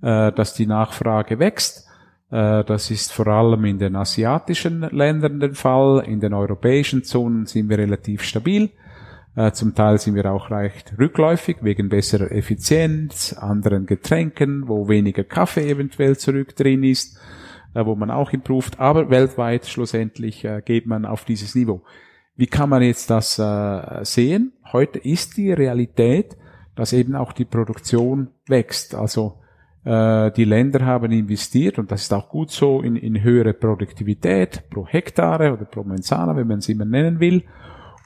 äh, 0.03 0.33
dass 0.33 0.55
die 0.55 0.67
Nachfrage 0.67 1.39
wächst. 1.39 1.87
Äh, 2.33 2.65
das 2.65 2.91
ist 2.91 3.13
vor 3.13 3.29
allem 3.29 3.65
in 3.67 3.79
den 3.79 3.95
asiatischen 3.95 4.81
Ländern 4.81 5.39
der 5.39 5.55
Fall, 5.55 6.03
in 6.05 6.19
den 6.19 6.35
europäischen 6.35 7.05
Zonen 7.05 7.47
sind 7.47 7.69
wir 7.69 7.79
relativ 7.79 8.25
stabil. 8.25 8.71
Äh, 9.37 9.53
zum 9.53 9.77
Teil 9.77 9.99
sind 9.99 10.17
wir 10.17 10.29
auch 10.33 10.51
recht 10.51 10.95
rückläufig 10.99 11.59
wegen 11.61 11.89
besserer 11.89 12.33
Effizienz, 12.33 13.33
anderen 13.33 13.87
Getränken, 13.87 14.67
wo 14.67 14.89
weniger 14.89 15.23
Kaffee 15.23 15.71
eventuell 15.71 16.17
zurück 16.19 16.57
drin 16.57 16.83
ist, 16.83 17.17
äh, 17.75 17.85
wo 17.85 17.95
man 17.95 18.11
auch 18.11 18.33
improved. 18.33 18.81
Aber 18.81 19.11
weltweit 19.11 19.67
schlussendlich 19.67 20.45
äh, 20.45 20.63
geht 20.65 20.87
man 20.87 21.05
auf 21.05 21.25
dieses 21.25 21.55
Niveau. 21.55 21.83
Wie 22.37 22.47
kann 22.47 22.69
man 22.69 22.83
jetzt 22.83 23.11
das 23.11 23.41
sehen? 24.03 24.55
Heute 24.73 24.99
ist 24.99 25.37
die 25.37 25.53
Realität, 25.53 26.37
dass 26.75 26.93
eben 26.93 27.15
auch 27.15 27.33
die 27.33 27.45
Produktion 27.45 28.27
wächst. 28.49 28.97
Also 28.97 29.39
die 29.85 30.45
Länder 30.45 30.85
haben 30.85 31.13
investiert 31.13 31.79
und 31.79 31.93
das 31.93 32.03
ist 32.03 32.13
auch 32.13 32.29
gut 32.29 32.51
so 32.51 32.81
in, 32.81 32.97
in 32.97 33.23
höhere 33.23 33.53
Produktivität 33.53 34.65
pro 34.69 34.85
Hektare 34.85 35.53
oder 35.53 35.65
pro 35.65 35.85
Menzana, 35.85 36.35
wenn 36.35 36.49
man 36.49 36.59
es 36.59 36.69
immer 36.69 36.85
nennen 36.85 37.21
will. 37.21 37.45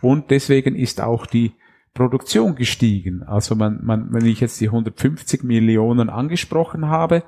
Und 0.02 0.30
deswegen 0.30 0.74
ist 0.74 1.00
auch 1.00 1.24
die 1.24 1.52
Produktion 1.98 2.54
gestiegen. 2.54 3.24
Also 3.24 3.56
man, 3.56 3.80
man, 3.82 4.12
wenn 4.12 4.24
ich 4.24 4.40
jetzt 4.40 4.60
die 4.60 4.68
150 4.68 5.42
Millionen 5.42 6.10
angesprochen 6.10 6.88
habe, 6.88 7.24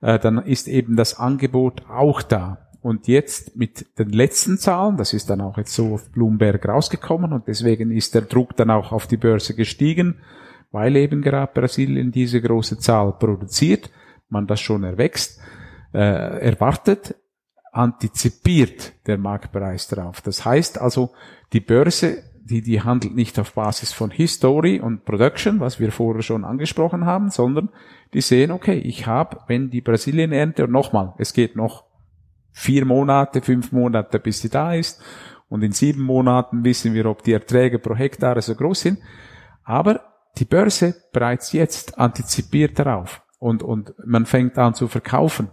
äh, 0.00 0.18
dann 0.18 0.38
ist 0.38 0.68
eben 0.68 0.96
das 0.96 1.18
Angebot 1.18 1.82
auch 1.88 2.22
da. 2.22 2.70
Und 2.82 3.08
jetzt 3.08 3.56
mit 3.56 3.98
den 3.98 4.08
letzten 4.08 4.56
Zahlen, 4.56 4.96
das 4.96 5.12
ist 5.12 5.28
dann 5.28 5.42
auch 5.42 5.58
jetzt 5.58 5.74
so 5.74 5.94
auf 5.94 6.10
Bloomberg 6.12 6.66
rausgekommen 6.66 7.32
und 7.32 7.46
deswegen 7.46 7.90
ist 7.90 8.14
der 8.14 8.22
Druck 8.22 8.56
dann 8.56 8.70
auch 8.70 8.92
auf 8.92 9.06
die 9.06 9.18
Börse 9.18 9.54
gestiegen, 9.54 10.20
weil 10.70 10.96
eben 10.96 11.20
gerade 11.20 11.52
Brasilien 11.52 12.10
diese 12.10 12.40
große 12.40 12.78
Zahl 12.78 13.12
produziert, 13.18 13.90
man 14.30 14.46
das 14.46 14.60
schon 14.60 14.84
erwächst, 14.84 15.40
äh, 15.92 15.98
erwartet, 15.98 17.16
antizipiert 17.72 18.92
der 19.06 19.18
Marktpreis 19.18 19.88
darauf. 19.88 20.22
Das 20.22 20.44
heißt 20.44 20.80
also, 20.80 21.10
die 21.52 21.60
Börse, 21.60 22.22
die, 22.50 22.62
die 22.62 22.82
handelt 22.82 23.14
nicht 23.14 23.38
auf 23.38 23.54
Basis 23.54 23.92
von 23.92 24.10
History 24.10 24.80
und 24.80 25.04
Production, 25.04 25.60
was 25.60 25.78
wir 25.78 25.92
vorher 25.92 26.22
schon 26.22 26.44
angesprochen 26.44 27.06
haben, 27.06 27.30
sondern 27.30 27.70
die 28.12 28.20
sehen, 28.20 28.50
okay, 28.50 28.78
ich 28.78 29.06
habe, 29.06 29.38
wenn 29.46 29.70
die 29.70 29.80
Brasilien-Ernte, 29.80 30.64
und 30.64 30.72
nochmal, 30.72 31.14
es 31.18 31.32
geht 31.32 31.54
noch 31.54 31.84
vier 32.50 32.84
Monate, 32.84 33.40
fünf 33.40 33.70
Monate, 33.70 34.18
bis 34.18 34.40
sie 34.40 34.50
da 34.50 34.74
ist, 34.74 35.00
und 35.48 35.62
in 35.62 35.72
sieben 35.72 36.02
Monaten 36.02 36.64
wissen 36.64 36.92
wir, 36.92 37.06
ob 37.06 37.22
die 37.22 37.32
Erträge 37.32 37.78
pro 37.78 37.94
Hektar 37.94 38.40
so 38.42 38.54
groß 38.54 38.80
sind, 38.80 38.98
aber 39.64 40.00
die 40.38 40.44
Börse 40.44 40.94
bereits 41.12 41.52
jetzt 41.52 41.98
antizipiert 41.98 42.78
darauf 42.78 43.22
und, 43.38 43.62
und 43.62 43.94
man 44.04 44.26
fängt 44.26 44.58
an 44.58 44.74
zu 44.74 44.88
verkaufen. 44.88 45.48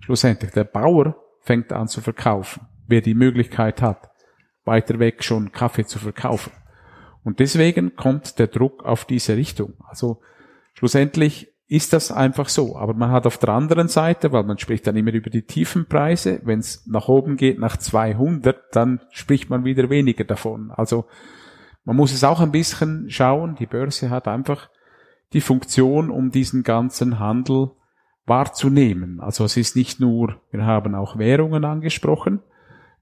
Schlussendlich, 0.00 0.52
der 0.52 0.64
Bauer 0.64 1.16
fängt 1.40 1.72
an 1.72 1.88
zu 1.88 2.00
verkaufen, 2.00 2.66
wer 2.86 3.00
die 3.00 3.14
Möglichkeit 3.14 3.82
hat 3.82 4.10
weiter 4.66 4.98
weg 4.98 5.24
schon 5.24 5.52
Kaffee 5.52 5.86
zu 5.86 5.98
verkaufen. 5.98 6.52
Und 7.24 7.40
deswegen 7.40 7.96
kommt 7.96 8.38
der 8.38 8.46
Druck 8.48 8.84
auf 8.84 9.04
diese 9.04 9.36
Richtung. 9.36 9.74
Also 9.88 10.20
schlussendlich 10.74 11.48
ist 11.68 11.92
das 11.92 12.12
einfach 12.12 12.48
so. 12.48 12.76
Aber 12.76 12.94
man 12.94 13.10
hat 13.10 13.26
auf 13.26 13.38
der 13.38 13.48
anderen 13.48 13.88
Seite, 13.88 14.32
weil 14.32 14.44
man 14.44 14.58
spricht 14.58 14.86
dann 14.86 14.96
immer 14.96 15.12
über 15.12 15.30
die 15.30 15.42
tiefen 15.42 15.86
Preise, 15.86 16.40
wenn 16.44 16.60
es 16.60 16.86
nach 16.86 17.08
oben 17.08 17.36
geht, 17.36 17.58
nach 17.58 17.76
200, 17.76 18.56
dann 18.72 19.00
spricht 19.10 19.50
man 19.50 19.64
wieder 19.64 19.90
weniger 19.90 20.24
davon. 20.24 20.70
Also 20.70 21.06
man 21.84 21.96
muss 21.96 22.12
es 22.12 22.24
auch 22.24 22.40
ein 22.40 22.52
bisschen 22.52 23.10
schauen. 23.10 23.56
Die 23.56 23.66
Börse 23.66 24.10
hat 24.10 24.28
einfach 24.28 24.68
die 25.32 25.40
Funktion, 25.40 26.10
um 26.10 26.30
diesen 26.30 26.62
ganzen 26.62 27.18
Handel 27.18 27.70
wahrzunehmen. 28.26 29.20
Also 29.20 29.44
es 29.44 29.56
ist 29.56 29.76
nicht 29.76 30.00
nur, 30.00 30.40
wir 30.50 30.64
haben 30.64 30.94
auch 30.94 31.18
Währungen 31.18 31.64
angesprochen, 31.64 32.40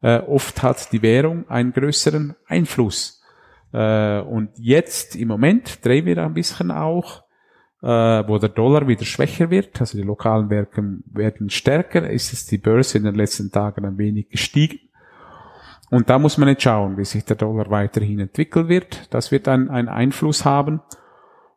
äh, 0.04 0.18
oft 0.18 0.62
hat 0.62 0.92
die 0.92 1.00
Währung 1.00 1.48
einen 1.48 1.72
größeren 1.72 2.36
Einfluss. 2.46 3.22
Äh, 3.72 4.20
und 4.20 4.50
jetzt 4.58 5.16
im 5.16 5.28
Moment 5.28 5.82
drehen 5.82 6.04
wir 6.04 6.22
ein 6.22 6.34
bisschen 6.34 6.70
auch, 6.70 7.22
äh, 7.82 7.86
wo 7.86 8.36
der 8.36 8.50
Dollar 8.50 8.86
wieder 8.86 9.06
schwächer 9.06 9.48
wird, 9.48 9.80
also 9.80 9.96
die 9.96 10.04
lokalen 10.04 10.50
Werke 10.50 10.98
werden 11.06 11.48
stärker, 11.48 12.10
ist 12.10 12.34
es 12.34 12.44
die 12.44 12.58
Börse 12.58 12.98
in 12.98 13.04
den 13.04 13.14
letzten 13.14 13.50
Tagen 13.50 13.86
ein 13.86 13.96
wenig 13.96 14.28
gestiegen. 14.28 14.78
Und 15.90 16.10
da 16.10 16.18
muss 16.18 16.36
man 16.36 16.50
jetzt 16.50 16.64
schauen, 16.64 16.98
wie 16.98 17.04
sich 17.06 17.24
der 17.24 17.36
Dollar 17.36 17.70
weiterhin 17.70 18.20
entwickeln 18.20 18.68
wird. 18.68 19.06
Das 19.08 19.32
wird 19.32 19.48
einen, 19.48 19.88
Einfluss 19.88 20.44
haben. 20.44 20.82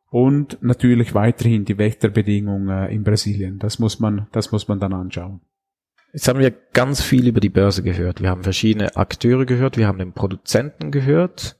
Und 0.09 0.57
natürlich 0.61 1.13
weiterhin 1.13 1.65
die 1.65 1.77
Wetterbedingungen 1.77 2.87
in 2.89 3.03
Brasilien. 3.03 3.59
Das 3.59 3.77
muss 3.77 3.99
man, 3.99 4.27
das 4.31 4.53
muss 4.53 4.69
man 4.69 4.79
dann 4.79 4.93
anschauen. 4.93 5.41
Jetzt 6.13 6.27
haben 6.27 6.39
wir 6.39 6.51
ganz 6.73 7.01
viel 7.01 7.27
über 7.27 7.39
die 7.39 7.49
Börse 7.49 7.83
gehört. 7.83 8.21
Wir 8.21 8.29
haben 8.29 8.43
verschiedene 8.43 8.95
Akteure 8.95 9.45
gehört. 9.45 9.77
Wir 9.77 9.87
haben 9.87 9.99
den 9.99 10.13
Produzenten 10.13 10.91
gehört, 10.91 11.57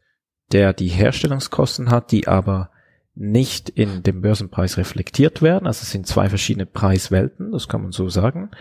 der 0.51 0.73
die 0.73 0.87
Herstellungskosten 0.87 1.91
hat, 1.91 2.11
die 2.11 2.27
aber 2.27 2.71
nicht 3.13 3.69
in 3.69 4.03
dem 4.03 4.21
Börsenpreis 4.21 4.77
reflektiert 4.77 5.41
werden. 5.41 5.67
Also 5.67 5.81
es 5.81 5.91
sind 5.91 6.07
zwei 6.07 6.29
verschiedene 6.29 6.65
Preiswelten, 6.65 7.51
das 7.51 7.67
kann 7.67 7.81
man 7.81 7.91
so 7.91 8.09
sagen. 8.09 8.51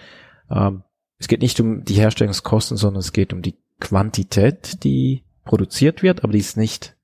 Ähm, 0.51 0.83
es 1.19 1.29
geht 1.29 1.43
nicht 1.43 1.61
um 1.61 1.85
die 1.85 1.95
Herstellungskosten, 1.95 2.77
sondern 2.77 3.01
es 3.01 3.13
geht 3.13 3.33
um 3.33 3.43
die 3.43 3.57
Quantität, 3.81 4.83
die 4.83 5.25
produziert 5.45 6.03
wird, 6.03 6.25
aber 6.25 6.33
die 6.33 6.39
ist 6.39 6.57
nicht, 6.57 6.97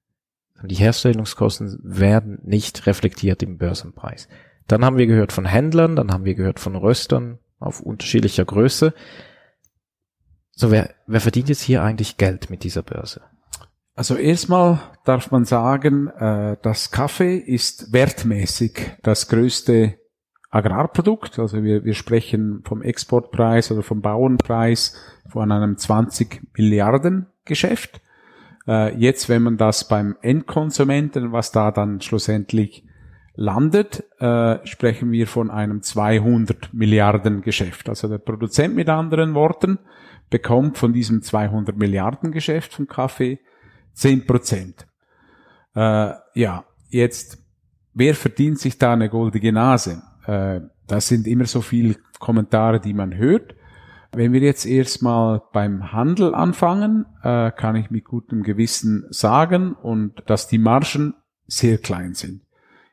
die 0.65 0.75
Herstellungskosten 0.75 1.79
werden 1.83 2.39
nicht 2.43 2.87
reflektiert 2.87 3.43
im 3.43 3.59
Börsenpreis. 3.59 4.29
Dann 4.67 4.85
haben 4.85 4.97
wir 4.97 5.07
gehört 5.07 5.33
von 5.33 5.45
Händlern, 5.45 5.97
dann 5.97 6.13
haben 6.13 6.25
wir 6.25 6.35
gehört 6.35 6.61
von 6.61 6.77
Röstern, 6.77 7.39
auf 7.63 7.81
unterschiedlicher 7.81 8.45
Größe. 8.45 8.95
So, 10.53 10.71
wer, 10.71 10.91
wer 11.07 11.21
verdient 11.21 11.49
jetzt 11.49 11.63
hier 11.63 11.83
eigentlich 11.83 12.19
Geld 12.19 12.51
mit 12.51 12.63
dieser 12.65 12.83
Börse? 12.83 13.23
Also 13.95 14.17
erstmal 14.17 14.81
darf 15.05 15.31
man 15.31 15.45
sagen, 15.45 16.09
äh, 16.09 16.57
das 16.63 16.91
Kaffee 16.91 17.37
ist 17.37 17.93
wertmäßig 17.93 18.93
das 19.03 19.29
größte 19.29 19.99
Agrarprodukt. 20.51 21.39
Also 21.39 21.63
wir, 21.63 21.85
wir 21.85 21.95
sprechen 21.95 22.63
vom 22.65 22.83
Exportpreis 22.83 23.71
oder 23.71 23.83
vom 23.83 24.01
Bauernpreis 24.01 24.97
von 25.29 25.51
einem 25.53 25.77
20 25.77 26.43
Milliarden 26.57 27.27
Geschäft. 27.45 28.01
Äh, 28.67 28.97
jetzt, 28.97 29.29
wenn 29.29 29.43
man 29.43 29.57
das 29.57 29.89
beim 29.89 30.17
Endkonsumenten, 30.23 31.33
was 31.33 31.53
da 31.53 31.71
dann 31.71 32.01
schlussendlich 32.01 32.85
landet, 33.35 34.05
äh, 34.19 34.59
sprechen 34.67 35.11
wir 35.13 35.27
von 35.27 35.51
einem 35.51 35.83
200 35.83 36.73
Milliarden 36.75 37.43
Geschäft. 37.43 37.89
Also 37.89 38.09
der 38.09 38.19
Produzent 38.19 38.75
mit 38.75 38.89
anderen 38.89 39.35
Worten 39.35 39.79
bekommt 40.31 40.79
von 40.79 40.93
diesem 40.93 41.23
200 41.23 41.77
Milliarden 41.77 42.33
Geschäft 42.33 42.75
vom 42.75 42.87
Kaffee 42.87 43.39
10 43.95 44.27
Prozent. 44.27 44.87
Äh, 45.75 46.13
ja, 46.35 46.65
jetzt, 46.89 47.39
wer 47.95 48.15
verdient 48.15 48.59
sich 48.59 48.79
da 48.79 48.93
eine 48.93 49.09
goldige 49.09 49.53
Nase? 49.53 50.03
Äh, 50.27 50.61
das 50.87 51.09
sind 51.09 51.27
immer 51.27 51.47
so 51.47 51.61
viele 51.61 51.97
Kommentare, 52.19 52.81
die 52.81 52.95
man 52.95 53.17
hört. 53.17 53.55
Wenn 54.15 54.35
wir 54.35 54.41
jetzt 54.41 54.67
erstmal 54.67 55.41
beim 55.53 55.93
Handel 55.93 56.35
anfangen, 56.35 57.07
äh, 57.23 57.51
kann 57.51 57.77
ich 57.77 57.91
mit 57.91 58.05
gutem 58.05 58.43
Gewissen 58.43 59.07
sagen 59.09 59.73
und 59.73 60.23
dass 60.27 60.49
die 60.49 60.59
Margen 60.59 61.15
sehr 61.47 61.79
klein 61.79 62.15
sind. 62.15 62.43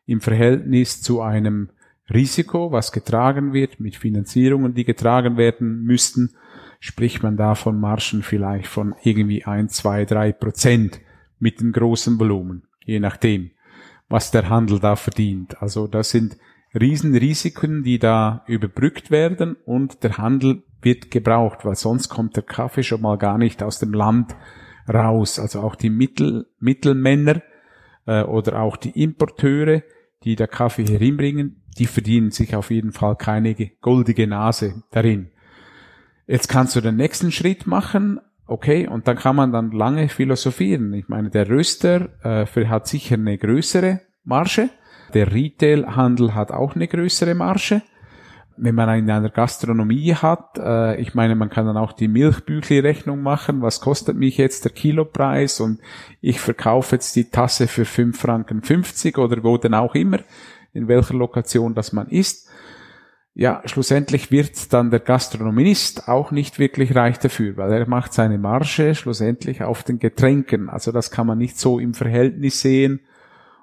Im 0.10 0.22
Verhältnis 0.22 1.02
zu 1.02 1.22
einem 1.22 1.70
Risiko, 2.12 2.72
was 2.72 2.92
getragen 2.92 3.54
wird, 3.54 3.80
mit 3.80 3.96
Finanzierungen, 3.96 4.74
die 4.74 4.84
getragen 4.84 5.38
werden 5.38 5.84
müssten, 5.84 6.32
spricht 6.80 7.22
man 7.22 7.38
da 7.38 7.54
von 7.54 7.80
Margen 7.80 8.24
vielleicht 8.24 8.68
von 8.68 8.96
irgendwie 9.04 9.46
ein, 9.46 9.70
zwei, 9.70 10.06
drei 10.06 10.32
Prozent 10.32 11.00
mit 11.38 11.62
dem 11.62 11.72
großen 11.72 12.20
Volumen, 12.20 12.64
je 12.84 13.00
nachdem, 13.00 13.52
was 14.08 14.32
der 14.32 14.50
Handel 14.50 14.80
da 14.80 14.96
verdient. 14.96 15.62
Also 15.62 15.86
das 15.86 16.10
sind 16.10 16.38
Riesenrisiken, 16.74 17.84
die 17.84 18.00
da 18.00 18.44
überbrückt 18.48 19.12
werden 19.12 19.58
und 19.66 20.04
der 20.04 20.18
Handel 20.18 20.64
wird 20.82 21.12
gebraucht, 21.12 21.66
weil 21.66 21.76
sonst 21.76 22.10
kommt 22.10 22.36
der 22.36 22.44
Kaffee 22.44 22.84
schon 22.84 23.02
mal 23.02 23.18
gar 23.18 23.38
nicht 23.38 23.62
aus 23.62 23.80
dem 23.80 23.94
Land 23.94 24.36
raus. 24.92 25.40
Also 25.40 25.62
auch 25.62 25.76
die 25.76 25.90
Mittel, 25.90 26.48
Mittelmänner 26.60 27.42
äh, 28.06 28.24
oder 28.24 28.62
auch 28.62 28.78
die 28.78 29.02
Importeure, 29.02 29.84
die 30.24 30.36
der 30.36 30.48
Kaffee 30.48 30.86
herinbringen, 30.86 31.64
die 31.78 31.86
verdienen 31.86 32.32
sich 32.32 32.56
auf 32.56 32.72
jeden 32.72 32.92
Fall 32.92 33.16
keine 33.16 33.56
goldige 33.82 34.28
Nase 34.28 34.84
darin. 34.92 35.32
Jetzt 36.28 36.48
kannst 36.48 36.76
du 36.76 36.82
den 36.82 36.96
nächsten 36.96 37.32
Schritt 37.32 37.66
machen, 37.66 38.20
okay, 38.46 38.88
und 38.88 39.08
dann 39.08 39.18
kann 39.18 39.36
man 39.36 39.52
dann 39.52 39.72
lange 39.72 40.10
philosophieren. 40.10 40.94
Ich 40.94 41.08
meine, 41.08 41.30
der 41.30 41.50
Röster 41.50 42.10
äh, 42.24 42.66
hat 42.66 42.88
sicher 42.88 43.16
eine 43.16 43.38
größere 43.38 44.02
Marge, 44.24 44.70
der 45.14 45.34
Retailhandel 45.34 46.36
hat 46.36 46.52
auch 46.52 46.76
eine 46.76 46.88
größere 46.88 47.34
Marge. 47.34 47.82
Wenn 48.62 48.76
man 48.76 48.90
in 48.98 49.10
einer 49.10 49.30
Gastronomie 49.30 50.14
hat, 50.16 50.58
äh, 50.58 51.00
ich 51.00 51.14
meine, 51.14 51.36
man 51.36 51.50
kann 51.50 51.66
dann 51.66 51.78
auch 51.78 51.94
die 51.94 52.08
Milchbüchli-Rechnung 52.08 53.22
machen. 53.22 53.62
Was 53.62 53.80
kostet 53.80 54.18
mich 54.18 54.38
jetzt 54.38 54.66
der 54.66 54.72
Kilopreis? 54.72 55.60
Und 55.60 55.80
ich 56.22 56.40
verkaufe 56.40 56.96
jetzt 56.96 57.16
die 57.16 57.30
Tasse 57.30 57.68
für 57.68 57.86
5 57.86 58.20
Franken 58.20 58.62
50 58.62 59.18
oder 59.18 59.44
wo 59.44 59.58
denn 59.58 59.74
auch 59.74 59.96
immer, 59.96 60.20
in 60.74 60.88
welcher 60.88 61.14
Lokation 61.14 61.74
das 61.74 61.94
man 61.94 62.08
ist. 62.10 62.50
Ja, 63.34 63.62
schlussendlich 63.66 64.32
wird 64.32 64.74
dann 64.74 64.92
der 64.92 65.00
Gastronomist 65.00 66.10
auch 66.10 66.32
nicht 66.32 66.60
wirklich 66.60 66.96
reich 66.96 67.20
dafür, 67.20 67.56
weil 67.56 67.72
er 67.72 67.88
macht 67.88 68.14
seine 68.14 68.38
Marge 68.38 68.94
schlussendlich 68.96 69.64
auf 69.64 69.84
den 69.84 70.00
Getränken. 70.00 70.68
Also 70.68 70.92
das 70.92 71.12
kann 71.12 71.28
man 71.28 71.38
nicht 71.38 71.58
so 71.58 71.80
im 71.80 71.94
Verhältnis 71.94 72.60
sehen 72.60 73.00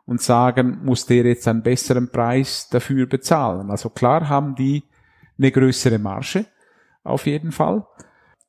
und 0.06 0.22
sagen, 0.22 0.78
muss 0.84 1.06
der 1.06 1.24
jetzt 1.24 1.48
einen 1.48 1.62
besseren 1.62 2.08
Preis 2.08 2.68
dafür 2.70 3.06
bezahlen. 3.06 3.70
Also 3.70 3.90
klar 3.90 4.28
haben 4.28 4.54
die 4.54 4.84
eine 5.38 5.50
größere 5.50 5.98
Marge, 5.98 6.46
auf 7.02 7.26
jeden 7.26 7.52
Fall. 7.52 7.84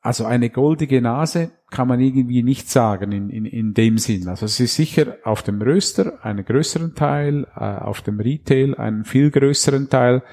Also 0.02 0.26
eine 0.26 0.50
goldige 0.50 1.02
Nase 1.02 1.52
kann 1.70 1.88
man 1.88 2.00
irgendwie 2.00 2.44
nicht 2.44 2.70
sagen 2.70 3.12
in, 3.12 3.30
in, 3.30 3.46
in 3.46 3.74
dem 3.74 3.98
Sinn. 3.98 4.30
Also 4.30 4.46
es 4.46 4.60
ist 4.60 4.76
sicher 4.76 5.18
auf 5.24 5.44
dem 5.44 5.62
Röster 5.62 6.24
einen 6.24 6.46
größeren 6.46 6.96
Teil, 6.96 7.46
äh, 7.56 7.60
auf 7.60 8.02
dem 8.02 8.20
Retail 8.20 8.76
einen 8.76 9.04
viel 9.04 9.32
größeren 9.32 9.90
Teil. 9.90 10.24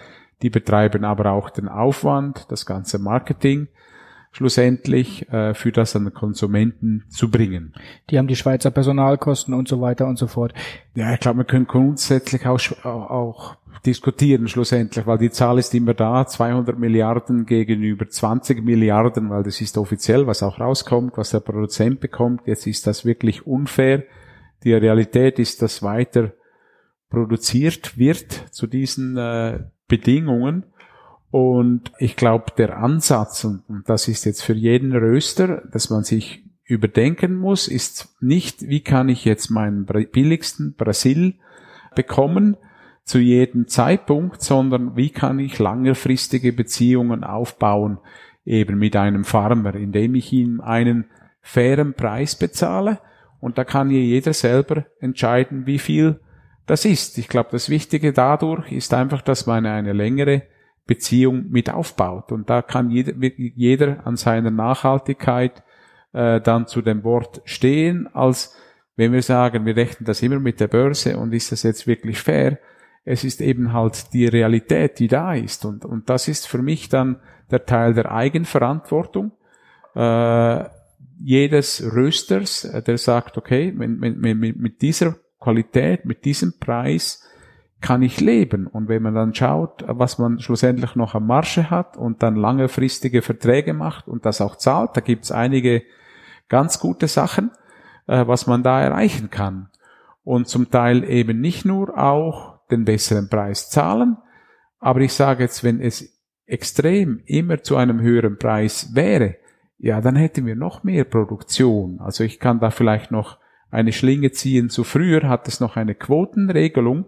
Die 0.43 0.51
betreiben 0.51 1.05
aber 1.05 1.33
auch 1.33 1.51
den 1.51 1.69
Aufwand, 1.69 2.47
das 2.51 2.67
ganze 2.67 2.99
Marketing 2.99 3.69
schlussendlich 4.35 5.31
äh, 5.31 5.55
für 5.55 5.71
das 5.71 5.95
an 5.95 6.05
den 6.05 6.13
Konsumenten 6.13 7.05
zu 7.09 7.31
bringen. 7.31 7.73
Die 8.11 8.19
haben 8.19 8.27
die 8.27 8.35
Schweizer 8.35 8.73
Personalkosten 8.73 9.55
und 9.55 9.69
so 9.69 9.81
weiter 9.81 10.07
und 10.07 10.19
so 10.19 10.27
fort. 10.27 10.53
Ja, 10.97 11.15
ich 11.15 11.21
glaube, 11.21 11.39
wir 11.39 11.45
können 11.45 11.69
grundsätzlich 11.69 12.45
auch, 12.47 12.61
auch 12.85 13.57
diskutieren 13.87 14.49
schlussendlich, 14.49 15.07
weil 15.07 15.19
die 15.19 15.31
Zahl 15.31 15.59
ist 15.59 15.73
immer 15.73 15.95
da, 15.95 16.27
200 16.27 16.77
Milliarden 16.77 17.47
gegenüber 17.47 18.09
20 18.09 18.65
Milliarden, 18.65 19.31
weil 19.31 19.45
das 19.45 19.61
ist 19.61 19.79
offiziell, 19.79 20.27
was 20.27 20.43
auch 20.43 20.59
rauskommt, 20.59 21.17
was 21.17 21.31
der 21.31 21.41
Produzent 21.41 22.01
bekommt. 22.01 22.43
Jetzt 22.47 22.67
ist 22.67 22.89
das 22.89 23.05
wirklich 23.05 23.47
unfair. 23.47 24.03
Die 24.65 24.75
Realität 24.75 25.39
ist, 25.39 25.63
dass 25.63 25.83
weiter 25.83 26.33
produziert 27.09 27.97
wird 27.99 28.33
zu 28.51 28.67
diesen 28.67 29.17
äh, 29.17 29.61
Bedingungen 29.87 30.65
und 31.35 31.91
ich 31.99 32.15
glaube, 32.15 32.53
der 32.57 32.79
Ansatz, 32.79 33.43
und, 33.43 33.65
das 33.87 34.07
ist 34.07 34.25
jetzt 34.25 34.45
für 34.45 34.53
jeden 34.53 34.93
Röster, 34.93 35.63
dass 35.73 35.91
man 35.91 36.05
sich 36.05 36.45
überdenken 36.63 37.35
muss, 37.35 37.67
ist 37.67 38.15
nicht, 38.21 38.69
wie 38.69 38.85
kann 38.85 39.09
ich 39.09 39.25
jetzt 39.25 39.51
meinen 39.51 39.85
billigsten 39.85 40.75
Brasil 40.75 41.35
bekommen 41.97 42.57
zu 43.03 43.19
jedem 43.19 43.67
Zeitpunkt, 43.67 44.43
sondern 44.43 44.95
wie 44.95 45.11
kann 45.11 45.41
ich 45.41 45.59
langerfristige 45.59 46.53
Beziehungen 46.53 47.25
aufbauen, 47.25 47.99
eben 48.45 48.79
mit 48.79 48.95
einem 48.95 49.25
Farmer, 49.25 49.75
indem 49.75 50.15
ich 50.15 50.33
ihm 50.33 50.61
einen 50.61 51.07
fairen 51.43 51.95
Preis 51.95 52.37
bezahle. 52.37 53.01
Und 53.41 53.59
da 53.59 53.65
kann 53.65 53.91
jeder 53.91 54.35
selber 54.35 54.85
entscheiden, 55.01 55.67
wie 55.67 55.81
viel 55.81 56.21
das 56.67 56.85
ist. 56.85 57.19
Ich 57.19 57.27
glaube, 57.27 57.49
das 57.51 57.71
Wichtige 57.71 58.13
dadurch 58.13 58.71
ist 58.71 58.95
einfach, 58.95 59.21
dass 59.21 59.47
man 59.47 59.67
eine 59.67 59.95
längere 59.95 60.45
Beziehung 60.87 61.51
mit 61.51 61.71
aufbaut. 61.71 62.33
Und 62.33 62.51
da 62.51 62.63
kann 62.63 62.91
jeder, 62.91 63.13
jeder 63.37 64.07
an 64.07 64.17
seiner 64.17 64.51
Nachhaltigkeit 64.51 65.63
äh, 66.13 66.41
dann 66.41 66.67
zu 66.67 66.83
dem 66.83 67.05
Wort 67.05 67.41
stehen, 67.45 68.09
als 68.13 68.57
wenn 68.97 69.13
wir 69.13 69.23
sagen, 69.23 69.67
wir 69.67 69.77
rechnen 69.77 70.07
das 70.07 70.23
immer 70.23 70.39
mit 70.39 70.61
der 70.61 70.69
Börse 70.69 71.17
und 71.17 71.33
ist 71.33 71.53
das 71.53 71.63
jetzt 71.63 71.87
wirklich 71.87 72.21
fair? 72.21 72.59
Es 73.05 73.25
ist 73.25 73.41
eben 73.41 73.73
halt 73.73 74.13
die 74.13 74.27
Realität, 74.27 74.99
die 74.99 75.09
da 75.09 75.35
ist. 75.35 75.65
Und, 75.65 75.85
und 75.85 76.09
das 76.09 76.29
ist 76.29 76.47
für 76.47 76.63
mich 76.63 76.89
dann 76.89 77.21
der 77.51 77.67
Teil 77.67 77.93
der 77.95 78.13
Eigenverantwortung. 78.13 79.33
Äh, 79.95 80.65
jedes 81.21 81.83
Rösters, 81.95 82.65
äh, 82.65 82.83
der 82.83 82.99
sagt, 82.99 83.37
okay, 83.37 83.75
wenn, 83.77 84.01
wenn, 84.01 84.39
mit 84.39 84.81
dieser 84.81 85.17
Qualität, 85.41 86.05
mit 86.05 86.25
diesem 86.25 86.59
Preis 86.59 87.23
kann 87.85 88.01
ich 88.01 88.19
leben. 88.19 88.67
Und 88.67 88.89
wenn 88.89 89.03
man 89.03 89.15
dann 89.15 89.35
schaut, 89.35 89.85
was 89.87 90.17
man 90.17 90.41
schlussendlich 90.41 90.97
noch 90.97 91.15
am 91.15 91.27
Marsche 91.27 91.69
hat 91.69 91.99
und 91.99 92.23
dann 92.23 92.35
langefristige 92.35 93.21
Verträge 93.21 93.75
macht 93.75 94.09
und 94.09 94.25
das 94.25 94.41
auch 94.41 94.57
zahlt, 94.57 94.97
da 94.97 95.03
gibt's 95.03 95.31
einige 95.31 95.83
ganz 96.49 96.81
gute 96.81 97.09
Sachen, 97.09 97.51
äh, 98.07 98.27
was 98.27 98.47
man 98.47 98.63
da 98.63 98.81
erreichen 98.81 99.29
kann. 99.29 99.69
Und 100.23 100.49
zum 100.49 100.71
Teil 100.71 101.05
eben 101.05 101.43
nicht 101.43 101.67
nur 101.67 101.99
auch 101.99 102.67
den 102.71 102.87
besseren 102.87 103.29
Preis 103.29 103.69
zahlen, 103.69 104.17
aber 104.79 105.01
ich 105.01 105.13
sage 105.13 105.43
jetzt, 105.43 105.63
wenn 105.63 105.79
es 105.79 106.23
extrem 106.47 107.21
immer 107.27 107.63
zu 107.63 107.77
einem 107.77 108.01
höheren 108.01 108.39
Preis 108.39 108.95
wäre, 108.95 109.37
ja, 109.77 110.01
dann 110.01 110.17
hätten 110.17 110.47
wir 110.47 110.57
noch 110.57 110.85
mehr 110.85 111.05
Produktion. 111.05 112.01
Also 112.01 112.25
ich 112.25 112.41
kann 112.41 112.61
da 112.61 112.71
vielleicht 112.71 113.11
noch 113.11 113.39
eine 113.71 113.93
Schlinge 113.93 114.31
ziehen. 114.31 114.71
Zu 114.71 114.85
früher 114.85 115.29
hat 115.29 115.49
es 115.49 115.61
noch 115.61 115.77
eine 115.77 115.95
Quotenregelung, 115.95 117.05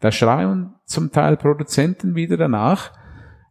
da 0.00 0.12
schreien 0.12 0.74
zum 0.84 1.12
Teil 1.12 1.36
Produzenten 1.36 2.14
wieder 2.14 2.36
danach. 2.36 2.92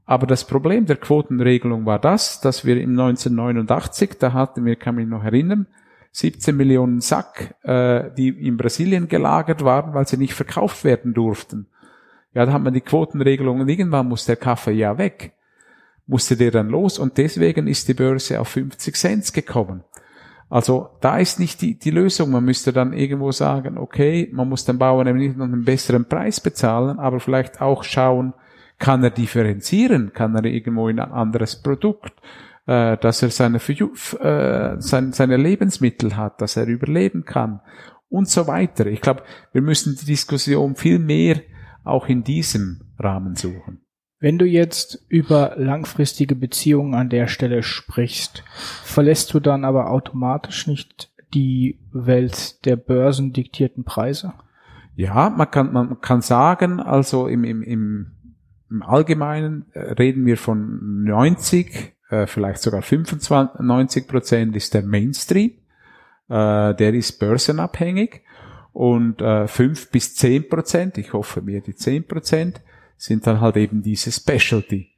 Aber 0.06 0.26
das 0.26 0.46
Problem 0.46 0.86
der 0.86 0.96
Quotenregelung 0.96 1.86
war 1.86 2.00
das, 2.00 2.40
dass 2.40 2.66
wir 2.66 2.80
im 2.82 2.92
1989, 2.92 4.18
da 4.20 4.32
hatten 4.32 4.64
wir, 4.64 4.78
kann 4.78 4.96
mich 4.96 5.08
noch 5.08 5.24
erinnern, 5.24 5.68
17 6.14 6.56
Millionen 6.56 7.02
Sack, 7.02 7.56
äh, 7.64 8.10
die 8.18 8.30
in 8.30 8.58
Brasilien 8.58 9.08
gelagert 9.08 9.64
waren, 9.64 9.94
weil 9.94 10.08
sie 10.08 10.18
nicht 10.18 10.34
verkauft 10.34 10.84
werden 10.84 11.14
durften. 11.14 11.68
Ja, 12.34 12.46
da 12.46 12.54
hat 12.54 12.64
man 12.64 12.74
die 12.74 12.82
Quotenregelung 12.82 13.60
und 13.60 13.70
irgendwann 13.70 14.08
muss 14.08 14.26
der 14.26 14.38
Kaffee 14.38 14.72
ja 14.72 14.98
weg. 14.98 15.34
Musste 16.06 16.38
der 16.38 16.52
dann 16.52 16.70
los 16.70 17.00
und 17.00 17.18
deswegen 17.18 17.68
ist 17.68 17.88
die 17.90 17.94
Börse 17.94 18.40
auf 18.40 18.48
50 18.48 18.96
Cent 18.96 19.34
gekommen. 19.34 19.84
Also 20.50 20.90
da 21.02 21.18
ist 21.18 21.40
nicht 21.40 21.62
die, 21.62 21.78
die 21.78 21.92
Lösung. 21.92 22.32
Man 22.32 22.46
müsste 22.46 22.72
dann 22.72 22.94
irgendwo 22.94 23.32
sagen, 23.32 23.78
okay, 23.78 24.30
man 24.32 24.48
muss 24.48 24.66
den 24.66 24.78
Bauern 24.78 25.08
eben 25.08 25.18
nicht 25.18 25.38
noch 25.38 25.46
einen 25.46 25.66
besseren 25.66 26.06
Preis 26.06 26.40
bezahlen, 26.40 27.00
aber 27.00 27.20
vielleicht 27.20 27.62
auch 27.62 27.84
schauen, 27.84 28.34
kann 28.80 29.04
er 29.04 29.10
differenzieren, 29.10 30.14
kann 30.14 30.36
er 30.36 30.46
irgendwo 30.46 30.88
in 30.88 31.00
ein 31.00 31.12
anderes 31.12 31.62
Produkt, 31.62 32.14
äh, 32.68 32.98
dass 32.98 33.24
er 33.24 33.30
seine, 33.30 33.58
äh, 33.58 34.76
seine, 34.80 35.14
seine 35.14 35.38
Lebensmittel 35.38 36.16
hat, 36.16 36.42
dass 36.42 36.58
er 36.58 36.68
überleben 36.68 37.26
kann 37.26 37.60
und 38.10 38.30
so 38.30 38.48
weiter. 38.48 38.86
Ich 38.86 39.02
glaube, 39.02 39.24
wir 39.52 39.62
müssen 39.62 39.98
die 40.00 40.06
Diskussion 40.06 40.76
viel 40.76 41.00
mehr 41.00 41.42
auch 41.84 42.08
in 42.08 42.24
diesem 42.24 42.82
Rahmen 43.00 43.36
suchen. 43.36 43.82
Wenn 44.20 44.40
du 44.40 44.46
jetzt 44.46 45.06
über 45.10 45.54
langfristige 45.58 46.36
Beziehungen 46.36 46.96
an 46.96 47.10
der 47.10 47.28
Stelle 47.28 47.62
sprichst, 47.62 48.44
verlässt 48.84 49.34
du 49.34 49.40
dann 49.40 49.64
aber 49.64 49.92
automatisch 49.92 50.66
nicht 50.66 51.12
die 51.34 51.80
Welt 51.92 52.66
der 52.66 52.78
börsendiktierten 52.78 53.84
Preise? 53.84 54.34
Ja, 54.96 55.30
man 55.30 55.52
kann, 55.52 55.72
man 55.72 56.02
kann 56.02 56.22
sagen, 56.22 56.80
also 56.80 57.28
im, 57.28 57.44
im, 57.44 57.62
im, 57.62 58.14
Allgemeinen 58.82 59.66
äh, 59.74 59.80
reden 59.94 60.26
wir 60.26 60.36
von 60.36 61.04
90, 61.04 61.94
äh, 62.10 62.26
vielleicht 62.26 62.62
sogar 62.62 62.82
95 62.82 64.08
Prozent 64.08 64.56
ist 64.56 64.74
der 64.74 64.82
Mainstream, 64.82 65.52
äh, 66.28 66.74
der 66.74 66.94
ist 66.94 67.20
börsenabhängig 67.20 68.24
Und 68.74 69.22
äh, 69.22 69.48
5 69.48 69.92
bis 69.92 70.16
zehn 70.16 70.50
Prozent, 70.50 70.98
ich 70.98 71.14
hoffe 71.14 71.42
mir 71.42 71.62
die 71.62 71.76
zehn 71.76 72.06
Prozent, 72.06 72.62
sind 72.98 73.26
dann 73.28 73.40
halt 73.40 73.58
eben 73.58 73.82
diese 73.82 74.12
Specialty, 74.12 74.90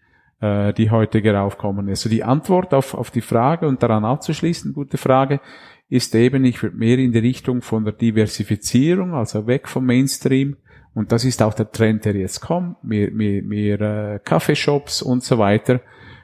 äh, 0.41 0.73
die 0.73 0.89
heute 0.89 1.19
heraufkommen. 1.19 1.89
Also 1.89 2.09
die 2.09 2.23
Antwort 2.23 2.73
auf, 2.73 2.93
auf 2.93 3.11
die 3.11 3.21
Frage 3.21 3.67
und 3.67 3.83
daran 3.83 4.05
abzuschließen, 4.05 4.73
gute 4.73 4.97
Frage, 4.97 5.41
ist 5.89 6.13
eben, 6.15 6.45
ich 6.45 6.61
würde 6.61 6.77
mehr 6.77 6.97
in 6.99 7.11
die 7.11 7.19
Richtung 7.19 7.61
von 7.61 7.83
der 7.83 7.93
Diversifizierung, 7.93 9.13
also 9.13 9.47
weg 9.47 9.67
vom 9.67 9.85
Mainstream. 9.85 10.57
Und 10.93 11.11
das 11.11 11.25
ist 11.25 11.41
auch 11.41 11.53
der 11.53 11.71
Trend, 11.71 12.05
der 12.05 12.15
jetzt 12.15 12.41
kommt, 12.41 12.83
mehr, 12.83 13.11
mehr, 13.11 13.41
mehr 13.43 13.81
äh, 13.81 14.19
Kaffeeshops 14.19 15.01
und 15.01 15.23
so 15.23 15.37
weiter, 15.37 15.81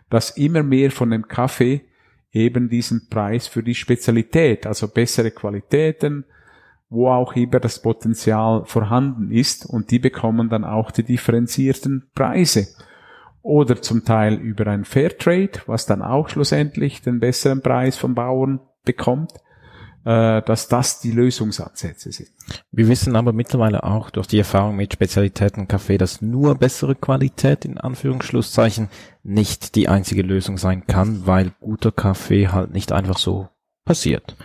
dass 0.10 0.38
immer 0.38 0.64
mehr 0.64 0.92
von 0.92 1.10
dem 1.10 1.28
Kaffee 1.28 1.82
eben 2.32 2.70
diesen 2.70 3.08
Preis 3.10 3.48
für 3.48 3.64
die 3.64 3.76
Spezialität, 3.76 4.68
also 4.68 4.88
bessere 4.88 5.32
Qualitäten, 5.32 6.26
wo 6.90 7.10
auch 7.10 7.36
immer 7.36 7.60
das 7.60 7.82
Potenzial 7.82 8.66
vorhanden 8.66 9.32
ist 9.32 9.66
und 9.66 9.92
die 9.92 10.00
bekommen 10.00 10.50
dann 10.50 10.64
auch 10.64 10.92
die 10.92 11.04
differenzierten 11.04 12.10
Preise. 12.14 12.68
Oder 13.42 13.82
zum 13.82 14.06
Teil 14.06 14.36
über 14.36 14.68
ein 14.68 14.86
Fairtrade, 14.86 15.62
was 15.68 15.86
dann 15.86 16.02
auch 16.02 16.30
schlussendlich 16.30 17.02
den 17.02 17.20
besseren 17.20 17.62
Preis 17.62 17.98
vom 17.98 18.16
Bauern 18.16 18.60
bekommt 18.84 19.34
äh, 20.06 20.44
dass 20.44 20.68
das 20.68 21.02
die 21.02 21.12
Lösungsansätze 21.12 22.12
sind. 22.12 22.30
Wir 22.72 22.88
wissen 22.88 23.16
aber 23.16 23.34
mittlerweile 23.34 23.84
auch 23.84 24.12
durch 24.12 24.28
die 24.28 24.38
Erfahrung 24.38 24.76
mit 24.76 24.94
Spezialitäten 24.94 25.68
Kaffee, 25.68 25.98
dass 25.98 26.22
nur 26.22 26.56
bessere 26.56 26.96
Qualität 26.96 27.66
in 27.66 27.80
Anführungsschlusszeichen 27.80 28.90
nicht 29.24 29.76
die 29.76 29.90
einzige 29.90 30.22
Lösung 30.22 30.58
sein 30.58 30.86
kann, 30.86 31.26
weil 31.26 31.54
guter 31.60 31.92
Kaffee 31.92 32.50
halt 32.50 32.72
nicht 32.72 32.92
einfach 32.92 33.18
so 33.18 33.50
passiert. 33.84 34.36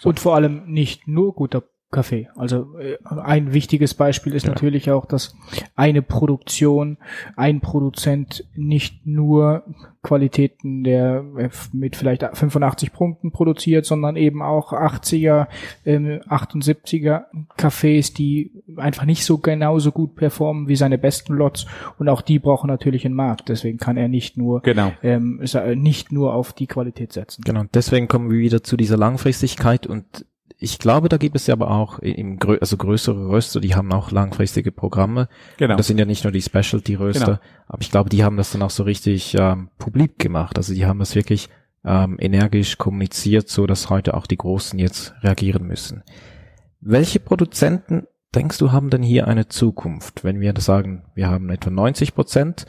So. 0.00 0.08
Und 0.08 0.20
vor 0.20 0.34
allem 0.34 0.66
nicht 0.66 1.06
nur 1.06 1.34
guter 1.34 1.62
Kaffee. 1.92 2.28
Also 2.34 2.76
äh, 2.78 2.96
ein 3.04 3.52
wichtiges 3.52 3.94
Beispiel 3.94 4.34
ist 4.34 4.44
ja. 4.44 4.50
natürlich 4.50 4.90
auch, 4.90 5.06
dass 5.06 5.36
eine 5.76 6.02
Produktion, 6.02 6.98
ein 7.36 7.60
Produzent 7.60 8.44
nicht 8.54 9.06
nur 9.06 9.64
Qualitäten 10.02 10.82
der 10.82 11.24
äh, 11.36 11.48
mit 11.72 11.94
vielleicht 11.94 12.22
85 12.22 12.92
Punkten 12.92 13.30
produziert, 13.30 13.86
sondern 13.86 14.16
eben 14.16 14.42
auch 14.42 14.72
80er, 14.72 15.46
äh, 15.84 15.96
78er 15.96 17.24
Cafés, 17.56 18.14
die 18.14 18.50
einfach 18.76 19.04
nicht 19.04 19.24
so 19.24 19.38
genauso 19.38 19.92
gut 19.92 20.16
performen 20.16 20.66
wie 20.68 20.76
seine 20.76 20.98
besten 20.98 21.34
Lots 21.34 21.66
und 21.98 22.08
auch 22.08 22.20
die 22.20 22.40
brauchen 22.40 22.66
natürlich 22.66 23.04
einen 23.06 23.14
Markt. 23.14 23.48
Deswegen 23.48 23.78
kann 23.78 23.96
er 23.96 24.08
nicht 24.08 24.36
nur 24.36 24.60
genau. 24.62 24.92
ähm, 25.02 25.40
nicht 25.76 26.10
nur 26.10 26.34
auf 26.34 26.52
die 26.52 26.66
Qualität 26.66 27.12
setzen. 27.12 27.42
Genau. 27.44 27.62
Deswegen 27.72 28.08
kommen 28.08 28.30
wir 28.30 28.38
wieder 28.38 28.62
zu 28.64 28.76
dieser 28.76 28.96
Langfristigkeit 28.96 29.86
und 29.86 30.26
ich 30.58 30.78
glaube, 30.78 31.08
da 31.08 31.18
gibt 31.18 31.36
es 31.36 31.46
ja 31.46 31.54
aber 31.54 31.70
auch 31.70 31.98
im 31.98 32.38
grö 32.38 32.56
also 32.60 32.76
größere 32.76 33.28
Röster, 33.28 33.60
die 33.60 33.74
haben 33.74 33.92
auch 33.92 34.10
langfristige 34.10 34.72
Programme. 34.72 35.28
Genau. 35.58 35.74
Und 35.74 35.78
das 35.78 35.86
sind 35.86 35.98
ja 35.98 36.06
nicht 36.06 36.24
nur 36.24 36.32
die 36.32 36.40
Specialty-Röster, 36.40 37.24
genau. 37.24 37.38
aber 37.66 37.82
ich 37.82 37.90
glaube, 37.90 38.08
die 38.08 38.24
haben 38.24 38.36
das 38.36 38.52
dann 38.52 38.62
auch 38.62 38.70
so 38.70 38.84
richtig 38.84 39.34
ähm, 39.38 39.68
publik 39.78 40.18
gemacht. 40.18 40.56
Also 40.56 40.72
die 40.72 40.86
haben 40.86 40.98
das 40.98 41.14
wirklich 41.14 41.50
ähm, 41.84 42.16
energisch 42.18 42.78
kommuniziert, 42.78 43.48
so 43.48 43.66
dass 43.66 43.90
heute 43.90 44.14
auch 44.14 44.26
die 44.26 44.38
Großen 44.38 44.78
jetzt 44.78 45.14
reagieren 45.22 45.66
müssen. 45.66 46.02
Welche 46.80 47.20
Produzenten 47.20 48.06
denkst 48.34 48.58
du 48.58 48.72
haben 48.72 48.88
denn 48.88 49.02
hier 49.02 49.28
eine 49.28 49.48
Zukunft? 49.48 50.24
Wenn 50.24 50.40
wir 50.40 50.54
sagen, 50.58 51.04
wir 51.14 51.28
haben 51.28 51.50
etwa 51.50 51.70
90 51.70 52.14
Prozent, 52.14 52.66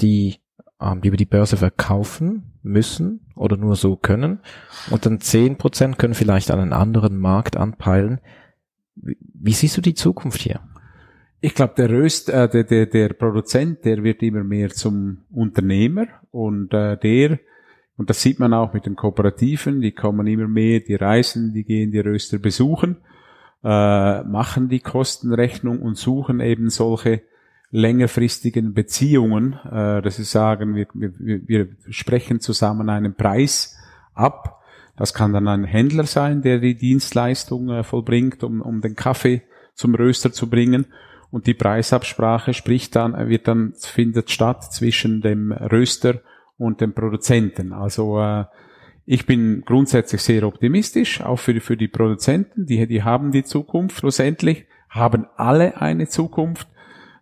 die 0.00 0.36
ähm, 0.80 1.00
die 1.00 1.08
über 1.08 1.16
die 1.16 1.24
Börse 1.24 1.56
verkaufen 1.56 2.52
müssen 2.68 3.20
oder 3.34 3.56
nur 3.56 3.76
so 3.76 3.96
können. 3.96 4.40
Und 4.90 5.06
dann 5.06 5.20
zehn 5.20 5.56
Prozent 5.56 5.98
können 5.98 6.14
vielleicht 6.14 6.50
einen 6.50 6.72
anderen 6.72 7.18
Markt 7.18 7.56
anpeilen. 7.56 8.20
Wie, 8.94 9.16
wie 9.20 9.52
siehst 9.52 9.76
du 9.76 9.80
die 9.80 9.94
Zukunft 9.94 10.40
hier? 10.40 10.60
Ich 11.40 11.54
glaube, 11.54 11.74
der 11.76 11.90
Röst, 11.90 12.28
äh, 12.30 12.48
der, 12.48 12.64
der, 12.64 12.86
der 12.86 13.08
Produzent, 13.10 13.84
der 13.84 14.02
wird 14.02 14.22
immer 14.22 14.42
mehr 14.42 14.70
zum 14.70 15.18
Unternehmer 15.30 16.06
und 16.30 16.74
äh, 16.74 16.96
der, 16.96 17.38
und 17.96 18.10
das 18.10 18.22
sieht 18.22 18.40
man 18.40 18.52
auch 18.52 18.72
mit 18.72 18.86
den 18.86 18.96
Kooperativen, 18.96 19.80
die 19.80 19.92
kommen 19.92 20.26
immer 20.26 20.48
mehr, 20.48 20.80
die 20.80 20.96
reisen, 20.96 21.52
die 21.52 21.64
gehen 21.64 21.92
die 21.92 22.00
Röster 22.00 22.38
besuchen, 22.38 22.96
äh, 23.62 24.22
machen 24.24 24.68
die 24.68 24.80
Kostenrechnung 24.80 25.80
und 25.80 25.96
suchen 25.96 26.40
eben 26.40 26.70
solche 26.70 27.22
längerfristigen 27.70 28.72
Beziehungen, 28.72 29.54
äh, 29.70 30.02
dass 30.02 30.16
sie 30.16 30.24
sagen, 30.24 30.74
wir, 30.74 30.86
wir, 30.94 31.46
wir 31.46 31.68
sprechen 31.90 32.40
zusammen 32.40 32.88
einen 32.88 33.14
Preis 33.14 33.76
ab. 34.14 34.62
Das 34.96 35.14
kann 35.14 35.32
dann 35.32 35.46
ein 35.48 35.64
Händler 35.64 36.04
sein, 36.04 36.42
der 36.42 36.58
die 36.58 36.74
Dienstleistung 36.74 37.68
äh, 37.70 37.84
vollbringt, 37.84 38.42
um, 38.42 38.62
um 38.62 38.80
den 38.80 38.96
Kaffee 38.96 39.42
zum 39.74 39.94
Röster 39.94 40.32
zu 40.32 40.48
bringen. 40.48 40.86
Und 41.30 41.46
die 41.46 41.54
Preisabsprache 41.54 42.54
spricht 42.54 42.96
dann, 42.96 43.28
wird 43.28 43.48
dann, 43.48 43.74
findet 43.76 44.30
statt 44.30 44.72
zwischen 44.72 45.20
dem 45.20 45.52
Röster 45.52 46.20
und 46.56 46.80
dem 46.80 46.94
Produzenten. 46.94 47.74
Also 47.74 48.18
äh, 48.18 48.46
ich 49.04 49.26
bin 49.26 49.62
grundsätzlich 49.64 50.22
sehr 50.22 50.42
optimistisch, 50.42 51.20
auch 51.22 51.38
für, 51.38 51.60
für 51.60 51.76
die 51.76 51.88
Produzenten, 51.88 52.66
die, 52.66 52.86
die 52.86 53.02
haben 53.02 53.30
die 53.30 53.44
Zukunft 53.44 53.98
schlussendlich, 53.98 54.66
haben 54.88 55.26
alle 55.36 55.80
eine 55.80 56.08
Zukunft 56.08 56.68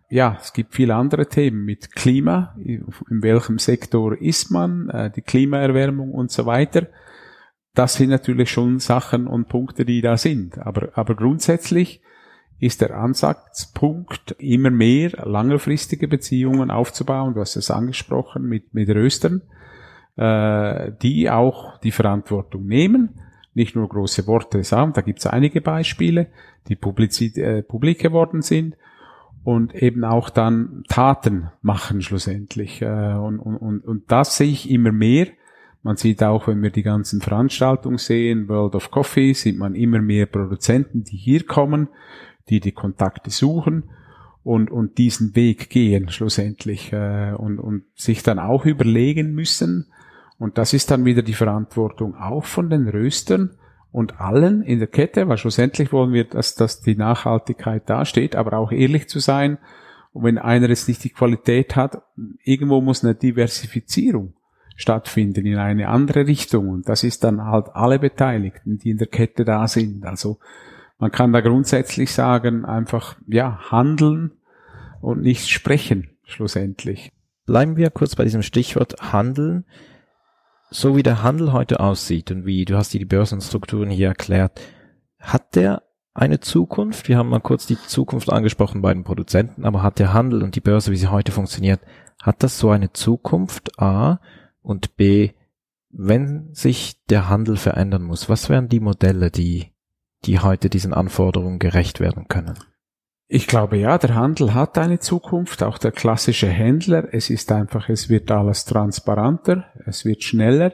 ja, 0.09 0.37
es 0.41 0.53
gibt 0.53 0.73
viele 0.73 0.95
andere 0.95 1.27
Themen 1.27 1.65
mit 1.65 1.93
Klima, 1.93 2.55
in 2.63 2.85
welchem 3.21 3.59
Sektor 3.59 4.19
ist 4.19 4.51
man, 4.51 4.89
äh, 4.89 5.11
die 5.11 5.21
Klimaerwärmung 5.21 6.11
und 6.11 6.31
so 6.31 6.45
weiter. 6.45 6.87
Das 7.73 7.95
sind 7.95 8.09
natürlich 8.09 8.49
schon 8.49 8.79
Sachen 8.79 9.27
und 9.27 9.49
Punkte, 9.49 9.85
die 9.85 10.01
da 10.01 10.17
sind. 10.17 10.57
Aber, 10.59 10.89
aber 10.93 11.15
grundsätzlich 11.15 12.01
ist 12.59 12.81
der 12.81 12.97
Ansatzpunkt 12.97 14.35
immer 14.39 14.71
mehr 14.71 15.11
langfristige 15.25 16.07
Beziehungen 16.07 16.71
aufzubauen. 16.71 17.33
Du 17.33 17.41
hast 17.41 17.55
es 17.55 17.69
angesprochen 17.69 18.43
mit, 18.43 18.73
mit 18.73 18.89
Röstern, 18.89 19.41
äh, 20.15 20.91
die 21.01 21.29
auch 21.29 21.79
die 21.81 21.91
Verantwortung 21.91 22.65
nehmen, 22.65 23.19
nicht 23.53 23.75
nur 23.75 23.89
große 23.89 24.25
Worte 24.25 24.63
sagen. 24.63 24.93
Da 24.93 25.01
gibt 25.01 25.19
es 25.19 25.27
einige 25.27 25.59
Beispiele, 25.61 26.27
die 26.69 26.75
publizit, 26.75 27.37
äh, 27.37 27.61
publik 27.61 27.99
geworden 27.99 28.41
sind 28.41 28.75
und 29.47 29.73
eben 29.75 30.03
auch 30.03 30.29
dann 30.29 30.83
Taten 30.89 31.51
machen 31.61 32.01
schlussendlich. 32.01 32.81
Äh, 32.81 33.13
und, 33.13 33.39
und, 33.39 33.79
und 33.79 34.11
das 34.11 34.35
sehe 34.35 34.51
ich 34.51 34.69
immer 34.69 34.91
mehr. 34.91 35.27
Man 35.83 35.95
sieht 35.95 36.21
auch, 36.21 36.49
wenn 36.49 36.61
wir 36.61 36.69
die 36.69 36.83
ganzen 36.83 37.21
Veranstaltungen 37.21 37.97
sehen, 37.97 38.49
World 38.49 38.75
of 38.75 38.91
Coffee, 38.91 39.31
sieht 39.31 39.57
man 39.57 39.73
immer 39.73 40.01
mehr 40.01 40.25
Produzenten, 40.25 41.05
die 41.05 41.15
hier 41.15 41.45
kommen, 41.45 41.87
die 42.49 42.59
die 42.59 42.73
Kontakte 42.73 43.29
suchen 43.29 43.83
und, 44.43 44.69
und 44.69 44.97
diesen 44.97 45.33
Weg 45.33 45.69
gehen 45.69 46.09
schlussendlich 46.09 46.91
äh, 46.91 47.31
und, 47.31 47.57
und 47.59 47.83
sich 47.95 48.23
dann 48.23 48.39
auch 48.39 48.65
überlegen 48.65 49.33
müssen. 49.33 49.85
Und 50.37 50.57
das 50.57 50.73
ist 50.73 50.91
dann 50.91 51.05
wieder 51.05 51.21
die 51.21 51.33
Verantwortung 51.33 52.15
auch 52.15 52.43
von 52.43 52.69
den 52.69 52.89
Röstern, 52.89 53.51
und 53.91 54.19
allen 54.19 54.61
in 54.61 54.79
der 54.79 54.87
Kette, 54.87 55.27
weil 55.27 55.37
schlussendlich 55.37 55.91
wollen 55.91 56.13
wir, 56.13 56.25
dass, 56.25 56.55
dass 56.55 56.81
die 56.81 56.95
Nachhaltigkeit 56.95 57.89
dasteht, 57.89 58.35
aber 58.35 58.57
auch 58.57 58.71
ehrlich 58.71 59.07
zu 59.09 59.19
sein. 59.19 59.57
Und 60.13 60.23
wenn 60.23 60.37
einer 60.37 60.69
jetzt 60.69 60.87
nicht 60.87 61.03
die 61.03 61.09
Qualität 61.09 61.75
hat, 61.75 62.01
irgendwo 62.43 62.81
muss 62.81 63.03
eine 63.03 63.15
Diversifizierung 63.15 64.33
stattfinden 64.75 65.45
in 65.45 65.57
eine 65.57 65.89
andere 65.89 66.27
Richtung. 66.27 66.69
Und 66.69 66.89
das 66.89 67.03
ist 67.03 67.23
dann 67.23 67.43
halt 67.43 67.67
alle 67.73 67.99
Beteiligten, 67.99 68.77
die 68.77 68.91
in 68.91 68.97
der 68.97 69.07
Kette 69.07 69.43
da 69.43 69.67
sind. 69.67 70.05
Also 70.05 70.37
man 70.99 71.11
kann 71.11 71.33
da 71.33 71.41
grundsätzlich 71.41 72.11
sagen, 72.11 72.65
einfach, 72.65 73.17
ja, 73.27 73.59
handeln 73.71 74.31
und 75.01 75.21
nicht 75.21 75.49
sprechen, 75.49 76.09
schlussendlich. 76.23 77.11
Bleiben 77.45 77.77
wir 77.77 77.89
kurz 77.89 78.15
bei 78.15 78.23
diesem 78.23 78.43
Stichwort 78.43 79.13
Handeln 79.13 79.65
so 80.69 80.95
wie 80.95 81.03
der 81.03 81.23
Handel 81.23 81.53
heute 81.53 81.79
aussieht 81.79 82.31
und 82.31 82.45
wie 82.45 82.65
du 82.65 82.77
hast 82.77 82.93
dir 82.93 82.99
die 82.99 83.05
Börsenstrukturen 83.05 83.89
hier 83.89 84.09
erklärt, 84.09 84.59
hat 85.19 85.55
der 85.55 85.83
eine 86.13 86.39
Zukunft? 86.39 87.07
Wir 87.07 87.17
haben 87.17 87.29
mal 87.29 87.39
kurz 87.39 87.67
die 87.67 87.77
Zukunft 87.77 88.31
angesprochen 88.31 88.81
bei 88.81 88.93
den 88.93 89.03
Produzenten, 89.03 89.65
aber 89.65 89.83
hat 89.83 89.99
der 89.99 90.13
Handel 90.13 90.43
und 90.43 90.55
die 90.55 90.61
Börse, 90.61 90.91
wie 90.91 90.97
sie 90.97 91.11
heute 91.11 91.31
funktioniert, 91.31 91.81
hat 92.21 92.43
das 92.43 92.57
so 92.57 92.69
eine 92.69 92.91
Zukunft? 92.91 93.79
A 93.79 94.19
und 94.61 94.97
B, 94.97 95.31
wenn 95.89 96.53
sich 96.53 97.03
der 97.05 97.29
Handel 97.29 97.57
verändern 97.57 98.03
muss, 98.03 98.29
was 98.29 98.49
wären 98.49 98.67
die 98.67 98.79
Modelle, 98.79 99.31
die, 99.31 99.73
die 100.25 100.39
heute 100.39 100.69
diesen 100.69 100.93
Anforderungen 100.93 101.59
gerecht 101.59 101.99
werden 101.99 102.27
können? 102.27 102.57
Ich 103.29 103.47
glaube 103.47 103.77
ja, 103.77 103.97
der 103.97 104.15
Handel 104.15 104.53
hat 104.53 104.77
eine 104.77 104.99
Zukunft, 104.99 105.61
auch 105.61 105.77
der 105.77 105.91
klassische 105.91 106.47
Händler. 106.47 107.09
Es 107.11 107.29
ist 107.29 107.51
einfach, 107.51 107.89
es 107.89 108.07
wird 108.07 108.31
alles 108.31 108.63
transparenter, 108.63 109.65
es 109.85 110.05
wird 110.05 110.23
schneller. 110.23 110.73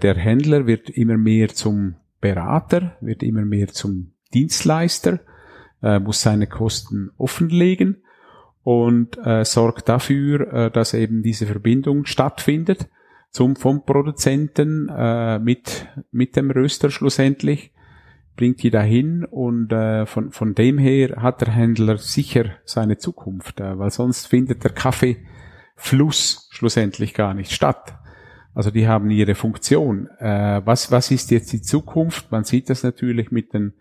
Der 0.00 0.14
Händler 0.14 0.66
wird 0.66 0.88
immer 0.88 1.18
mehr 1.18 1.48
zum 1.48 1.96
Berater, 2.22 2.96
wird 3.00 3.22
immer 3.22 3.44
mehr 3.44 3.68
zum 3.68 4.12
Dienstleister, 4.32 5.20
äh, 5.82 5.98
muss 5.98 6.22
seine 6.22 6.46
Kosten 6.46 7.10
offenlegen 7.18 8.02
und 8.62 9.18
äh, 9.22 9.44
sorgt 9.44 9.90
dafür, 9.90 10.52
äh, 10.52 10.70
dass 10.70 10.94
eben 10.94 11.22
diese 11.22 11.44
Verbindung 11.44 12.06
stattfindet 12.06 12.88
zum 13.30 13.56
vom 13.56 13.84
Produzenten 13.84 14.88
äh, 14.88 15.38
mit 15.38 15.86
mit 16.12 16.34
dem 16.34 16.50
Röster 16.50 16.90
schlussendlich 16.90 17.73
bringt 18.36 18.62
die 18.62 18.70
dahin 18.70 19.24
und 19.24 19.72
äh, 19.72 20.06
von, 20.06 20.32
von 20.32 20.54
dem 20.54 20.78
her 20.78 21.16
hat 21.22 21.40
der 21.40 21.52
Händler 21.52 21.98
sicher 21.98 22.46
seine 22.64 22.98
Zukunft, 22.98 23.60
äh, 23.60 23.78
weil 23.78 23.90
sonst 23.90 24.26
findet 24.26 24.64
der 24.64 24.72
Kaffeefluss 24.72 26.48
schlussendlich 26.50 27.14
gar 27.14 27.34
nicht 27.34 27.52
statt. 27.52 27.94
Also 28.54 28.70
die 28.70 28.86
haben 28.86 29.10
ihre 29.10 29.34
Funktion. 29.34 30.08
Äh, 30.18 30.62
was, 30.64 30.90
was 30.90 31.10
ist 31.10 31.30
jetzt 31.30 31.52
die 31.52 31.62
Zukunft? 31.62 32.30
Man 32.30 32.44
sieht 32.44 32.70
das 32.70 32.82
natürlich 32.82 33.30
mit 33.30 33.52
den 33.52 33.74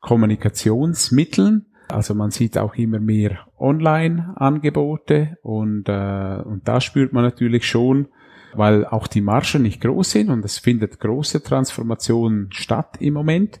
Kommunikationsmitteln. 0.00 1.66
Also 1.88 2.14
man 2.14 2.32
sieht 2.32 2.58
auch 2.58 2.74
immer 2.74 2.98
mehr 2.98 3.38
Online-Angebote 3.58 5.38
und, 5.42 5.88
äh, 5.88 6.42
und 6.44 6.62
da 6.64 6.80
spürt 6.80 7.12
man 7.12 7.22
natürlich 7.22 7.66
schon, 7.66 8.08
weil 8.54 8.84
auch 8.84 9.06
die 9.06 9.20
Margen 9.20 9.62
nicht 9.62 9.80
groß 9.80 10.10
sind 10.10 10.30
und 10.30 10.44
es 10.44 10.58
findet 10.58 10.98
große 10.98 11.42
Transformation 11.42 12.48
statt 12.50 12.96
im 12.98 13.14
Moment. 13.14 13.60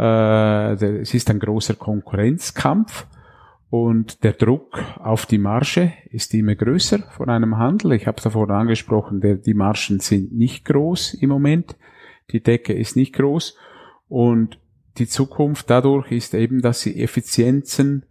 Äh, 0.00 1.00
es 1.00 1.12
ist 1.12 1.28
ein 1.28 1.38
großer 1.38 1.74
Konkurrenzkampf 1.74 3.06
und 3.68 4.24
der 4.24 4.32
Druck 4.32 4.82
auf 4.98 5.26
die 5.26 5.38
Marge 5.38 5.92
ist 6.10 6.32
immer 6.32 6.54
größer 6.54 7.00
von 7.10 7.28
einem 7.28 7.58
Handel. 7.58 7.92
Ich 7.92 8.06
habe 8.06 8.16
es 8.16 8.24
davor 8.24 8.48
angesprochen, 8.48 9.20
die 9.20 9.54
Margen 9.54 10.00
sind 10.00 10.32
nicht 10.32 10.64
groß 10.64 11.14
im 11.14 11.28
Moment. 11.28 11.76
Die 12.32 12.42
Decke 12.42 12.72
ist 12.72 12.96
nicht 12.96 13.14
groß. 13.14 13.56
Und 14.08 14.58
die 14.98 15.06
Zukunft 15.06 15.68
dadurch 15.68 16.10
ist 16.10 16.34
eben, 16.34 16.62
dass 16.62 16.80
sie 16.80 17.00
Effizienzen 17.00 18.06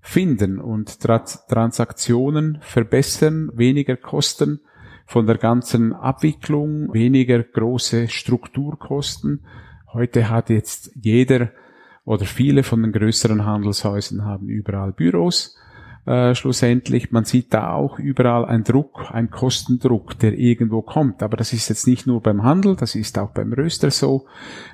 finden 0.00 0.60
und 0.60 1.00
Trans 1.00 1.46
Transaktionen 1.46 2.58
verbessern, 2.62 3.50
weniger 3.54 3.96
Kosten 3.96 4.60
von 5.06 5.26
der 5.26 5.38
ganzen 5.38 5.92
Abwicklung, 5.92 6.92
weniger 6.94 7.42
große 7.42 8.08
Strukturkosten. 8.08 9.44
Heute 9.92 10.30
hat 10.30 10.48
jetzt 10.48 10.90
jeder 10.94 11.50
oder 12.04 12.24
viele 12.24 12.62
von 12.62 12.82
den 12.82 12.92
größeren 12.92 13.44
Handelshäusern 13.44 14.24
haben 14.24 14.48
überall 14.48 14.92
Büros. 14.92 15.56
Äh, 16.06 16.34
schlussendlich, 16.34 17.12
man 17.12 17.24
sieht 17.24 17.54
da 17.54 17.72
auch 17.72 17.98
überall 17.98 18.44
ein 18.44 18.64
Druck, 18.64 19.10
ein 19.12 19.30
Kostendruck, 19.30 20.18
der 20.18 20.36
irgendwo 20.36 20.82
kommt. 20.82 21.22
Aber 21.22 21.36
das 21.36 21.52
ist 21.52 21.68
jetzt 21.68 21.86
nicht 21.86 22.06
nur 22.06 22.20
beim 22.20 22.42
Handel, 22.42 22.74
das 22.74 22.94
ist 22.94 23.18
auch 23.18 23.30
beim 23.30 23.52
Röster 23.52 23.90
so, 23.90 24.26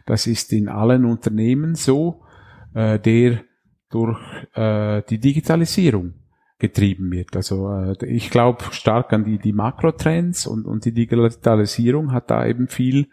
das 0.06 0.26
ist 0.26 0.52
in 0.52 0.68
allen 0.68 1.04
Unternehmen 1.04 1.74
so, 1.74 2.22
äh, 2.74 2.98
der 2.98 3.40
durch 3.90 4.18
äh, 4.54 5.02
die 5.10 5.18
Digitalisierung 5.18 6.14
getrieben 6.58 7.10
wird. 7.10 7.36
Also 7.36 7.70
äh, 7.70 8.06
ich 8.06 8.30
glaube 8.30 8.64
stark 8.70 9.12
an 9.12 9.24
die, 9.24 9.38
die 9.38 9.52
Makrotrends 9.52 10.46
und, 10.46 10.64
und 10.64 10.84
die 10.84 10.92
Digitalisierung 10.92 12.12
hat 12.12 12.30
da 12.30 12.46
eben 12.46 12.68
viel 12.68 13.08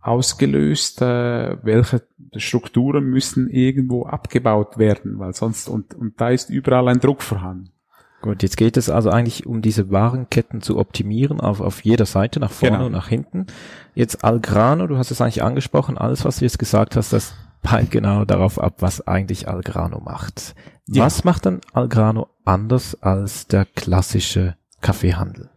ausgelöst, 0.00 1.02
äh, 1.02 1.56
welche 1.62 2.02
Strukturen 2.36 3.04
müssen 3.04 3.48
irgendwo 3.50 4.06
abgebaut 4.06 4.78
werden, 4.78 5.18
weil 5.18 5.34
sonst 5.34 5.68
und, 5.68 5.94
und 5.94 6.20
da 6.20 6.30
ist 6.30 6.50
überall 6.50 6.88
ein 6.88 7.00
Druck 7.00 7.22
vorhanden. 7.22 7.70
Gut, 8.22 8.42
jetzt 8.42 8.58
geht 8.58 8.76
es 8.76 8.90
also 8.90 9.10
eigentlich 9.10 9.46
um 9.46 9.62
diese 9.62 9.90
Warenketten 9.90 10.60
zu 10.60 10.78
optimieren 10.78 11.40
auf, 11.40 11.60
auf 11.60 11.82
jeder 11.84 12.04
Seite, 12.04 12.38
nach 12.38 12.50
vorne 12.50 12.76
genau. 12.76 12.86
und 12.86 12.92
nach 12.92 13.08
hinten. 13.08 13.46
Jetzt 13.94 14.24
Algrano, 14.24 14.86
du 14.86 14.98
hast 14.98 15.10
es 15.10 15.20
eigentlich 15.20 15.42
angesprochen, 15.42 15.96
alles, 15.96 16.24
was 16.24 16.38
du 16.38 16.44
jetzt 16.44 16.58
gesagt 16.58 16.96
hast, 16.96 17.14
das 17.14 17.34
peilt 17.62 17.90
genau 17.90 18.24
darauf 18.26 18.58
ab, 18.58 18.76
was 18.80 19.06
eigentlich 19.06 19.48
Algrano 19.48 20.00
macht. 20.00 20.54
Ja. 20.86 21.04
Was 21.04 21.24
macht 21.24 21.46
dann 21.46 21.60
Algrano 21.72 22.28
anders 22.44 23.00
als 23.02 23.46
der 23.46 23.64
klassische 23.64 24.56
Kaffeehandel? 24.80 25.50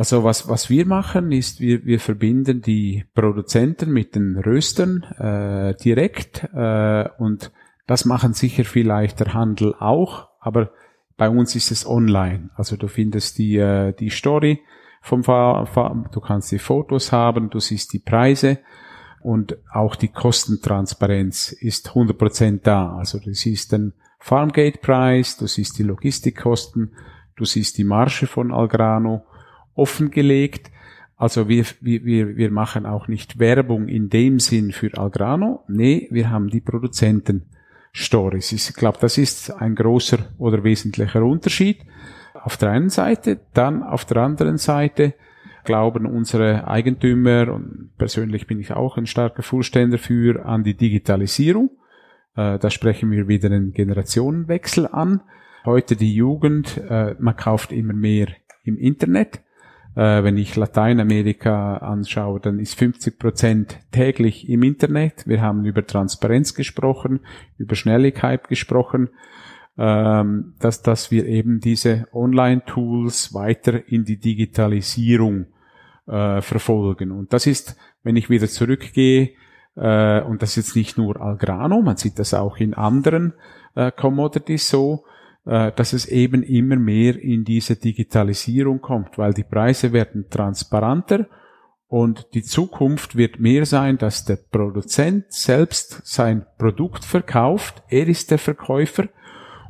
Also 0.00 0.24
was, 0.24 0.48
was 0.48 0.70
wir 0.70 0.86
machen, 0.86 1.30
ist, 1.30 1.60
wir, 1.60 1.84
wir 1.84 2.00
verbinden 2.00 2.62
die 2.62 3.04
Produzenten 3.14 3.90
mit 3.90 4.14
den 4.14 4.38
Röstern 4.38 5.02
äh, 5.02 5.74
direkt 5.74 6.48
äh, 6.54 7.06
und 7.18 7.52
das 7.86 8.06
machen 8.06 8.32
sicher 8.32 8.64
vielleicht 8.64 9.20
der 9.20 9.34
Handel 9.34 9.74
auch, 9.78 10.30
aber 10.40 10.70
bei 11.18 11.28
uns 11.28 11.54
ist 11.54 11.70
es 11.70 11.86
online. 11.86 12.48
Also 12.54 12.78
du 12.78 12.88
findest 12.88 13.36
die, 13.36 13.58
äh, 13.58 13.92
die 13.92 14.08
Story 14.08 14.60
vom 15.02 15.22
Fahr 15.22 15.68
du 16.10 16.20
kannst 16.20 16.50
die 16.50 16.58
Fotos 16.58 17.12
haben, 17.12 17.50
du 17.50 17.60
siehst 17.60 17.92
die 17.92 17.98
Preise 17.98 18.60
und 19.20 19.58
auch 19.70 19.96
die 19.96 20.08
Kostentransparenz 20.08 21.52
ist 21.52 21.90
100% 21.90 22.60
da. 22.62 22.96
Also 22.96 23.18
du 23.18 23.34
siehst 23.34 23.72
den 23.72 23.92
Farmgate-Preis, 24.18 25.36
du 25.36 25.46
siehst 25.46 25.78
die 25.78 25.82
Logistikkosten, 25.82 26.94
du 27.36 27.44
siehst 27.44 27.76
die 27.76 27.84
Marge 27.84 28.26
von 28.26 28.50
Algrano 28.50 29.26
offengelegt. 29.74 30.70
Also 31.16 31.48
wir, 31.48 31.64
wir, 31.80 32.36
wir 32.36 32.50
machen 32.50 32.86
auch 32.86 33.06
nicht 33.06 33.38
Werbung 33.38 33.88
in 33.88 34.08
dem 34.08 34.38
Sinn 34.38 34.72
für 34.72 34.96
Algrano. 34.96 35.64
Nee, 35.68 36.08
wir 36.10 36.30
haben 36.30 36.48
die 36.48 36.60
Produzenten-Stories. 36.60 38.52
Ich 38.52 38.74
glaube, 38.74 38.98
das 39.00 39.18
ist 39.18 39.50
ein 39.50 39.74
großer 39.74 40.18
oder 40.38 40.64
wesentlicher 40.64 41.22
Unterschied. 41.22 41.84
Auf 42.32 42.56
der 42.56 42.70
einen 42.70 42.88
Seite, 42.88 43.40
dann 43.52 43.82
auf 43.82 44.06
der 44.06 44.18
anderen 44.18 44.56
Seite 44.56 45.14
glauben 45.64 46.06
unsere 46.06 46.66
Eigentümer 46.66 47.52
und 47.52 47.90
persönlich 47.98 48.46
bin 48.46 48.60
ich 48.60 48.72
auch 48.72 48.96
ein 48.96 49.06
starker 49.06 49.42
Vorständer 49.42 49.98
für 49.98 50.46
an 50.46 50.64
die 50.64 50.74
Digitalisierung. 50.74 51.70
Äh, 52.34 52.58
da 52.58 52.70
sprechen 52.70 53.10
wir 53.10 53.28
wieder 53.28 53.50
einen 53.50 53.72
Generationenwechsel 53.72 54.86
an. 54.86 55.20
Heute 55.64 55.96
die 55.96 56.14
Jugend, 56.14 56.78
äh, 56.78 57.14
man 57.18 57.36
kauft 57.36 57.72
immer 57.72 57.92
mehr 57.92 58.28
im 58.64 58.78
Internet. 58.78 59.42
Äh, 60.00 60.24
wenn 60.24 60.38
ich 60.38 60.56
Lateinamerika 60.56 61.76
anschaue, 61.76 62.40
dann 62.40 62.58
ist 62.58 62.74
50 62.74 63.18
Prozent 63.18 63.80
täglich 63.92 64.48
im 64.48 64.62
Internet. 64.62 65.26
Wir 65.26 65.42
haben 65.42 65.66
über 65.66 65.86
Transparenz 65.86 66.54
gesprochen, 66.54 67.20
über 67.58 67.74
Schnelligkeit 67.74 68.48
gesprochen, 68.48 69.10
ähm, 69.76 70.54
dass, 70.58 70.80
dass 70.80 71.10
wir 71.10 71.26
eben 71.26 71.60
diese 71.60 72.06
Online-Tools 72.14 73.34
weiter 73.34 73.88
in 73.88 74.06
die 74.06 74.16
Digitalisierung 74.16 75.48
äh, 76.06 76.40
verfolgen. 76.40 77.10
Und 77.10 77.34
das 77.34 77.46
ist, 77.46 77.76
wenn 78.02 78.16
ich 78.16 78.30
wieder 78.30 78.48
zurückgehe, 78.48 79.32
äh, 79.76 80.22
und 80.22 80.40
das 80.40 80.56
ist 80.56 80.68
jetzt 80.68 80.76
nicht 80.76 80.96
nur 80.96 81.20
Algrano, 81.20 81.82
man 81.82 81.98
sieht 81.98 82.18
das 82.18 82.32
auch 82.32 82.56
in 82.56 82.72
anderen 82.72 83.34
äh, 83.74 83.92
Commodities 83.92 84.70
so, 84.70 85.04
dass 85.44 85.92
es 85.92 86.06
eben 86.06 86.42
immer 86.42 86.76
mehr 86.76 87.20
in 87.20 87.44
diese 87.44 87.76
Digitalisierung 87.76 88.80
kommt, 88.80 89.18
weil 89.18 89.32
die 89.32 89.44
Preise 89.44 89.92
werden 89.92 90.26
transparenter 90.28 91.26
und 91.90 92.34
die 92.34 92.44
Zukunft 92.44 93.16
wird 93.16 93.40
mehr 93.40 93.66
sein, 93.66 93.98
dass 93.98 94.24
der 94.24 94.36
Produzent 94.36 95.24
selbst 95.32 96.02
sein 96.04 96.46
Produkt 96.56 97.04
verkauft. 97.04 97.82
Er 97.88 98.06
ist 98.06 98.30
der 98.30 98.38
Verkäufer. 98.38 99.08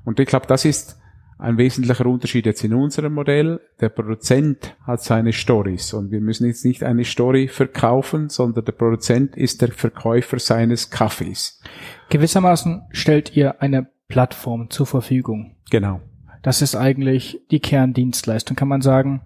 Und 0.04 0.20
ich 0.20 0.26
glaube, 0.26 0.46
das 0.46 0.66
ist 0.66 1.00
ein 1.38 1.56
wesentlicher 1.56 2.04
Unterschied 2.04 2.44
jetzt 2.44 2.62
in 2.62 2.74
unserem 2.74 3.14
Modell. 3.14 3.58
Der 3.80 3.88
Produzent 3.88 4.76
hat 4.86 5.02
seine 5.02 5.32
Stories 5.32 5.94
und 5.94 6.10
wir 6.10 6.20
müssen 6.20 6.46
jetzt 6.46 6.62
nicht 6.66 6.84
eine 6.84 7.04
Story 7.04 7.48
verkaufen, 7.48 8.28
sondern 8.28 8.66
der 8.66 8.72
Produzent 8.72 9.34
ist 9.34 9.62
der 9.62 9.72
Verkäufer 9.72 10.38
seines 10.38 10.90
Kaffees. 10.90 11.62
Gewissermaßen 12.10 12.82
stellt 12.90 13.34
ihr 13.34 13.62
eine 13.62 13.88
Plattform 14.10 14.68
zur 14.68 14.86
Verfügung. 14.86 15.56
Genau. 15.70 16.00
Das 16.42 16.60
ist 16.60 16.74
eigentlich 16.74 17.40
die 17.50 17.60
Kerndienstleistung. 17.60 18.56
Kann 18.56 18.68
man 18.68 18.82
sagen, 18.82 19.22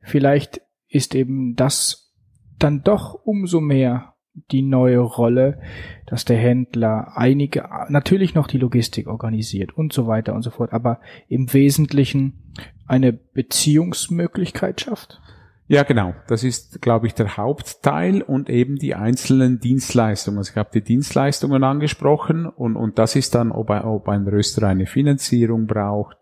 vielleicht 0.00 0.60
ist 0.88 1.14
eben 1.14 1.54
das 1.54 2.12
dann 2.58 2.82
doch 2.82 3.14
umso 3.24 3.60
mehr 3.60 4.14
die 4.50 4.62
neue 4.62 4.98
Rolle, 4.98 5.60
dass 6.06 6.24
der 6.24 6.36
Händler 6.36 7.12
einige, 7.16 7.68
natürlich 7.88 8.34
noch 8.34 8.46
die 8.46 8.58
Logistik 8.58 9.06
organisiert 9.06 9.72
und 9.72 9.92
so 9.92 10.06
weiter 10.06 10.34
und 10.34 10.42
so 10.42 10.50
fort, 10.50 10.72
aber 10.72 11.00
im 11.28 11.52
Wesentlichen 11.52 12.52
eine 12.86 13.12
Beziehungsmöglichkeit 13.12 14.80
schafft? 14.80 15.20
Ja, 15.68 15.82
genau. 15.82 16.14
Das 16.28 16.44
ist, 16.44 16.80
glaube 16.80 17.08
ich, 17.08 17.14
der 17.14 17.36
Hauptteil 17.36 18.22
und 18.22 18.48
eben 18.48 18.76
die 18.76 18.94
einzelnen 18.94 19.58
Dienstleistungen. 19.58 20.38
Also 20.38 20.52
ich 20.52 20.56
habe 20.56 20.70
die 20.72 20.82
Dienstleistungen 20.82 21.64
angesprochen 21.64 22.46
und, 22.46 22.76
und 22.76 22.98
das 22.98 23.16
ist 23.16 23.34
dann, 23.34 23.50
ob 23.50 23.70
ein, 23.70 23.82
ob 23.82 24.08
ein 24.08 24.28
Röster 24.28 24.68
eine 24.68 24.86
Finanzierung 24.86 25.66
braucht 25.66 26.16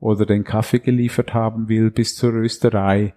oder 0.00 0.26
den 0.26 0.44
Kaffee 0.44 0.80
geliefert 0.80 1.32
haben 1.32 1.68
will 1.68 1.90
bis 1.90 2.14
zur 2.14 2.32
Rösterei 2.32 3.14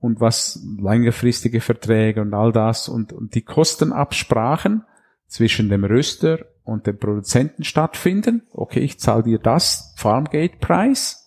und 0.00 0.20
was 0.20 0.66
längerfristige 0.80 1.60
Verträge 1.60 2.22
und 2.22 2.32
all 2.32 2.52
das 2.52 2.88
und, 2.88 3.12
und 3.12 3.34
die 3.34 3.42
Kostenabsprachen 3.42 4.84
zwischen 5.26 5.68
dem 5.68 5.84
Röster 5.84 6.46
und 6.64 6.86
dem 6.86 6.98
Produzenten 6.98 7.64
stattfinden. 7.64 8.42
Okay, 8.52 8.80
ich 8.80 8.98
zahle 8.98 9.22
dir 9.22 9.38
das 9.38 9.92
Farmgate-Preis 9.96 11.19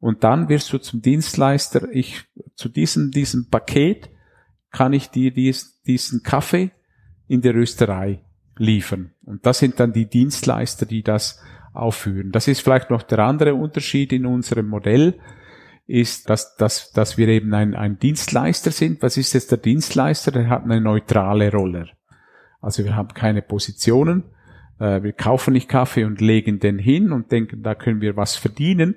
und 0.00 0.24
dann 0.24 0.48
wirst 0.48 0.72
du 0.72 0.78
zum 0.78 1.02
Dienstleister. 1.02 1.88
Ich 1.92 2.24
zu 2.54 2.68
diesem 2.68 3.10
diesem 3.10 3.48
Paket 3.48 4.10
kann 4.70 4.92
ich 4.92 5.08
dir 5.10 5.32
dies, 5.32 5.80
diesen 5.82 6.22
Kaffee 6.22 6.70
in 7.28 7.40
der 7.40 7.54
Rösterei 7.54 8.20
liefern. 8.58 9.12
Und 9.24 9.46
das 9.46 9.58
sind 9.58 9.80
dann 9.80 9.92
die 9.92 10.06
Dienstleister, 10.06 10.86
die 10.86 11.02
das 11.02 11.40
aufführen. 11.72 12.32
Das 12.32 12.48
ist 12.48 12.60
vielleicht 12.60 12.90
noch 12.90 13.02
der 13.02 13.20
andere 13.20 13.54
Unterschied 13.54 14.12
in 14.12 14.26
unserem 14.26 14.68
Modell 14.68 15.18
ist, 15.86 16.28
dass, 16.30 16.56
dass, 16.56 16.90
dass 16.92 17.16
wir 17.16 17.28
eben 17.28 17.54
ein, 17.54 17.74
ein 17.74 17.98
Dienstleister 17.98 18.70
sind. 18.70 19.02
Was 19.02 19.16
ist 19.16 19.34
jetzt 19.34 19.50
der 19.50 19.58
Dienstleister? 19.58 20.32
Der 20.32 20.48
hat 20.48 20.64
eine 20.64 20.80
neutrale 20.80 21.52
Rolle. 21.52 21.88
Also 22.60 22.84
wir 22.84 22.96
haben 22.96 23.14
keine 23.14 23.42
Positionen, 23.42 24.24
äh, 24.80 25.02
wir 25.02 25.12
kaufen 25.12 25.52
nicht 25.52 25.68
Kaffee 25.68 26.04
und 26.04 26.20
legen 26.20 26.58
den 26.58 26.78
hin 26.78 27.12
und 27.12 27.30
denken, 27.30 27.62
da 27.62 27.74
können 27.74 28.00
wir 28.00 28.16
was 28.16 28.36
verdienen, 28.36 28.96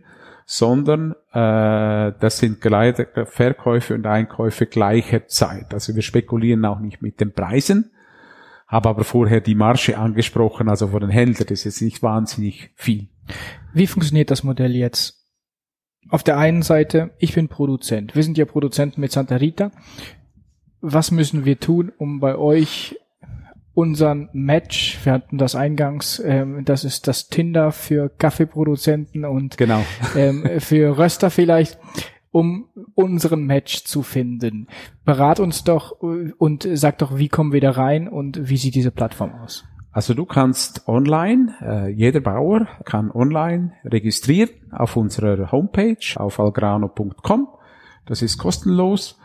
sondern 0.52 1.12
äh, 1.32 2.12
das 2.20 2.40
sind 2.40 2.60
Verkäufe 2.60 3.94
und 3.94 4.08
Einkäufe 4.08 4.66
gleicher 4.66 5.28
Zeit. 5.28 5.76
Also 5.76 5.94
wir 5.94 6.02
spekulieren 6.02 6.66
auch 6.66 6.80
nicht 6.80 7.04
mit 7.04 7.20
den 7.22 7.34
Preisen, 7.34 7.92
habe 8.66 8.90
aber 8.90 9.04
vorher 9.04 9.42
die 9.42 9.54
Marge 9.54 9.96
angesprochen, 9.96 10.68
also 10.68 10.88
vor 10.88 11.02
den 11.02 11.12
Händlern, 11.12 11.46
das 11.48 11.60
ist 11.60 11.66
jetzt 11.66 11.82
nicht 11.84 12.02
wahnsinnig 12.02 12.72
viel. 12.74 13.10
Wie 13.74 13.86
funktioniert 13.86 14.32
das 14.32 14.44
Modell 14.44 14.76
jetzt? 14.76 15.24
Auf 16.10 16.24
der 16.24 16.40
einen 16.40 16.64
Seite, 16.64 17.12
ich 17.20 17.36
bin 17.36 17.48
Produzent. 17.48 18.16
Wir 18.16 18.24
sind 18.24 18.36
ja 18.40 18.46
Produzenten 18.46 19.02
mit 19.02 19.12
Santa 19.12 19.36
Rita. 19.36 19.70
Was 20.82 21.12
müssen 21.12 21.46
wir 21.46 21.60
tun, 21.60 21.92
um 22.00 22.20
bei 22.20 22.36
euch 22.36 22.98
unseren 23.74 24.30
Match, 24.34 25.00
wir 25.04 25.14
hatten 25.14 25.38
das 25.38 25.56
eingangs, 25.56 26.22
ähm, 26.26 26.66
das 26.66 26.84
ist 26.84 27.08
das 27.08 27.28
Tinder 27.28 27.72
für 27.72 28.10
Kaffeeproduzenten 28.10 29.26
und 29.26 29.58
genau. 29.58 29.84
ähm, 30.16 30.60
für 30.60 30.98
Röster 30.98 31.30
vielleicht, 31.30 31.80
um 32.32 32.70
unseren 32.96 33.46
Match 33.46 33.86
zu 33.86 34.04
finden. 34.04 34.68
Berat 35.06 35.40
uns 35.40 35.64
doch 35.64 35.92
und 36.00 36.68
sag 36.74 36.98
doch, 37.00 37.18
wie 37.18 37.30
kommen 37.30 37.54
wir 37.54 37.62
da 37.62 37.72
rein 37.72 38.08
und 38.08 38.50
wie 38.50 38.58
sieht 38.58 38.76
diese 38.76 38.92
Plattform 38.92 39.34
aus? 39.34 39.66
Also 39.92 40.14
du 40.14 40.26
kannst 40.26 40.88
online, 40.88 41.56
äh, 41.62 41.90
jeder 41.90 42.20
Bauer 42.20 42.68
kann 42.86 43.12
online 43.12 43.74
registrieren 43.84 44.50
auf 44.72 44.96
unserer 44.96 45.52
Homepage 45.52 45.98
auf 46.16 46.40
algrano.com. 46.40 47.48
Das 48.06 48.22
ist 48.22 48.38
kostenlos 48.38 49.20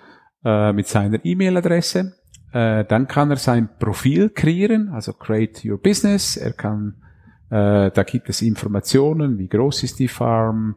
äh, 0.45 0.73
mit 0.73 0.89
seiner 0.89 1.23
E-Mail-Adresse. 1.23 2.15
Äh, 2.55 2.85
dann 2.85 3.09
kann 3.09 3.31
er 3.31 3.37
sein 3.37 3.69
Profil 3.81 4.31
kreieren, 4.31 4.91
also 4.91 5.13
Create 5.13 5.65
Your 5.65 5.77
Business. 5.79 6.37
Er 6.37 6.53
kann, 6.53 6.95
äh, 7.51 7.91
da 7.91 8.03
gibt 8.05 8.29
es 8.29 8.43
Informationen, 8.43 9.39
wie 9.39 9.49
groß 9.49 9.83
ist 9.83 9.99
die 9.99 10.07
Farm, 10.07 10.77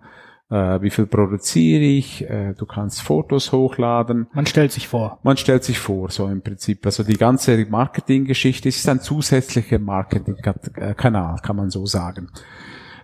äh, 0.50 0.82
wie 0.82 0.90
viel 0.90 1.06
produziere 1.06 1.84
ich, 1.84 2.28
äh, 2.28 2.56
du 2.56 2.66
kannst 2.66 3.04
Fotos 3.04 3.52
hochladen. 3.52 4.26
Man 4.34 4.48
stellt 4.48 4.72
sich 4.72 4.88
vor. 4.88 5.20
Man 5.22 5.38
stellt 5.38 5.64
sich 5.64 5.78
vor, 5.78 6.10
so 6.10 6.28
im 6.28 6.42
Prinzip. 6.42 6.84
Also 6.84 7.04
die 7.04 7.18
ganze 7.18 7.64
Marketinggeschichte 7.70 8.70
ist 8.70 8.90
ein 8.90 9.00
zusätzlicher 9.00 9.78
Marketingkanal, 9.78 11.40
kann 11.44 11.56
man 11.58 11.70
so 11.70 11.86
sagen. 11.86 12.32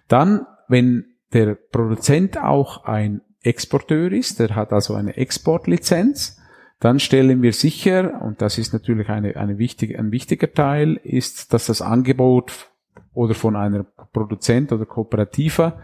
Dann, 0.08 0.48
wenn 0.68 1.06
der 1.32 1.54
Produzent 1.54 2.40
auch 2.40 2.86
ein 2.86 3.22
Exporteur 3.44 4.12
ist, 4.12 4.40
der 4.40 4.56
hat 4.56 4.74
also 4.74 4.96
eine 4.96 5.16
Exportlizenz, 5.16 6.40
dann 6.84 7.00
stellen 7.00 7.42
wir 7.42 7.54
sicher, 7.54 8.22
und 8.22 8.42
das 8.42 8.58
ist 8.58 8.74
natürlich 8.74 9.08
eine, 9.08 9.38
eine 9.38 9.58
wichtige, 9.58 9.98
ein 9.98 10.12
wichtiger 10.12 10.52
Teil, 10.52 11.00
ist, 11.04 11.54
dass 11.54 11.68
das 11.68 11.82
Angebot 11.82 12.70
oder 13.14 13.36
von 13.36 13.56
einer 13.56 13.86
Produzent 14.12 14.74
oder 14.74 14.86
Kooperativa 14.86 15.80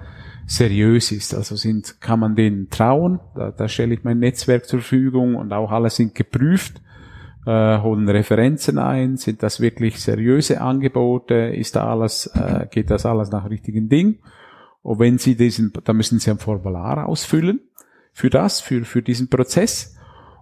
seriös 0.46 1.14
ist. 1.14 1.34
Also 1.34 1.56
sind, 1.56 2.02
kann 2.02 2.20
man 2.20 2.36
denen 2.36 2.70
trauen. 2.70 3.22
Da, 3.36 3.52
da 3.52 3.70
stelle 3.70 3.94
ich 3.94 4.04
mein 4.04 4.20
Netzwerk 4.20 4.66
zur 4.66 4.80
Verfügung 4.80 5.36
und 5.36 5.54
auch 5.54 5.72
alle 5.72 5.90
sind 5.90 6.16
geprüft, 6.16 6.82
äh, 7.46 7.80
holen 7.80 8.10
Referenzen 8.10 8.78
ein. 8.78 9.16
Sind 9.16 9.42
das 9.42 9.62
wirklich 9.62 10.02
seriöse 10.02 10.60
Angebote? 10.60 11.34
Ist 11.34 11.78
da 11.78 11.90
alles, 11.90 12.28
äh, 12.28 12.68
geht 12.70 12.90
das 12.90 13.06
alles 13.06 13.32
nach 13.32 13.50
richtigen 13.50 13.88
Ding? 13.88 14.20
Und 14.82 15.00
wenn 15.00 15.18
Sie 15.18 15.36
diesen, 15.36 15.72
da 15.84 15.94
müssen 15.94 16.20
Sie 16.20 16.30
ein 16.30 16.40
Formular 16.40 17.08
ausfüllen 17.08 17.62
für 18.12 18.30
das, 18.30 18.60
für, 18.60 18.84
für 18.84 19.02
diesen 19.02 19.30
Prozess. 19.30 19.96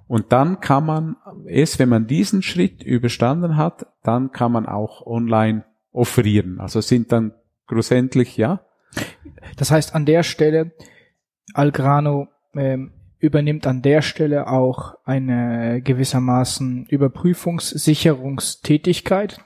Und 0.07 0.31
dann 0.31 0.61
kann 0.61 0.85
man, 0.85 1.17
erst 1.47 1.79
wenn 1.79 1.89
man 1.89 2.05
diesen 2.07 2.41
Schritt 2.41 2.81
überstanden 2.83 3.57
hat, 3.57 3.85
dann 4.03 4.31
kann 4.31 4.51
man 4.51 4.65
auch 4.65 5.05
online 5.05 5.65
offerieren. 5.91 6.59
Also 6.59 6.81
sind 6.81 7.11
dann 7.11 7.33
schlussendlich, 7.67 8.37
ja. 8.37 8.61
Das 9.57 9.69
heißt, 9.71 9.93
an 9.95 10.05
der 10.05 10.23
Stelle, 10.23 10.71
Algrano 11.53 12.29
ähm, 12.53 12.93
übernimmt 13.19 13.67
an 13.67 13.81
der 13.81 14.01
Stelle 14.01 14.47
auch 14.47 14.95
eine 15.03 15.81
gewissermaßen 15.81 16.85
Überprüfungssicherungstätigkeit, 16.85 19.41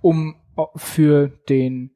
um 0.00 0.36
für 0.76 1.28
den 1.48 1.90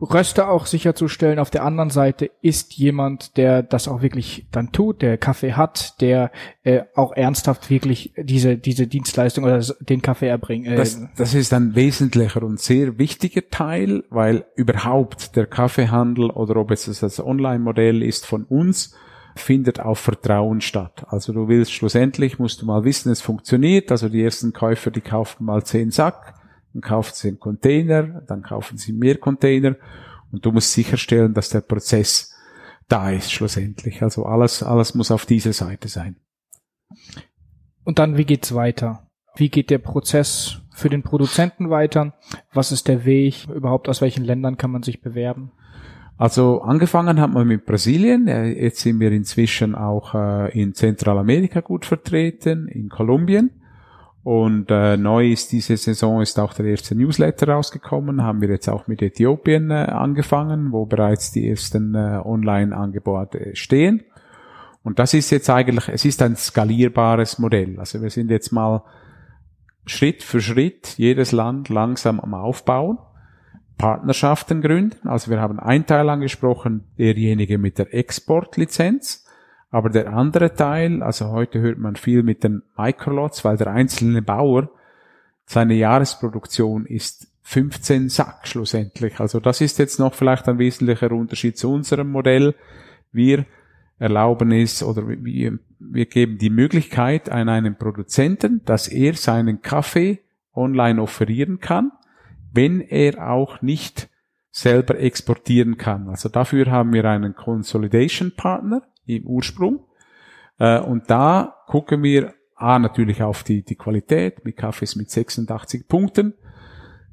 Röster 0.00 0.48
auch 0.48 0.66
sicherzustellen. 0.66 1.38
Auf 1.38 1.50
der 1.50 1.64
anderen 1.64 1.90
Seite 1.90 2.30
ist 2.40 2.74
jemand, 2.74 3.36
der 3.36 3.62
das 3.62 3.86
auch 3.86 4.00
wirklich 4.00 4.46
dann 4.50 4.72
tut, 4.72 5.02
der 5.02 5.18
Kaffee 5.18 5.52
hat, 5.52 6.00
der 6.00 6.30
äh, 6.62 6.82
auch 6.94 7.12
ernsthaft 7.12 7.68
wirklich 7.68 8.14
diese 8.16 8.56
diese 8.56 8.86
Dienstleistung 8.86 9.44
oder 9.44 9.62
den 9.80 10.00
Kaffee 10.00 10.28
erbringt. 10.28 10.66
Äh, 10.66 10.76
das, 10.76 11.00
das 11.16 11.34
ist 11.34 11.52
ein 11.52 11.74
wesentlicher 11.74 12.42
und 12.42 12.60
sehr 12.60 12.98
wichtiger 12.98 13.48
Teil, 13.50 14.04
weil 14.10 14.46
überhaupt 14.56 15.36
der 15.36 15.46
Kaffeehandel 15.46 16.30
oder 16.30 16.56
ob 16.56 16.70
es 16.70 16.84
das 16.84 17.20
Online-Modell 17.20 18.02
ist 18.02 18.26
von 18.26 18.44
uns, 18.44 18.94
findet 19.36 19.80
auf 19.80 19.98
Vertrauen 19.98 20.60
statt. 20.60 21.04
Also 21.08 21.32
du 21.32 21.48
willst 21.48 21.72
schlussendlich, 21.72 22.38
musst 22.38 22.62
du 22.62 22.66
mal 22.66 22.84
wissen, 22.84 23.12
es 23.12 23.20
funktioniert. 23.20 23.90
Also 23.90 24.08
die 24.08 24.22
ersten 24.22 24.52
Käufer, 24.52 24.90
die 24.90 25.00
kaufen 25.02 25.44
mal 25.44 25.62
zehn 25.64 25.90
Sack 25.90 26.39
dann 26.72 26.82
kaufen 26.82 27.12
sie 27.14 27.28
einen 27.28 27.40
Container, 27.40 28.22
dann 28.26 28.42
kaufen 28.42 28.78
sie 28.78 28.92
mehr 28.92 29.16
Container 29.16 29.76
und 30.30 30.44
du 30.44 30.52
musst 30.52 30.72
sicherstellen, 30.72 31.34
dass 31.34 31.48
der 31.48 31.60
Prozess 31.60 32.34
da 32.88 33.10
ist 33.10 33.32
schlussendlich. 33.32 34.02
Also 34.02 34.24
alles, 34.24 34.62
alles 34.62 34.94
muss 34.94 35.10
auf 35.10 35.26
dieser 35.26 35.52
Seite 35.52 35.88
sein. 35.88 36.16
Und 37.84 37.98
dann, 37.98 38.16
wie 38.16 38.24
geht's 38.24 38.54
weiter? 38.54 39.08
Wie 39.36 39.48
geht 39.48 39.70
der 39.70 39.78
Prozess 39.78 40.60
für 40.72 40.88
den 40.88 41.02
Produzenten 41.02 41.70
weiter? 41.70 42.14
Was 42.52 42.72
ist 42.72 42.88
der 42.88 43.04
Weg? 43.04 43.48
Überhaupt 43.48 43.88
aus 43.88 44.00
welchen 44.00 44.24
Ländern 44.24 44.56
kann 44.56 44.70
man 44.70 44.82
sich 44.82 45.00
bewerben? 45.00 45.52
Also 46.16 46.60
angefangen 46.60 47.20
hat 47.20 47.32
man 47.32 47.46
mit 47.46 47.64
Brasilien. 47.64 48.26
Jetzt 48.26 48.80
sind 48.80 49.00
wir 49.00 49.10
inzwischen 49.10 49.74
auch 49.74 50.14
äh, 50.14 50.60
in 50.60 50.74
Zentralamerika 50.74 51.60
gut 51.60 51.86
vertreten, 51.86 52.68
in 52.68 52.90
Kolumbien. 52.90 53.59
Und 54.22 54.70
äh, 54.70 54.98
neu 54.98 55.30
ist 55.30 55.50
diese 55.52 55.76
Saison 55.78 56.20
ist 56.20 56.38
auch 56.38 56.52
der 56.52 56.66
erste 56.66 56.94
Newsletter 56.94 57.48
rausgekommen, 57.48 58.22
haben 58.22 58.42
wir 58.42 58.50
jetzt 58.50 58.68
auch 58.68 58.86
mit 58.86 59.00
Äthiopien 59.00 59.70
äh, 59.70 59.74
angefangen, 59.74 60.72
wo 60.72 60.84
bereits 60.84 61.32
die 61.32 61.48
ersten 61.48 61.94
äh, 61.94 62.20
Online-Angebote 62.22 63.56
stehen. 63.56 64.02
Und 64.82 64.98
das 64.98 65.14
ist 65.14 65.30
jetzt 65.30 65.48
eigentlich, 65.48 65.88
es 65.88 66.04
ist 66.04 66.20
ein 66.22 66.36
skalierbares 66.36 67.38
Modell. 67.38 67.78
Also 67.78 68.02
wir 68.02 68.10
sind 68.10 68.30
jetzt 68.30 68.52
mal 68.52 68.82
Schritt 69.86 70.22
für 70.22 70.40
Schritt 70.40 70.94
jedes 70.98 71.32
Land 71.32 71.68
langsam 71.68 72.20
am 72.20 72.34
Aufbauen, 72.34 72.98
Partnerschaften 73.78 74.60
gründen. 74.60 75.08
Also 75.08 75.30
wir 75.30 75.40
haben 75.40 75.58
einen 75.58 75.86
Teil 75.86 76.08
angesprochen, 76.10 76.84
derjenige 76.98 77.56
mit 77.56 77.78
der 77.78 77.94
Exportlizenz. 77.94 79.26
Aber 79.70 79.88
der 79.88 80.12
andere 80.12 80.54
Teil, 80.54 81.02
also 81.02 81.30
heute 81.30 81.60
hört 81.60 81.78
man 81.78 81.96
viel 81.96 82.22
mit 82.22 82.42
den 82.42 82.62
Microlots, 82.76 83.44
weil 83.44 83.56
der 83.56 83.68
einzelne 83.68 84.20
Bauer, 84.20 84.68
seine 85.46 85.74
Jahresproduktion 85.74 86.86
ist 86.86 87.28
15 87.42 88.08
Sack 88.08 88.46
schlussendlich. 88.46 89.20
Also 89.20 89.40
das 89.40 89.60
ist 89.60 89.78
jetzt 89.78 89.98
noch 89.98 90.14
vielleicht 90.14 90.48
ein 90.48 90.58
wesentlicher 90.58 91.10
Unterschied 91.12 91.56
zu 91.56 91.72
unserem 91.72 92.10
Modell. 92.10 92.54
Wir 93.12 93.46
erlauben 93.98 94.52
es 94.52 94.82
oder 94.82 95.06
wir, 95.08 95.58
wir 95.78 96.06
geben 96.06 96.38
die 96.38 96.50
Möglichkeit 96.50 97.28
an 97.28 97.48
einen 97.48 97.76
Produzenten, 97.76 98.62
dass 98.64 98.88
er 98.88 99.14
seinen 99.14 99.62
Kaffee 99.62 100.20
online 100.54 101.00
offerieren 101.00 101.60
kann, 101.60 101.92
wenn 102.52 102.80
er 102.80 103.30
auch 103.30 103.62
nicht 103.62 104.08
selber 104.50 104.98
exportieren 104.98 105.76
kann. 105.76 106.08
Also 106.08 106.28
dafür 106.28 106.70
haben 106.70 106.92
wir 106.92 107.04
einen 107.04 107.34
Consolidation 107.34 108.32
Partner, 108.36 108.82
im 109.16 109.26
Ursprung. 109.26 109.84
Äh, 110.58 110.80
und 110.80 111.10
da 111.10 111.56
gucken 111.66 112.02
wir 112.02 112.34
A, 112.60 112.78
natürlich 112.78 113.22
auf 113.22 113.42
die, 113.42 113.62
die 113.62 113.74
Qualität 113.74 114.44
mit 114.44 114.58
Kaffees 114.58 114.94
mit 114.94 115.10
86 115.10 115.88
Punkten, 115.88 116.34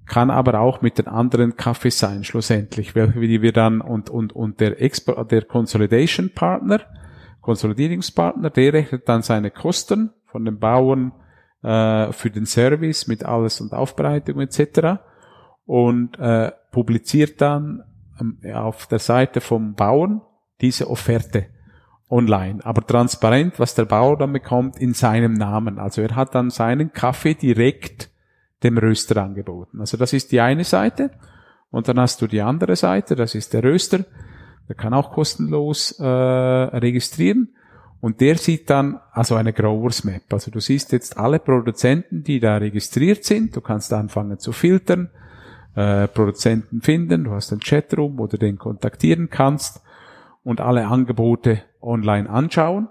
kann 0.05 0.29
aber 0.29 0.59
auch 0.59 0.81
mit 0.81 0.97
den 0.97 1.07
anderen 1.07 1.55
Kaffees 1.55 1.99
sein, 1.99 2.25
schlussendlich, 2.25 2.95
welche 2.95 3.41
wir 3.41 3.53
dann 3.53 3.79
und, 3.79 4.09
und, 4.09 4.33
und 4.33 4.59
der 4.59 4.75
der 4.75 5.41
Consolidation 5.43 6.31
Partner, 6.33 6.81
Konsolidierungspartner, 7.41 8.49
der 8.49 8.73
rechnet 8.73 9.07
dann 9.07 9.21
seine 9.21 9.51
Kosten 9.51 10.11
von 10.25 10.43
den 10.43 10.59
Bauern 10.59 11.13
äh, 11.63 12.11
für 12.11 12.29
den 12.29 12.45
Service 12.45 13.07
mit 13.07 13.23
alles 13.23 13.61
und 13.61 13.73
Aufbereitung 13.73 14.41
etc. 14.41 14.99
und 15.65 16.19
äh, 16.19 16.51
publiziert 16.71 17.39
dann 17.39 17.83
ähm, 18.19 18.39
auf 18.53 18.87
der 18.87 18.99
Seite 18.99 19.39
vom 19.39 19.75
Bauern 19.75 20.21
diese 20.59 20.89
Offerte 20.89 21.47
online, 22.09 22.65
aber 22.65 22.85
transparent, 22.85 23.59
was 23.59 23.75
der 23.75 23.85
Bauer 23.85 24.17
dann 24.17 24.33
bekommt 24.33 24.77
in 24.79 24.93
seinem 24.93 25.33
Namen. 25.33 25.77
Also 25.77 26.01
er 26.01 26.15
hat 26.15 26.35
dann 26.35 26.49
seinen 26.49 26.93
Kaffee 26.93 27.33
direkt 27.33 28.09
dem 28.63 28.77
Röster 28.77 29.21
angeboten. 29.21 29.79
Also 29.81 29.97
das 29.97 30.13
ist 30.13 30.31
die 30.31 30.41
eine 30.41 30.63
Seite. 30.63 31.11
Und 31.69 31.87
dann 31.89 31.99
hast 31.99 32.21
du 32.21 32.27
die 32.27 32.41
andere 32.41 32.75
Seite, 32.75 33.15
das 33.15 33.35
ist 33.35 33.53
der 33.53 33.63
Röster. 33.63 34.05
Der 34.69 34.75
kann 34.75 34.93
auch 34.93 35.11
kostenlos 35.11 35.99
äh, 35.99 36.05
registrieren. 36.05 37.49
Und 37.99 38.21
der 38.21 38.37
sieht 38.37 38.69
dann 38.69 38.99
also 39.11 39.35
eine 39.35 39.53
Growers 39.53 40.03
Map. 40.03 40.31
Also 40.31 40.49
du 40.49 40.59
siehst 40.59 40.91
jetzt 40.91 41.17
alle 41.17 41.39
Produzenten, 41.39 42.23
die 42.23 42.39
da 42.39 42.57
registriert 42.57 43.25
sind. 43.25 43.55
Du 43.55 43.61
kannst 43.61 43.91
anfangen 43.91 44.39
zu 44.39 44.53
filtern. 44.53 45.09
äh, 45.77 46.07
Produzenten 46.07 46.81
finden. 46.81 47.25
Du 47.25 47.31
hast 47.31 47.51
einen 47.51 47.61
Chatroom, 47.61 48.17
wo 48.17 48.27
du 48.27 48.37
den 48.37 48.57
kontaktieren 48.57 49.29
kannst 49.29 49.81
und 50.47 50.61
alle 50.61 50.87
Angebote 50.87 51.61
online 51.81 52.29
anschauen. 52.29 52.87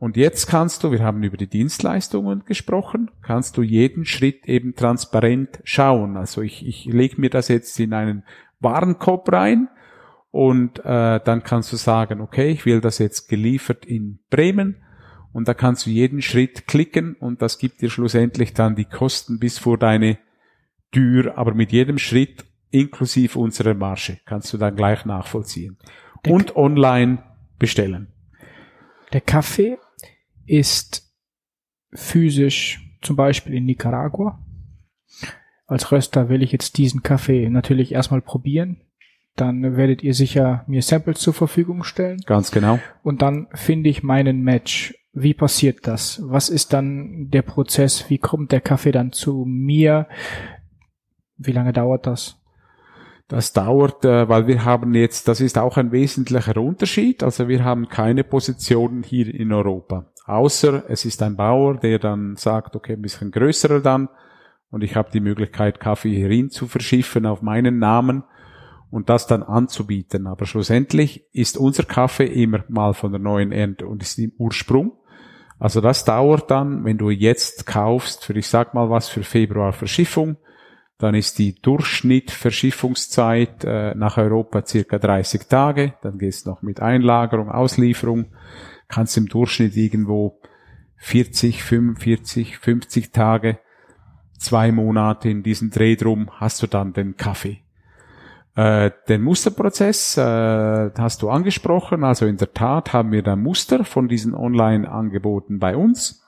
Und 0.00 0.16
jetzt 0.16 0.48
kannst 0.48 0.82
du, 0.82 0.90
wir 0.90 1.04
haben 1.04 1.22
über 1.22 1.36
die 1.36 1.46
Dienstleistungen 1.46 2.44
gesprochen, 2.46 3.12
kannst 3.22 3.56
du 3.56 3.62
jeden 3.62 4.04
Schritt 4.04 4.46
eben 4.46 4.74
transparent 4.74 5.60
schauen. 5.62 6.16
Also 6.16 6.42
ich, 6.42 6.66
ich 6.66 6.86
lege 6.86 7.20
mir 7.20 7.30
das 7.30 7.46
jetzt 7.46 7.78
in 7.78 7.92
einen 7.94 8.24
Warenkorb 8.58 9.32
rein 9.32 9.68
und 10.32 10.80
äh, 10.80 11.20
dann 11.24 11.44
kannst 11.44 11.72
du 11.72 11.76
sagen, 11.76 12.20
okay, 12.20 12.50
ich 12.50 12.66
will 12.66 12.80
das 12.80 12.98
jetzt 12.98 13.28
geliefert 13.28 13.86
in 13.86 14.18
Bremen 14.28 14.82
und 15.32 15.46
da 15.46 15.54
kannst 15.54 15.86
du 15.86 15.90
jeden 15.90 16.22
Schritt 16.22 16.66
klicken 16.66 17.14
und 17.14 17.40
das 17.40 17.58
gibt 17.58 17.82
dir 17.82 17.90
schlussendlich 17.90 18.52
dann 18.52 18.74
die 18.74 18.86
Kosten 18.86 19.38
bis 19.38 19.60
vor 19.60 19.78
deine 19.78 20.18
Tür, 20.90 21.38
aber 21.38 21.54
mit 21.54 21.70
jedem 21.70 21.98
Schritt 21.98 22.46
inklusive 22.72 23.38
unserer 23.38 23.74
Marge 23.74 24.18
kannst 24.24 24.52
du 24.52 24.58
dann 24.58 24.74
gleich 24.74 25.04
nachvollziehen 25.04 25.78
Der 26.24 26.32
und 26.32 26.56
online 26.56 27.22
bestellen. 27.58 28.08
Der 29.12 29.20
Kaffee 29.20 29.78
ist 30.46 31.10
physisch 31.92 32.80
zum 33.02 33.16
Beispiel 33.16 33.54
in 33.54 33.64
Nicaragua. 33.64 34.38
Als 35.66 35.92
Röster 35.92 36.28
will 36.28 36.42
ich 36.42 36.52
jetzt 36.52 36.78
diesen 36.78 37.02
Kaffee 37.02 37.48
natürlich 37.48 37.92
erstmal 37.92 38.20
probieren. 38.20 38.80
Dann 39.36 39.76
werdet 39.76 40.02
ihr 40.02 40.14
sicher 40.14 40.64
mir 40.66 40.82
Samples 40.82 41.20
zur 41.20 41.32
Verfügung 41.32 41.84
stellen. 41.84 42.20
Ganz 42.26 42.50
genau. 42.50 42.80
Und 43.02 43.22
dann 43.22 43.46
finde 43.54 43.88
ich 43.88 44.02
meinen 44.02 44.42
Match. 44.42 44.94
Wie 45.12 45.34
passiert 45.34 45.86
das? 45.86 46.20
Was 46.24 46.48
ist 46.48 46.72
dann 46.72 47.30
der 47.30 47.42
Prozess? 47.42 48.10
Wie 48.10 48.18
kommt 48.18 48.52
der 48.52 48.60
Kaffee 48.60 48.92
dann 48.92 49.12
zu 49.12 49.44
mir? 49.46 50.06
Wie 51.36 51.52
lange 51.52 51.72
dauert 51.72 52.06
das? 52.06 52.39
Das 53.30 53.52
dauert, 53.52 54.04
äh, 54.04 54.28
weil 54.28 54.48
wir 54.48 54.64
haben 54.64 54.92
jetzt, 54.92 55.28
das 55.28 55.40
ist 55.40 55.56
auch 55.56 55.76
ein 55.76 55.92
wesentlicher 55.92 56.56
Unterschied. 56.56 57.22
Also 57.22 57.46
wir 57.46 57.64
haben 57.64 57.88
keine 57.88 58.24
Positionen 58.24 59.04
hier 59.04 59.32
in 59.32 59.52
Europa. 59.52 60.06
Außer 60.26 60.82
es 60.88 61.04
ist 61.04 61.22
ein 61.22 61.36
Bauer, 61.36 61.76
der 61.76 62.00
dann 62.00 62.34
sagt, 62.34 62.74
okay, 62.74 62.94
ein 62.94 63.02
bisschen 63.02 63.30
größerer 63.30 63.78
dann. 63.78 64.08
Und 64.72 64.82
ich 64.82 64.96
habe 64.96 65.12
die 65.12 65.20
Möglichkeit, 65.20 65.78
Kaffee 65.78 66.10
hierin 66.10 66.50
zu 66.50 66.66
verschiffen 66.66 67.24
auf 67.24 67.40
meinen 67.40 67.78
Namen 67.78 68.24
und 68.90 69.08
das 69.08 69.28
dann 69.28 69.44
anzubieten. 69.44 70.26
Aber 70.26 70.44
schlussendlich 70.44 71.24
ist 71.32 71.56
unser 71.56 71.84
Kaffee 71.84 72.26
immer 72.26 72.64
mal 72.68 72.94
von 72.94 73.12
der 73.12 73.20
neuen 73.20 73.52
Ernte 73.52 73.86
und 73.86 74.02
ist 74.02 74.18
im 74.18 74.32
Ursprung. 74.38 74.98
Also 75.60 75.80
das 75.80 76.04
dauert 76.04 76.50
dann, 76.50 76.84
wenn 76.84 76.98
du 76.98 77.10
jetzt 77.10 77.64
kaufst, 77.64 78.24
für 78.24 78.36
ich 78.36 78.48
sag 78.48 78.74
mal 78.74 78.90
was, 78.90 79.08
für 79.08 79.22
Februar 79.22 79.72
Verschiffung, 79.72 80.36
dann 81.00 81.14
ist 81.14 81.38
die 81.38 81.54
Durchschnittverschiffungszeit 81.54 83.64
äh, 83.64 83.94
nach 83.94 84.18
Europa 84.18 84.66
circa 84.66 84.98
30 84.98 85.48
Tage. 85.48 85.94
Dann 86.02 86.18
geht's 86.18 86.44
noch 86.44 86.60
mit 86.60 86.80
Einlagerung, 86.80 87.50
Auslieferung. 87.50 88.26
Kannst 88.86 89.16
im 89.16 89.26
Durchschnitt 89.26 89.74
irgendwo 89.76 90.38
40, 90.98 91.62
45, 91.62 92.58
50 92.58 93.12
Tage, 93.12 93.60
zwei 94.36 94.72
Monate 94.72 95.30
in 95.30 95.42
diesem 95.42 95.70
Dreh 95.70 95.96
drum 95.96 96.28
hast 96.38 96.62
du 96.62 96.66
dann 96.66 96.92
den 96.92 97.16
Kaffee. 97.16 97.62
Äh, 98.54 98.90
den 99.08 99.22
Musterprozess 99.22 100.18
äh, 100.18 100.90
hast 100.98 101.22
du 101.22 101.30
angesprochen. 101.30 102.04
Also 102.04 102.26
in 102.26 102.36
der 102.36 102.52
Tat 102.52 102.92
haben 102.92 103.10
wir 103.10 103.22
da 103.22 103.36
Muster 103.36 103.84
von 103.84 104.06
diesen 104.06 104.34
Online-Angeboten 104.34 105.60
bei 105.60 105.76
uns. 105.76 106.26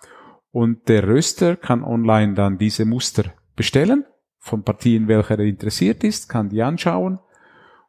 Und 0.51 0.89
der 0.89 1.07
Röster 1.07 1.57
kann 1.57 1.85
online 1.85 2.33
dann 2.33 2.57
diese 2.57 2.87
Muster 2.87 3.25
bestellen 3.55 4.07
von 4.45 4.65
Partien, 4.65 5.07
welcher 5.07 5.39
er 5.39 5.45
interessiert 5.47 6.03
ist, 6.03 6.29
kann 6.29 6.49
die 6.49 6.63
anschauen 6.63 7.21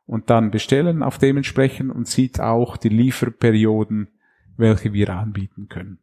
und 0.06 0.30
dann 0.30 0.52
bestellen 0.52 1.02
auf 1.02 1.18
dementsprechend 1.18 1.92
und 1.92 2.08
sieht 2.08 2.40
auch 2.40 2.78
die 2.78 2.90
Lieferperioden, 2.90 4.10
welche 4.56 4.94
wir 4.94 5.10
anbieten 5.10 5.68
können. 5.68 5.98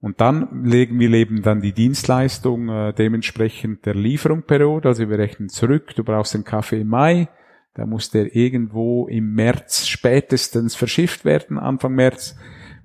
Und 0.00 0.20
dann 0.20 0.64
legen 0.64 1.00
wir 1.00 1.12
eben 1.14 1.42
dann 1.42 1.60
die 1.60 1.72
Dienstleistung 1.72 2.68
äh, 2.68 2.92
dementsprechend 2.92 3.84
der 3.84 3.96
Lieferungsperiode, 3.96 4.86
also 4.86 5.10
wir 5.10 5.18
rechnen 5.18 5.48
zurück, 5.48 5.96
du 5.96 6.04
brauchst 6.04 6.34
den 6.34 6.44
Kaffee 6.44 6.82
im 6.82 6.88
Mai, 6.88 7.28
da 7.74 7.86
muss 7.86 8.10
der 8.10 8.36
irgendwo 8.36 9.08
im 9.08 9.34
März 9.34 9.88
spätestens 9.88 10.76
verschifft 10.76 11.24
werden, 11.24 11.58
Anfang 11.58 11.96
März. 11.96 12.36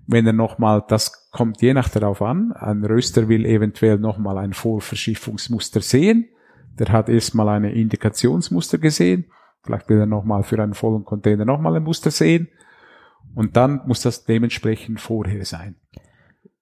Wenn 0.06 0.28
er 0.28 0.34
nochmal, 0.34 0.84
das 0.88 1.30
kommt 1.32 1.62
je 1.62 1.74
nach 1.74 1.90
darauf 1.90 2.22
an, 2.22 2.52
ein 2.54 2.84
Röster 2.84 3.28
will 3.30 3.46
eventuell 3.46 3.98
nochmal 3.98 4.38
ein 4.38 4.54
Vorverschiffungsmuster 4.54 5.82
sehen, 5.82 6.30
der 6.78 6.90
hat 6.92 7.10
erstmal 7.10 7.50
eine 7.50 7.72
Indikationsmuster 7.72 8.78
gesehen, 8.80 9.26
vielleicht 9.64 9.88
will 9.90 10.00
er 10.00 10.06
nochmal 10.06 10.44
für 10.44 10.62
einen 10.62 10.74
vollen 10.74 11.06
Container 11.06 11.46
nochmal 11.46 11.76
ein 11.76 11.84
Muster 11.84 12.12
sehen 12.12 12.50
und 13.34 13.56
dann 13.56 13.82
muss 13.86 14.02
das 14.02 14.26
dementsprechend 14.26 15.00
vorher 15.00 15.46
sein. 15.46 15.76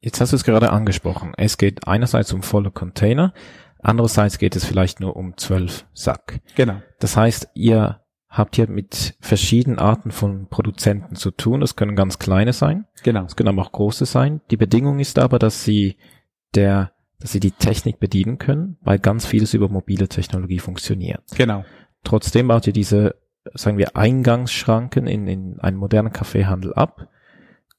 Jetzt 0.01 0.19
hast 0.19 0.31
du 0.31 0.35
es 0.35 0.43
gerade 0.43 0.71
angesprochen. 0.71 1.33
Es 1.37 1.57
geht 1.57 1.87
einerseits 1.87 2.33
um 2.33 2.43
volle 2.43 2.71
Container, 2.71 3.33
andererseits 3.79 4.37
geht 4.37 4.55
es 4.55 4.65
vielleicht 4.65 4.99
nur 4.99 5.15
um 5.15 5.37
zwölf 5.37 5.85
Sack. 5.93 6.41
Genau. 6.55 6.81
Das 6.99 7.17
heißt, 7.17 7.49
ihr 7.55 8.00
habt 8.31 8.55
hier 8.55 8.69
mit 8.69 9.15
verschiedenen 9.19 9.77
Arten 9.77 10.09
von 10.11 10.47
Produzenten 10.47 11.15
zu 11.15 11.31
tun. 11.31 11.59
Das 11.59 11.75
können 11.75 11.97
ganz 11.97 12.17
kleine 12.17 12.53
sein, 12.53 12.85
Genau. 13.03 13.25
es 13.25 13.35
können 13.35 13.49
aber 13.49 13.61
auch 13.61 13.73
große 13.73 14.05
sein. 14.05 14.39
Die 14.49 14.57
Bedingung 14.57 14.99
ist 14.99 15.19
aber, 15.19 15.37
dass 15.37 15.65
sie 15.65 15.97
der, 16.55 16.93
dass 17.19 17.33
sie 17.33 17.41
die 17.41 17.51
Technik 17.51 17.99
bedienen 17.99 18.37
können, 18.37 18.77
weil 18.81 18.99
ganz 18.99 19.25
vieles 19.25 19.53
über 19.53 19.67
mobile 19.67 20.07
Technologie 20.07 20.59
funktioniert. 20.59 21.21
Genau. 21.35 21.65
Trotzdem 22.05 22.47
baut 22.47 22.65
ihr 22.67 22.73
diese, 22.73 23.15
sagen 23.53 23.77
wir, 23.77 23.97
Eingangsschranken 23.97 25.07
in, 25.07 25.27
in 25.27 25.59
einen 25.59 25.77
modernen 25.77 26.13
Kaffeehandel 26.13 26.73
ab. 26.73 27.09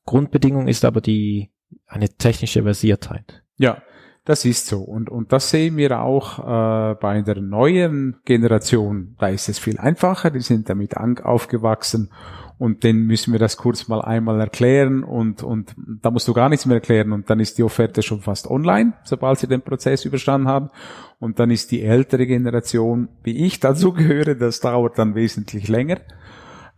Grundbedingung 0.05 0.69
ist 0.69 0.85
aber 0.85 1.01
die, 1.01 1.51
eine 1.87 2.11
technische 2.11 2.63
Versiertheit. 2.63 3.43
Ja, 3.57 3.83
das 4.25 4.45
ist 4.45 4.67
so. 4.67 4.81
Und, 4.81 5.11
und 5.11 5.33
das 5.33 5.51
sehen 5.51 5.77
wir 5.77 6.01
auch 6.01 6.39
äh, 6.39 6.95
bei 6.95 7.23
der 7.23 7.41
neuen 7.41 8.17
Generation. 8.25 9.17
Da 9.19 9.29
ist 9.29 9.49
es 9.49 9.59
viel 9.59 9.79
einfacher, 9.79 10.31
die 10.31 10.41
sind 10.41 10.69
damit 10.69 10.97
aufgewachsen 10.97 12.11
und 12.59 12.85
denen 12.85 13.07
müssen 13.09 13.33
wir 13.33 13.41
das 13.41 13.57
kurz 13.57 13.89
mal 13.89 14.01
einmal 14.01 14.39
erklären 14.39 15.03
und, 15.03 15.43
und 15.43 15.75
da 16.01 16.13
musst 16.13 16.29
du 16.29 16.33
gar 16.33 16.49
nichts 16.49 16.65
mehr 16.65 16.77
erklären 16.77 17.11
und 17.11 17.29
dann 17.29 17.41
ist 17.41 17.59
die 17.59 17.65
Offerte 17.65 18.03
schon 18.03 18.21
fast 18.21 18.49
online, 18.49 18.93
sobald 19.03 19.41
sie 19.41 19.49
den 19.49 19.63
Prozess 19.63 20.05
überstanden 20.05 20.47
haben. 20.47 20.71
Und 21.19 21.41
dann 21.41 21.51
ist 21.51 21.73
die 21.73 21.83
ältere 21.83 22.25
Generation, 22.25 23.09
wie 23.25 23.45
ich 23.45 23.59
dazu 23.59 23.93
gehöre, 23.93 24.37
das 24.37 24.61
dauert 24.61 24.97
dann 24.97 25.17
wesentlich 25.17 25.67
länger. 25.67 25.97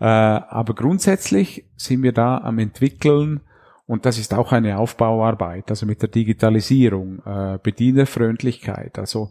Äh, 0.01 0.07
aber 0.07 0.75
grundsätzlich 0.75 1.67
sind 1.77 2.03
wir 2.03 2.13
da 2.13 2.39
am 2.39 2.59
entwickeln, 2.59 3.43
und 3.87 4.07
das 4.07 4.19
ist 4.19 4.33
auch 4.33 4.53
eine 4.53 4.79
Aufbauarbeit, 4.79 5.71
also 5.71 5.85
mit 5.85 6.01
der 6.01 6.09
Digitalisierung, 6.09 7.21
äh, 7.27 7.59
Bedienerfreundlichkeit. 7.63 8.99
Also 8.99 9.31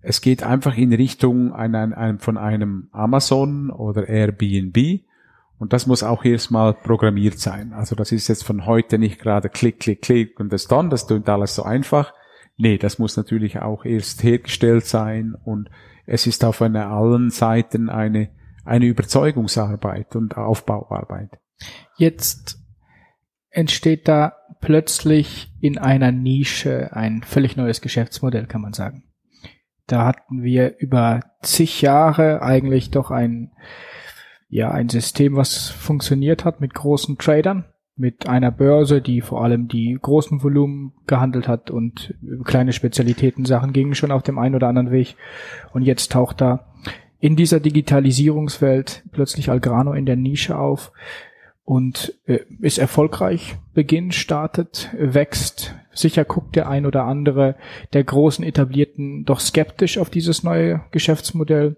es 0.00 0.20
geht 0.20 0.42
einfach 0.42 0.76
in 0.76 0.92
Richtung 0.92 1.52
ein, 1.52 1.74
ein, 1.74 1.92
ein, 1.92 2.18
von 2.20 2.38
einem 2.38 2.88
Amazon 2.92 3.70
oder 3.70 4.08
Airbnb. 4.08 5.02
Und 5.58 5.72
das 5.72 5.86
muss 5.86 6.02
auch 6.02 6.24
erstmal 6.24 6.72
programmiert 6.72 7.38
sein. 7.38 7.72
Also 7.74 7.94
das 7.94 8.12
ist 8.12 8.28
jetzt 8.28 8.44
von 8.44 8.64
heute 8.64 8.98
nicht 8.98 9.20
gerade 9.20 9.50
klick, 9.50 9.80
klick, 9.80 10.00
klick 10.02 10.40
und 10.40 10.52
das 10.52 10.68
dann, 10.68 10.88
das 10.88 11.06
tut 11.06 11.28
alles 11.28 11.54
so 11.54 11.64
einfach. 11.64 12.14
Nee, 12.56 12.78
das 12.78 12.98
muss 12.98 13.16
natürlich 13.16 13.60
auch 13.60 13.84
erst 13.84 14.22
hergestellt 14.22 14.86
sein 14.86 15.34
und 15.44 15.68
es 16.06 16.26
ist 16.26 16.44
auf 16.44 16.62
einer 16.62 16.88
allen 16.88 17.30
Seiten 17.30 17.88
eine, 17.88 18.30
eine 18.64 18.86
Überzeugungsarbeit 18.86 20.16
und 20.16 20.36
Aufbauarbeit. 20.36 21.38
Jetzt 21.98 22.59
entsteht 23.50 24.08
da 24.08 24.34
plötzlich 24.60 25.52
in 25.60 25.78
einer 25.78 26.12
Nische 26.12 26.90
ein 26.92 27.22
völlig 27.22 27.56
neues 27.56 27.80
Geschäftsmodell, 27.80 28.46
kann 28.46 28.60
man 28.60 28.72
sagen. 28.72 29.04
Da 29.86 30.06
hatten 30.06 30.42
wir 30.42 30.78
über 30.78 31.20
zig 31.42 31.82
Jahre 31.82 32.42
eigentlich 32.42 32.90
doch 32.90 33.10
ein, 33.10 33.50
ja, 34.48 34.70
ein 34.70 34.88
System, 34.88 35.36
was 35.36 35.68
funktioniert 35.68 36.44
hat 36.44 36.60
mit 36.60 36.74
großen 36.74 37.18
Tradern, 37.18 37.64
mit 37.96 38.28
einer 38.28 38.50
Börse, 38.50 39.02
die 39.02 39.20
vor 39.20 39.42
allem 39.42 39.68
die 39.68 39.98
großen 40.00 40.42
Volumen 40.42 40.92
gehandelt 41.06 41.48
hat 41.48 41.70
und 41.70 42.14
kleine 42.44 42.72
Spezialitäten-Sachen 42.72 43.72
gingen 43.72 43.94
schon 43.94 44.12
auf 44.12 44.22
dem 44.22 44.38
einen 44.38 44.54
oder 44.54 44.68
anderen 44.68 44.90
Weg. 44.90 45.16
Und 45.72 45.82
jetzt 45.82 46.12
taucht 46.12 46.40
da 46.40 46.72
in 47.18 47.36
dieser 47.36 47.60
Digitalisierungswelt 47.60 49.04
plötzlich 49.12 49.50
Algrano 49.50 49.92
in 49.92 50.06
der 50.06 50.16
Nische 50.16 50.56
auf 50.56 50.92
und 51.70 52.18
äh, 52.26 52.40
ist 52.58 52.78
erfolgreich, 52.78 53.56
beginnt, 53.74 54.16
startet, 54.16 54.90
wächst. 54.92 55.76
Sicher 55.92 56.24
guckt 56.24 56.56
der 56.56 56.68
ein 56.68 56.84
oder 56.84 57.04
andere 57.04 57.54
der 57.92 58.02
großen 58.02 58.44
etablierten 58.44 59.24
doch 59.24 59.38
skeptisch 59.38 59.96
auf 59.96 60.10
dieses 60.10 60.42
neue 60.42 60.82
Geschäftsmodell. 60.90 61.76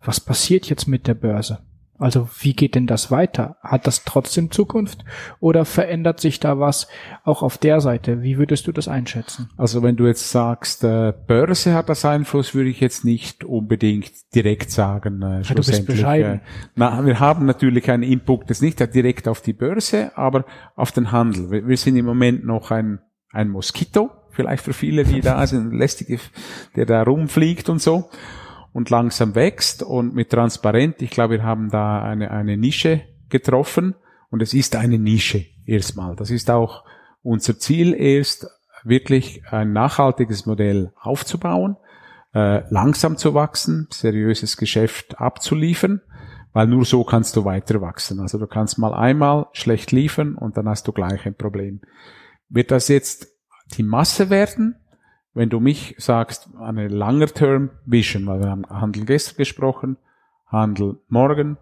Was 0.00 0.20
passiert 0.20 0.70
jetzt 0.70 0.86
mit 0.86 1.08
der 1.08 1.14
Börse? 1.14 1.58
Also 1.98 2.28
wie 2.40 2.52
geht 2.52 2.76
denn 2.76 2.86
das 2.86 3.10
weiter? 3.10 3.56
Hat 3.60 3.86
das 3.86 4.04
trotzdem 4.04 4.52
Zukunft 4.52 5.04
oder 5.40 5.64
verändert 5.64 6.20
sich 6.20 6.38
da 6.38 6.60
was 6.60 6.86
auch 7.24 7.42
auf 7.42 7.58
der 7.58 7.80
Seite? 7.80 8.22
Wie 8.22 8.38
würdest 8.38 8.68
du 8.68 8.72
das 8.72 8.86
einschätzen? 8.86 9.50
Also 9.56 9.82
wenn 9.82 9.96
du 9.96 10.06
jetzt 10.06 10.30
sagst, 10.30 10.84
äh, 10.84 11.12
Börse 11.26 11.74
hat 11.74 11.88
das 11.88 12.04
Einfluss, 12.04 12.54
würde 12.54 12.70
ich 12.70 12.80
jetzt 12.80 13.04
nicht 13.04 13.42
unbedingt 13.42 14.12
direkt 14.34 14.70
sagen. 14.70 15.22
Äh, 15.22 15.42
ja, 15.42 15.54
du 15.54 15.54
bist 15.54 15.86
bescheiden. 15.86 16.34
Äh, 16.34 16.40
na, 16.76 17.04
wir 17.04 17.18
haben 17.18 17.46
natürlich 17.46 17.90
einen 17.90 18.04
Input, 18.04 18.48
das 18.48 18.60
nicht 18.60 18.78
direkt 18.94 19.26
auf 19.26 19.40
die 19.40 19.52
Börse, 19.52 20.16
aber 20.16 20.44
auf 20.76 20.92
den 20.92 21.10
Handel. 21.10 21.50
Wir, 21.50 21.66
wir 21.66 21.76
sind 21.76 21.96
im 21.96 22.06
Moment 22.06 22.46
noch 22.46 22.70
ein, 22.70 23.00
ein 23.32 23.48
Moskito, 23.48 24.10
vielleicht 24.30 24.62
für 24.62 24.72
viele, 24.72 25.02
die 25.02 25.20
da 25.22 25.44
sind, 25.48 25.74
lästige, 25.74 26.20
der 26.76 26.86
da 26.86 27.02
rumfliegt 27.02 27.68
und 27.68 27.82
so 27.82 28.08
und 28.78 28.90
langsam 28.90 29.34
wächst 29.34 29.82
und 29.82 30.14
mit 30.14 30.30
transparent. 30.30 31.02
Ich 31.02 31.10
glaube, 31.10 31.38
wir 31.38 31.42
haben 31.42 31.68
da 31.68 32.00
eine, 32.00 32.30
eine 32.30 32.56
Nische 32.56 33.00
getroffen 33.28 33.96
und 34.30 34.40
es 34.40 34.54
ist 34.54 34.76
eine 34.76 35.00
Nische 35.00 35.46
erstmal. 35.66 36.14
Das 36.14 36.30
ist 36.30 36.48
auch 36.48 36.84
unser 37.20 37.58
Ziel 37.58 37.92
erst 37.92 38.46
wirklich 38.84 39.42
ein 39.50 39.72
nachhaltiges 39.72 40.46
Modell 40.46 40.92
aufzubauen, 40.94 41.76
äh, 42.34 42.62
langsam 42.72 43.16
zu 43.16 43.34
wachsen, 43.34 43.88
seriöses 43.90 44.56
Geschäft 44.56 45.18
abzuliefern, 45.18 46.00
weil 46.52 46.68
nur 46.68 46.84
so 46.84 47.02
kannst 47.02 47.34
du 47.34 47.44
weiter 47.44 47.80
wachsen. 47.80 48.20
Also 48.20 48.38
du 48.38 48.46
kannst 48.46 48.78
mal 48.78 48.94
einmal 48.94 49.48
schlecht 49.54 49.90
liefern 49.90 50.36
und 50.36 50.56
dann 50.56 50.68
hast 50.68 50.86
du 50.86 50.92
gleich 50.92 51.26
ein 51.26 51.34
Problem. 51.34 51.80
Wird 52.48 52.70
das 52.70 52.86
jetzt 52.86 53.26
die 53.76 53.82
Masse 53.82 54.30
werden? 54.30 54.76
Wenn 55.34 55.50
du 55.50 55.60
mich 55.60 55.94
sagst, 55.98 56.50
eine 56.58 56.88
langer 56.88 57.26
Term 57.26 57.70
Vision, 57.84 58.26
weil 58.26 58.40
wir 58.40 58.50
haben 58.50 58.66
Handel 58.68 59.04
gestern 59.04 59.36
gesprochen, 59.36 59.96
Handel 60.46 61.00
morgen, 61.08 61.58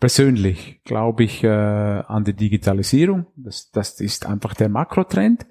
persönlich 0.00 0.80
glaube 0.84 1.24
ich 1.24 1.44
äh, 1.44 1.48
an 1.48 2.24
die 2.24 2.34
Digitalisierung. 2.34 3.26
Das, 3.36 3.70
das 3.70 4.00
ist 4.00 4.26
einfach 4.26 4.54
der 4.54 4.68
Makrotrend. 4.68 5.46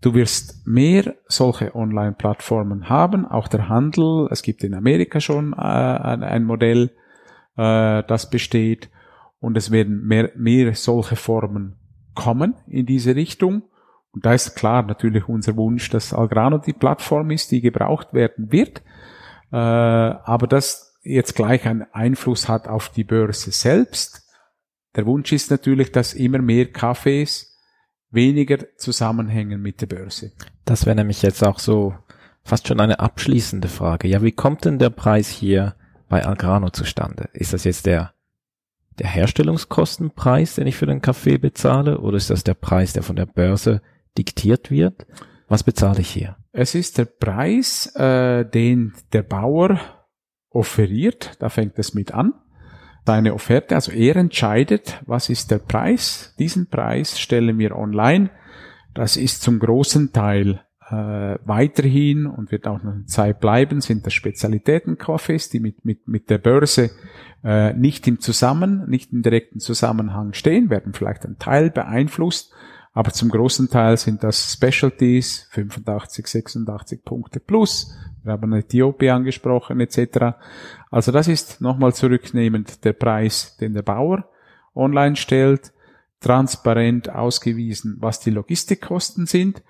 Du 0.00 0.14
wirst 0.14 0.66
mehr 0.66 1.14
solche 1.26 1.74
Online-Plattformen 1.74 2.88
haben, 2.88 3.24
auch 3.24 3.48
der 3.48 3.68
Handel. 3.68 4.28
Es 4.30 4.42
gibt 4.42 4.64
in 4.64 4.74
Amerika 4.74 5.20
schon 5.20 5.52
äh, 5.52 5.56
ein, 5.56 6.44
Modell, 6.44 6.90
äh, 7.56 8.02
das 8.02 8.30
besteht. 8.30 8.90
Und 9.40 9.56
es 9.56 9.70
werden 9.70 10.06
mehr, 10.06 10.30
mehr 10.36 10.74
solche 10.74 11.16
Formen 11.16 11.76
kommen 12.14 12.54
in 12.66 12.86
diese 12.86 13.16
Richtung. 13.16 13.62
Und 14.12 14.26
da 14.26 14.34
ist 14.34 14.54
klar 14.54 14.82
natürlich 14.82 15.28
unser 15.28 15.56
Wunsch, 15.56 15.88
dass 15.90 16.12
Algrano 16.12 16.58
die 16.58 16.74
Plattform 16.74 17.30
ist, 17.30 17.50
die 17.50 17.60
gebraucht 17.60 18.12
werden 18.12 18.52
wird, 18.52 18.82
äh, 19.50 19.56
aber 19.56 20.46
das 20.46 20.98
jetzt 21.02 21.34
gleich 21.34 21.66
einen 21.66 21.86
Einfluss 21.92 22.48
hat 22.48 22.68
auf 22.68 22.90
die 22.90 23.04
Börse 23.04 23.50
selbst. 23.50 24.22
Der 24.94 25.06
Wunsch 25.06 25.32
ist 25.32 25.50
natürlich, 25.50 25.92
dass 25.92 26.14
immer 26.14 26.38
mehr 26.38 26.66
Cafés 26.72 27.46
weniger 28.10 28.58
zusammenhängen 28.76 29.60
mit 29.62 29.80
der 29.80 29.86
Börse. 29.86 30.32
Das 30.64 30.84
wäre 30.84 30.96
nämlich 30.96 31.22
jetzt 31.22 31.42
auch 31.42 31.58
so 31.58 31.94
fast 32.44 32.68
schon 32.68 32.80
eine 32.80 33.00
abschließende 33.00 33.68
Frage. 33.68 34.08
Ja, 34.08 34.22
wie 34.22 34.32
kommt 34.32 34.64
denn 34.66 34.78
der 34.78 34.90
Preis 34.90 35.28
hier 35.28 35.74
bei 36.08 36.24
Algrano 36.24 36.70
zustande? 36.70 37.30
Ist 37.32 37.54
das 37.54 37.64
jetzt 37.64 37.86
der 37.86 38.12
der 38.98 39.08
Herstellungskostenpreis, 39.08 40.56
den 40.56 40.66
ich 40.66 40.76
für 40.76 40.86
den 40.86 41.00
Kaffee 41.00 41.38
bezahle, 41.38 41.98
oder 42.00 42.16
ist 42.16 42.30
das 42.30 42.44
der 42.44 42.54
Preis, 42.54 42.92
der 42.92 43.02
von 43.02 43.16
der 43.16 43.26
Börse 43.26 43.80
diktiert 44.16 44.70
wird. 44.70 45.06
Was 45.48 45.62
bezahle 45.62 46.00
ich 46.00 46.10
hier? 46.10 46.36
Es 46.52 46.74
ist 46.74 46.98
der 46.98 47.06
Preis, 47.06 47.94
äh, 47.96 48.44
den 48.44 48.94
der 49.12 49.22
Bauer 49.22 49.80
offeriert. 50.50 51.36
Da 51.38 51.48
fängt 51.48 51.78
es 51.78 51.94
mit 51.94 52.12
an. 52.12 52.34
Seine 53.04 53.34
Offerte, 53.34 53.74
also 53.74 53.90
er 53.90 54.16
entscheidet, 54.16 55.02
was 55.06 55.28
ist 55.28 55.50
der 55.50 55.58
Preis. 55.58 56.34
Diesen 56.38 56.68
Preis 56.68 57.18
stellen 57.18 57.58
wir 57.58 57.76
online. 57.76 58.30
Das 58.94 59.16
ist 59.16 59.42
zum 59.42 59.58
großen 59.58 60.12
Teil 60.12 60.60
äh, 60.88 61.38
weiterhin 61.44 62.26
und 62.26 62.52
wird 62.52 62.66
auch 62.68 62.82
noch 62.82 62.92
eine 62.92 63.06
Zeit 63.06 63.40
bleiben, 63.40 63.80
sind 63.80 64.04
das 64.06 64.12
Spezialitätenkaffees, 64.12 65.48
die 65.48 65.58
mit, 65.58 65.84
mit, 65.84 66.06
mit 66.06 66.30
der 66.30 66.38
Börse 66.38 66.90
äh, 67.42 67.72
nicht 67.72 68.06
im 68.06 68.20
Zusammen, 68.20 68.88
nicht 68.88 69.12
im 69.12 69.22
direkten 69.22 69.58
Zusammenhang 69.58 70.34
stehen, 70.34 70.70
werden 70.70 70.92
vielleicht 70.92 71.24
ein 71.24 71.38
Teil 71.38 71.70
beeinflusst, 71.70 72.52
aber 72.92 73.12
zum 73.12 73.30
großen 73.30 73.70
Teil 73.70 73.96
sind 73.96 74.22
das 74.22 74.52
Specialties, 74.52 75.48
85, 75.50 76.26
86 76.26 77.04
Punkte 77.04 77.40
plus. 77.40 77.94
Wir 78.22 78.32
haben 78.32 78.52
Äthiopien 78.52 79.16
angesprochen 79.16 79.80
etc. 79.80 80.36
Also 80.90 81.10
das 81.10 81.28
ist 81.28 81.60
nochmal 81.60 81.94
zurücknehmend 81.94 82.84
der 82.84 82.92
Preis, 82.92 83.56
den 83.56 83.74
der 83.74 83.82
Bauer 83.82 84.28
online 84.74 85.16
stellt, 85.16 85.72
transparent 86.20 87.10
ausgewiesen, 87.10 87.96
was 87.98 88.20
die 88.20 88.30
Logistikkosten 88.30 89.26
sind 89.26 89.62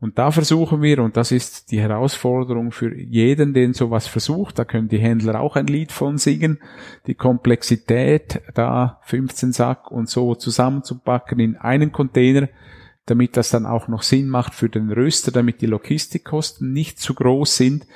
und 0.00 0.16
da 0.16 0.30
versuchen 0.30 0.80
wir, 0.80 1.02
und 1.02 1.16
das 1.16 1.32
ist 1.32 1.72
die 1.72 1.80
Herausforderung 1.80 2.70
für 2.70 2.96
jeden, 2.96 3.52
den 3.52 3.74
sowas 3.74 4.06
versucht, 4.06 4.58
da 4.58 4.64
können 4.64 4.88
die 4.88 5.00
Händler 5.00 5.40
auch 5.40 5.56
ein 5.56 5.66
Lied 5.66 5.90
von 5.90 6.18
singen, 6.18 6.60
die 7.08 7.16
Komplexität 7.16 8.40
da 8.54 9.00
15 9.02 9.52
Sack 9.52 9.90
und 9.90 10.08
so 10.08 10.36
zusammenzupacken 10.36 11.40
in 11.40 11.56
einen 11.56 11.90
Container, 11.90 12.48
damit 13.06 13.36
das 13.36 13.50
dann 13.50 13.66
auch 13.66 13.88
noch 13.88 14.02
Sinn 14.02 14.28
macht 14.28 14.54
für 14.54 14.68
den 14.68 14.92
Röster, 14.92 15.32
damit 15.32 15.62
die 15.62 15.66
Logistikkosten 15.66 16.72
nicht 16.72 17.00
zu 17.00 17.14
groß 17.14 17.56
sind. 17.56 17.86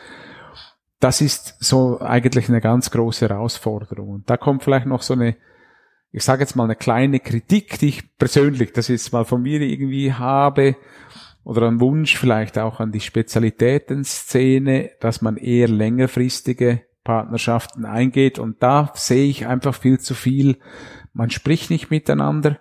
Das 0.99 1.21
ist 1.21 1.57
so 1.61 2.01
eigentlich 2.01 2.49
eine 2.49 2.61
ganz 2.61 2.91
große 2.91 3.29
Herausforderung. 3.29 4.09
Und 4.09 4.31
da 4.31 4.37
kommt 4.37 4.65
vielleicht 4.65 4.87
noch 4.87 5.03
so 5.03 5.15
eine, 5.15 5.37
ich 6.11 6.25
sage 6.25 6.43
jetzt 6.43 6.57
mal 6.57 6.65
eine 6.65 6.77
kleine 6.77 7.21
Kritik, 7.21 7.79
die 7.79 7.89
ich 7.89 8.17
persönlich, 8.17 8.73
das 8.73 8.89
ist 8.89 9.13
mal 9.13 9.25
von 9.25 9.43
mir 9.43 9.61
irgendwie 9.61 10.13
habe, 10.13 10.77
oder 11.45 11.67
ein 11.69 11.81
Wunsch 11.81 12.17
vielleicht 12.17 12.59
auch 12.59 12.81
an 12.81 12.93
die 12.93 13.01
Spezialitätenszene, 13.01 14.91
dass 15.01 15.23
man 15.23 15.37
eher 15.37 15.69
längerfristige 15.69 16.83
Partnerschaften 17.05 17.85
eingeht. 17.85 18.39
Und 18.39 18.63
da 18.63 18.93
sehe 18.95 19.29
ich 19.29 19.47
einfach 19.47 19.75
viel 19.75 19.99
zu 19.99 20.15
viel. 20.15 20.59
Man 21.13 21.31
spricht 21.31 21.71
nicht 21.71 21.91
miteinander. 21.91 22.59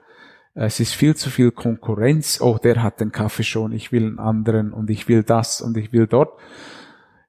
Es 0.54 0.80
ist 0.80 0.94
viel 0.94 1.16
zu 1.16 1.30
viel 1.30 1.52
Konkurrenz. 1.52 2.42
Oh, 2.42 2.58
der 2.58 2.84
hat 2.84 3.00
den 3.00 3.12
Kaffee 3.12 3.44
schon. 3.44 3.72
Ich 3.72 3.92
will 3.92 4.06
einen 4.06 4.20
anderen 4.20 4.74
und 4.74 4.90
ich 4.90 5.08
will 5.08 5.24
das 5.24 5.62
und 5.62 5.78
ich 5.78 5.94
will 5.94 6.08
dort. 6.08 6.38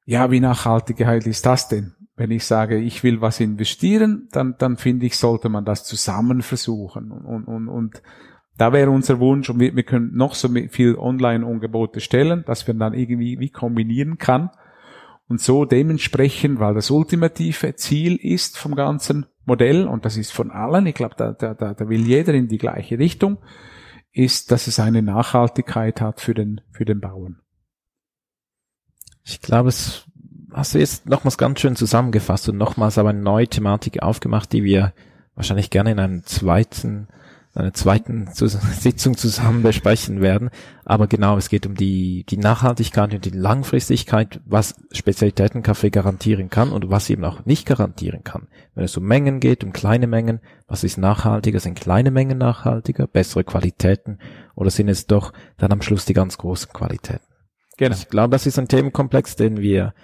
Ja, 0.05 0.31
wie 0.31 0.41
Nachhaltigkeit 0.41 1.27
ist 1.27 1.47
das 1.47 1.69
denn? 1.69 1.95
Wenn 2.17 2.31
ich 2.31 2.45
sage, 2.45 2.79
ich 2.79 3.05
will 3.05 3.21
was 3.21 3.41
investieren, 3.41 4.29
dann, 4.33 4.57
dann 4.59 4.77
finde 4.77 5.07
ich, 5.07 5.17
sollte 5.17 5.49
man 5.49 5.65
das 5.65 5.85
zusammen 5.85 6.43
versuchen 6.43 7.11
und, 7.11 7.45
und, 7.45 7.69
und 7.69 8.03
da 8.59 8.73
wäre 8.73 8.91
unser 8.91 9.19
Wunsch 9.19 9.49
und 9.51 9.61
wir, 9.61 9.75
wir 9.75 9.83
können 9.83 10.15
noch 10.15 10.35
so 10.35 10.49
viel 10.69 10.97
Online-Angebote 10.97 12.01
stellen, 12.01 12.45
dass 12.47 12.67
wir 12.67 12.75
dann 12.75 12.95
irgendwie 12.95 13.39
wie 13.39 13.51
kombinieren 13.51 14.19
kann 14.19 14.51
und 15.29 15.41
so 15.41 15.65
dementsprechend, 15.65 16.61
weil 16.61 16.75
das 16.75 16.91
ultimative 16.91 17.75
Ziel 17.77 18.17
ist 18.17 18.59
vom 18.59 18.75
ganzen 18.75 19.27
Modell 19.45 19.87
und 19.87 20.05
das 20.05 20.17
ist 20.17 20.33
von 20.33 20.51
allen, 20.51 20.87
ich 20.87 20.95
glaube, 20.95 21.15
da, 21.17 21.33
da, 21.33 21.55
da, 21.55 21.89
will 21.89 22.07
jeder 22.07 22.35
in 22.35 22.49
die 22.49 22.59
gleiche 22.59 22.99
Richtung, 22.99 23.39
ist, 24.13 24.51
dass 24.53 24.67
es 24.67 24.79
eine 24.79 25.03
Nachhaltigkeit 25.03 26.01
hat 26.01 26.21
für 26.21 26.35
den, 26.35 26.61
für 26.71 26.85
den 26.85 27.01
Bauern. 27.01 27.41
Ich 29.25 29.41
glaube, 29.41 29.71
es 29.71 30.07
hast 30.53 30.75
du 30.75 30.79
jetzt 30.79 31.07
nochmals 31.07 31.39
ganz 31.39 31.61
schön 31.61 31.77
zusammengefasst 31.77 32.49
und 32.49 32.59
nochmals 32.59 32.99
aber 32.99 33.11
eine 33.11 33.23
neue 33.23 33.49
Thematik 33.49 34.03
aufgemacht, 34.03 34.53
die 34.53 34.65
wir 34.65 34.93
wahrscheinlich 35.35 35.71
gerne 35.71 35.93
in 35.93 35.99
einem 35.99 36.25
zweiten 36.25 37.09
einer 37.55 37.75
zweiten 37.75 38.29
Sitzung 38.33 39.17
zusammen 39.17 39.63
besprechen 39.63 40.21
werden. 40.21 40.51
Aber 40.85 41.07
genau, 41.07 41.37
es 41.37 41.49
geht 41.49 41.67
um 41.67 41.75
die, 41.75 42.25
die 42.29 42.39
Nachhaltigkeit 42.39 43.13
und 43.13 43.25
die 43.25 43.31
Langfristigkeit, 43.31 44.41
was 44.45 44.75
Spezialitätenkaffee 44.93 45.91
garantieren 45.91 46.49
kann 46.51 46.73
und 46.73 46.91
was 46.91 47.11
eben 47.11 47.25
auch 47.25 47.45
nicht 47.45 47.67
garantieren 47.67 48.25
kann. 48.25 48.49
Wenn 48.75 48.85
es 48.85 48.97
um 48.97 49.05
Mengen 49.05 49.41
geht, 49.41 49.65
um 49.65 49.73
kleine 49.73 50.07
Mengen, 50.07 50.41
was 50.67 50.85
ist 50.85 50.97
nachhaltiger? 50.97 51.61
Sind 51.61 51.79
kleine 51.79 52.11
Mengen 52.11 52.39
nachhaltiger, 52.39 53.07
bessere 53.07 53.45
Qualitäten 53.45 54.19
oder 54.55 54.71
sind 54.71 54.89
es 54.89 55.07
doch 55.07 55.33
dann 55.59 55.73
am 55.73 55.83
Schluss 55.83 56.05
die 56.05 56.15
ganz 56.15 56.39
großen 56.39 56.73
Qualitäten? 56.73 57.27
Genau. 57.77 57.95
Ich 57.97 58.09
glaube, 58.09 58.31
das 58.31 58.47
ist 58.47 58.59
ein 58.59 58.69
Themenkomplex, 58.69 59.37
den 59.37 59.59
wir, 59.59 59.95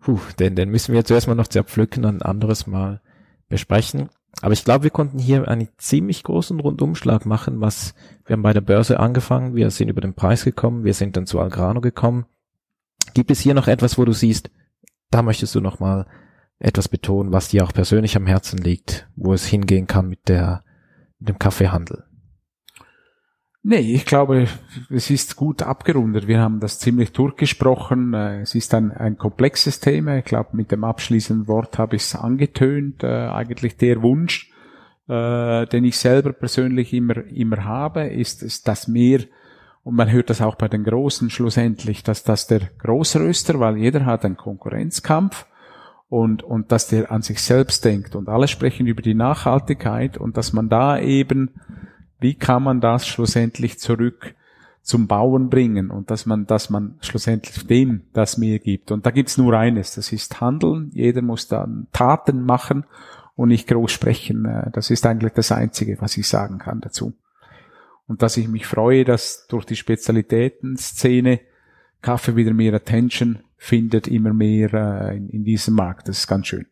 puh, 0.00 0.18
den, 0.38 0.56
den 0.56 0.70
müssen 0.70 0.94
wir 0.94 1.04
zuerst 1.04 1.28
mal 1.28 1.34
noch 1.34 1.48
zerpflücken 1.48 2.04
und 2.04 2.16
ein 2.16 2.22
anderes 2.22 2.66
Mal 2.66 3.00
besprechen. 3.48 4.08
Aber 4.42 4.52
ich 4.52 4.64
glaube, 4.64 4.82
wir 4.82 4.90
konnten 4.90 5.20
hier 5.20 5.46
einen 5.46 5.68
ziemlich 5.78 6.24
großen 6.24 6.58
Rundumschlag 6.58 7.24
machen, 7.26 7.60
was 7.60 7.94
wir 8.26 8.34
haben 8.34 8.42
bei 8.42 8.52
der 8.52 8.60
Börse 8.60 8.98
angefangen, 8.98 9.54
wir 9.54 9.70
sind 9.70 9.88
über 9.88 10.00
den 10.00 10.14
Preis 10.14 10.44
gekommen, 10.44 10.82
wir 10.84 10.94
sind 10.94 11.16
dann 11.16 11.26
zu 11.26 11.38
Algrano 11.38 11.80
gekommen. 11.80 12.26
Gibt 13.14 13.30
es 13.30 13.38
hier 13.38 13.54
noch 13.54 13.68
etwas, 13.68 13.98
wo 13.98 14.04
du 14.04 14.12
siehst, 14.12 14.50
da 15.10 15.22
möchtest 15.22 15.54
du 15.54 15.60
noch 15.60 15.78
mal 15.78 16.06
etwas 16.58 16.88
betonen, 16.88 17.32
was 17.32 17.48
dir 17.48 17.62
auch 17.62 17.72
persönlich 17.72 18.16
am 18.16 18.26
Herzen 18.26 18.58
liegt, 18.58 19.08
wo 19.14 19.32
es 19.32 19.46
hingehen 19.46 19.86
kann 19.86 20.08
mit 20.08 20.28
der 20.28 20.64
mit 21.20 21.28
dem 21.28 21.38
Kaffeehandel? 21.38 22.04
Nee, 23.64 23.94
ich 23.94 24.06
glaube, 24.06 24.48
es 24.90 25.08
ist 25.10 25.36
gut 25.36 25.62
abgerundet. 25.62 26.26
Wir 26.26 26.40
haben 26.40 26.58
das 26.58 26.80
ziemlich 26.80 27.12
durchgesprochen. 27.12 28.12
Äh, 28.12 28.40
es 28.40 28.56
ist 28.56 28.74
ein, 28.74 28.90
ein 28.90 29.16
komplexes 29.16 29.78
Thema. 29.78 30.18
Ich 30.18 30.24
glaube, 30.24 30.56
mit 30.56 30.72
dem 30.72 30.82
abschließenden 30.82 31.46
Wort 31.46 31.78
habe 31.78 31.94
ich 31.94 32.02
es 32.02 32.16
angetönt. 32.16 33.04
Äh, 33.04 33.28
eigentlich 33.28 33.76
der 33.76 34.02
Wunsch, 34.02 34.50
äh, 35.08 35.66
den 35.66 35.84
ich 35.84 35.96
selber 35.96 36.32
persönlich 36.32 36.92
immer, 36.92 37.24
immer 37.26 37.64
habe, 37.64 38.08
ist, 38.08 38.42
ist 38.42 38.66
dass 38.66 38.88
mehr, 38.88 39.20
und 39.84 39.94
man 39.94 40.10
hört 40.10 40.30
das 40.30 40.40
auch 40.40 40.56
bei 40.56 40.66
den 40.66 40.82
Großen 40.82 41.30
schlussendlich, 41.30 42.02
dass 42.02 42.24
das 42.24 42.48
der 42.48 42.62
Großröster, 42.78 43.60
weil 43.60 43.76
jeder 43.76 44.06
hat 44.06 44.24
einen 44.24 44.36
Konkurrenzkampf, 44.36 45.46
und, 46.08 46.42
und 46.42 46.72
dass 46.72 46.88
der 46.88 47.10
an 47.10 47.22
sich 47.22 47.40
selbst 47.40 47.86
denkt 47.86 48.14
und 48.14 48.28
alle 48.28 48.46
sprechen 48.46 48.86
über 48.86 49.00
die 49.00 49.14
Nachhaltigkeit 49.14 50.18
und 50.18 50.36
dass 50.36 50.52
man 50.52 50.68
da 50.68 50.98
eben, 50.98 51.52
wie 52.22 52.34
kann 52.34 52.62
man 52.62 52.80
das 52.80 53.06
schlussendlich 53.06 53.78
zurück 53.78 54.34
zum 54.82 55.06
Bauen 55.06 55.48
bringen 55.48 55.90
und 55.90 56.10
dass 56.10 56.26
man, 56.26 56.46
dass 56.46 56.68
man 56.68 56.96
schlussendlich 57.00 57.66
dem 57.66 58.02
das 58.12 58.36
mehr 58.36 58.58
gibt. 58.58 58.90
Und 58.90 59.06
da 59.06 59.10
gibt's 59.10 59.38
nur 59.38 59.56
eines, 59.56 59.94
das 59.94 60.12
ist 60.12 60.40
Handeln. 60.40 60.90
Jeder 60.92 61.22
muss 61.22 61.46
dann 61.46 61.86
Taten 61.92 62.44
machen 62.44 62.84
und 63.36 63.48
nicht 63.48 63.68
groß 63.68 63.92
sprechen. 63.92 64.44
Äh, 64.44 64.70
das 64.72 64.90
ist 64.90 65.06
eigentlich 65.06 65.32
das 65.34 65.52
Einzige, 65.52 66.00
was 66.00 66.16
ich 66.16 66.26
sagen 66.26 66.58
kann 66.58 66.80
dazu. 66.80 67.14
Und 68.08 68.22
dass 68.22 68.36
ich 68.36 68.48
mich 68.48 68.66
freue, 68.66 69.04
dass 69.04 69.46
durch 69.46 69.64
die 69.64 69.76
Spezialitäten-Szene 69.76 71.40
Kaffee 72.02 72.34
wieder 72.34 72.52
mehr 72.52 72.74
Attention 72.74 73.38
findet, 73.56 74.08
immer 74.08 74.32
mehr 74.32 74.74
äh, 74.74 75.16
in, 75.16 75.28
in 75.28 75.44
diesem 75.44 75.74
Markt. 75.74 76.08
Das 76.08 76.18
ist 76.18 76.26
ganz 76.26 76.48
schön. 76.48 76.66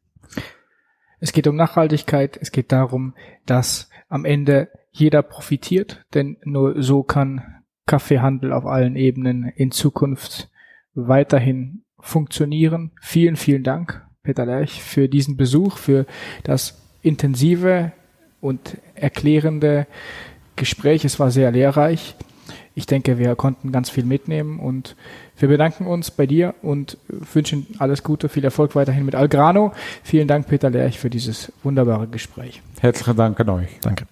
Es 1.21 1.33
geht 1.33 1.47
um 1.47 1.55
Nachhaltigkeit, 1.55 2.39
es 2.41 2.51
geht 2.51 2.73
darum, 2.73 3.15
dass 3.47 3.89
am 4.09 4.25
Ende 4.25 4.69
jeder 4.93 5.23
profitiert, 5.23 6.05
denn 6.15 6.37
nur 6.45 6.83
so 6.83 7.03
kann 7.03 7.63
Kaffeehandel 7.87 8.53
auf 8.53 8.67
allen 8.67 8.97
Ebenen 8.97 9.45
in 9.57 9.71
Zukunft 9.71 10.49
weiterhin 10.95 11.83
funktionieren. 11.99 12.93
Vielen, 13.01 13.37
vielen 13.37 13.63
Dank, 13.63 14.07
Peter 14.23 14.47
Lerch, 14.47 14.83
für 14.83 15.09
diesen 15.09 15.37
Besuch, 15.37 15.77
für 15.77 16.07
das 16.45 16.81
intensive 17.03 17.93
und 18.41 18.79
erklärende 18.95 19.87
Gespräch. 20.57 21.05
Es 21.05 21.19
war 21.19 21.31
sehr 21.31 21.51
lehrreich. 21.51 22.15
Ich 22.75 22.87
denke, 22.87 23.19
wir 23.19 23.35
konnten 23.35 23.73
ganz 23.73 23.91
viel 23.91 24.05
mitnehmen 24.05 24.61
und 24.61 24.97
wir 25.37 25.49
bedanken 25.49 25.87
uns 25.87 26.11
bei 26.11 26.27
dir 26.27 26.55
und 26.63 26.97
wünschen 27.09 27.67
alles 27.79 28.03
Gute, 28.03 28.29
viel 28.29 28.45
Erfolg 28.45 28.75
weiterhin 28.75 29.05
mit 29.05 29.15
Algrano. 29.15 29.73
Vielen 30.03 30.29
Dank, 30.29 30.47
Peter 30.49 30.71
Lerch, 30.71 30.99
für 30.99 31.11
dieses 31.11 31.53
wunderbare 31.63 32.07
Gespräch. 32.07 32.63
Herzlichen 32.81 33.17
Dank 33.17 33.41
an 33.41 33.49
euch. 33.49 33.79
Danke. 33.81 34.07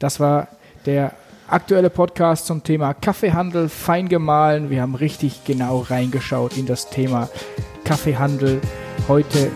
Das 0.00 0.18
war 0.18 0.48
der 0.86 1.12
aktuelle 1.46 1.90
Podcast 1.90 2.46
zum 2.46 2.64
Thema 2.64 2.94
Kaffeehandel 2.94 3.68
fein 3.68 4.08
gemahlen. 4.08 4.70
Wir 4.70 4.80
haben 4.80 4.94
richtig 4.94 5.44
genau 5.44 5.80
reingeschaut 5.80 6.56
in 6.56 6.64
das 6.64 6.88
Thema 6.88 7.28
Kaffeehandel 7.84 8.62
heute, 9.08 9.50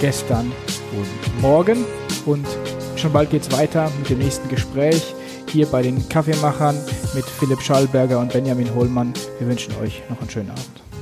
gestern 0.00 0.50
und 0.96 1.40
morgen. 1.40 1.84
Und 2.26 2.46
schon 2.96 3.12
bald 3.12 3.30
geht 3.30 3.42
es 3.42 3.52
weiter 3.56 3.88
mit 4.00 4.10
dem 4.10 4.18
nächsten 4.18 4.48
Gespräch 4.48 5.14
hier 5.48 5.66
bei 5.66 5.82
den 5.82 6.08
Kaffeemachern 6.08 6.76
mit 7.14 7.24
Philipp 7.24 7.60
Schallberger 7.62 8.18
und 8.18 8.32
Benjamin 8.32 8.74
Hohlmann. 8.74 9.14
Wir 9.38 9.46
wünschen 9.46 9.76
euch 9.80 10.02
noch 10.10 10.20
einen 10.20 10.30
schönen 10.30 10.50
Abend. 10.50 10.93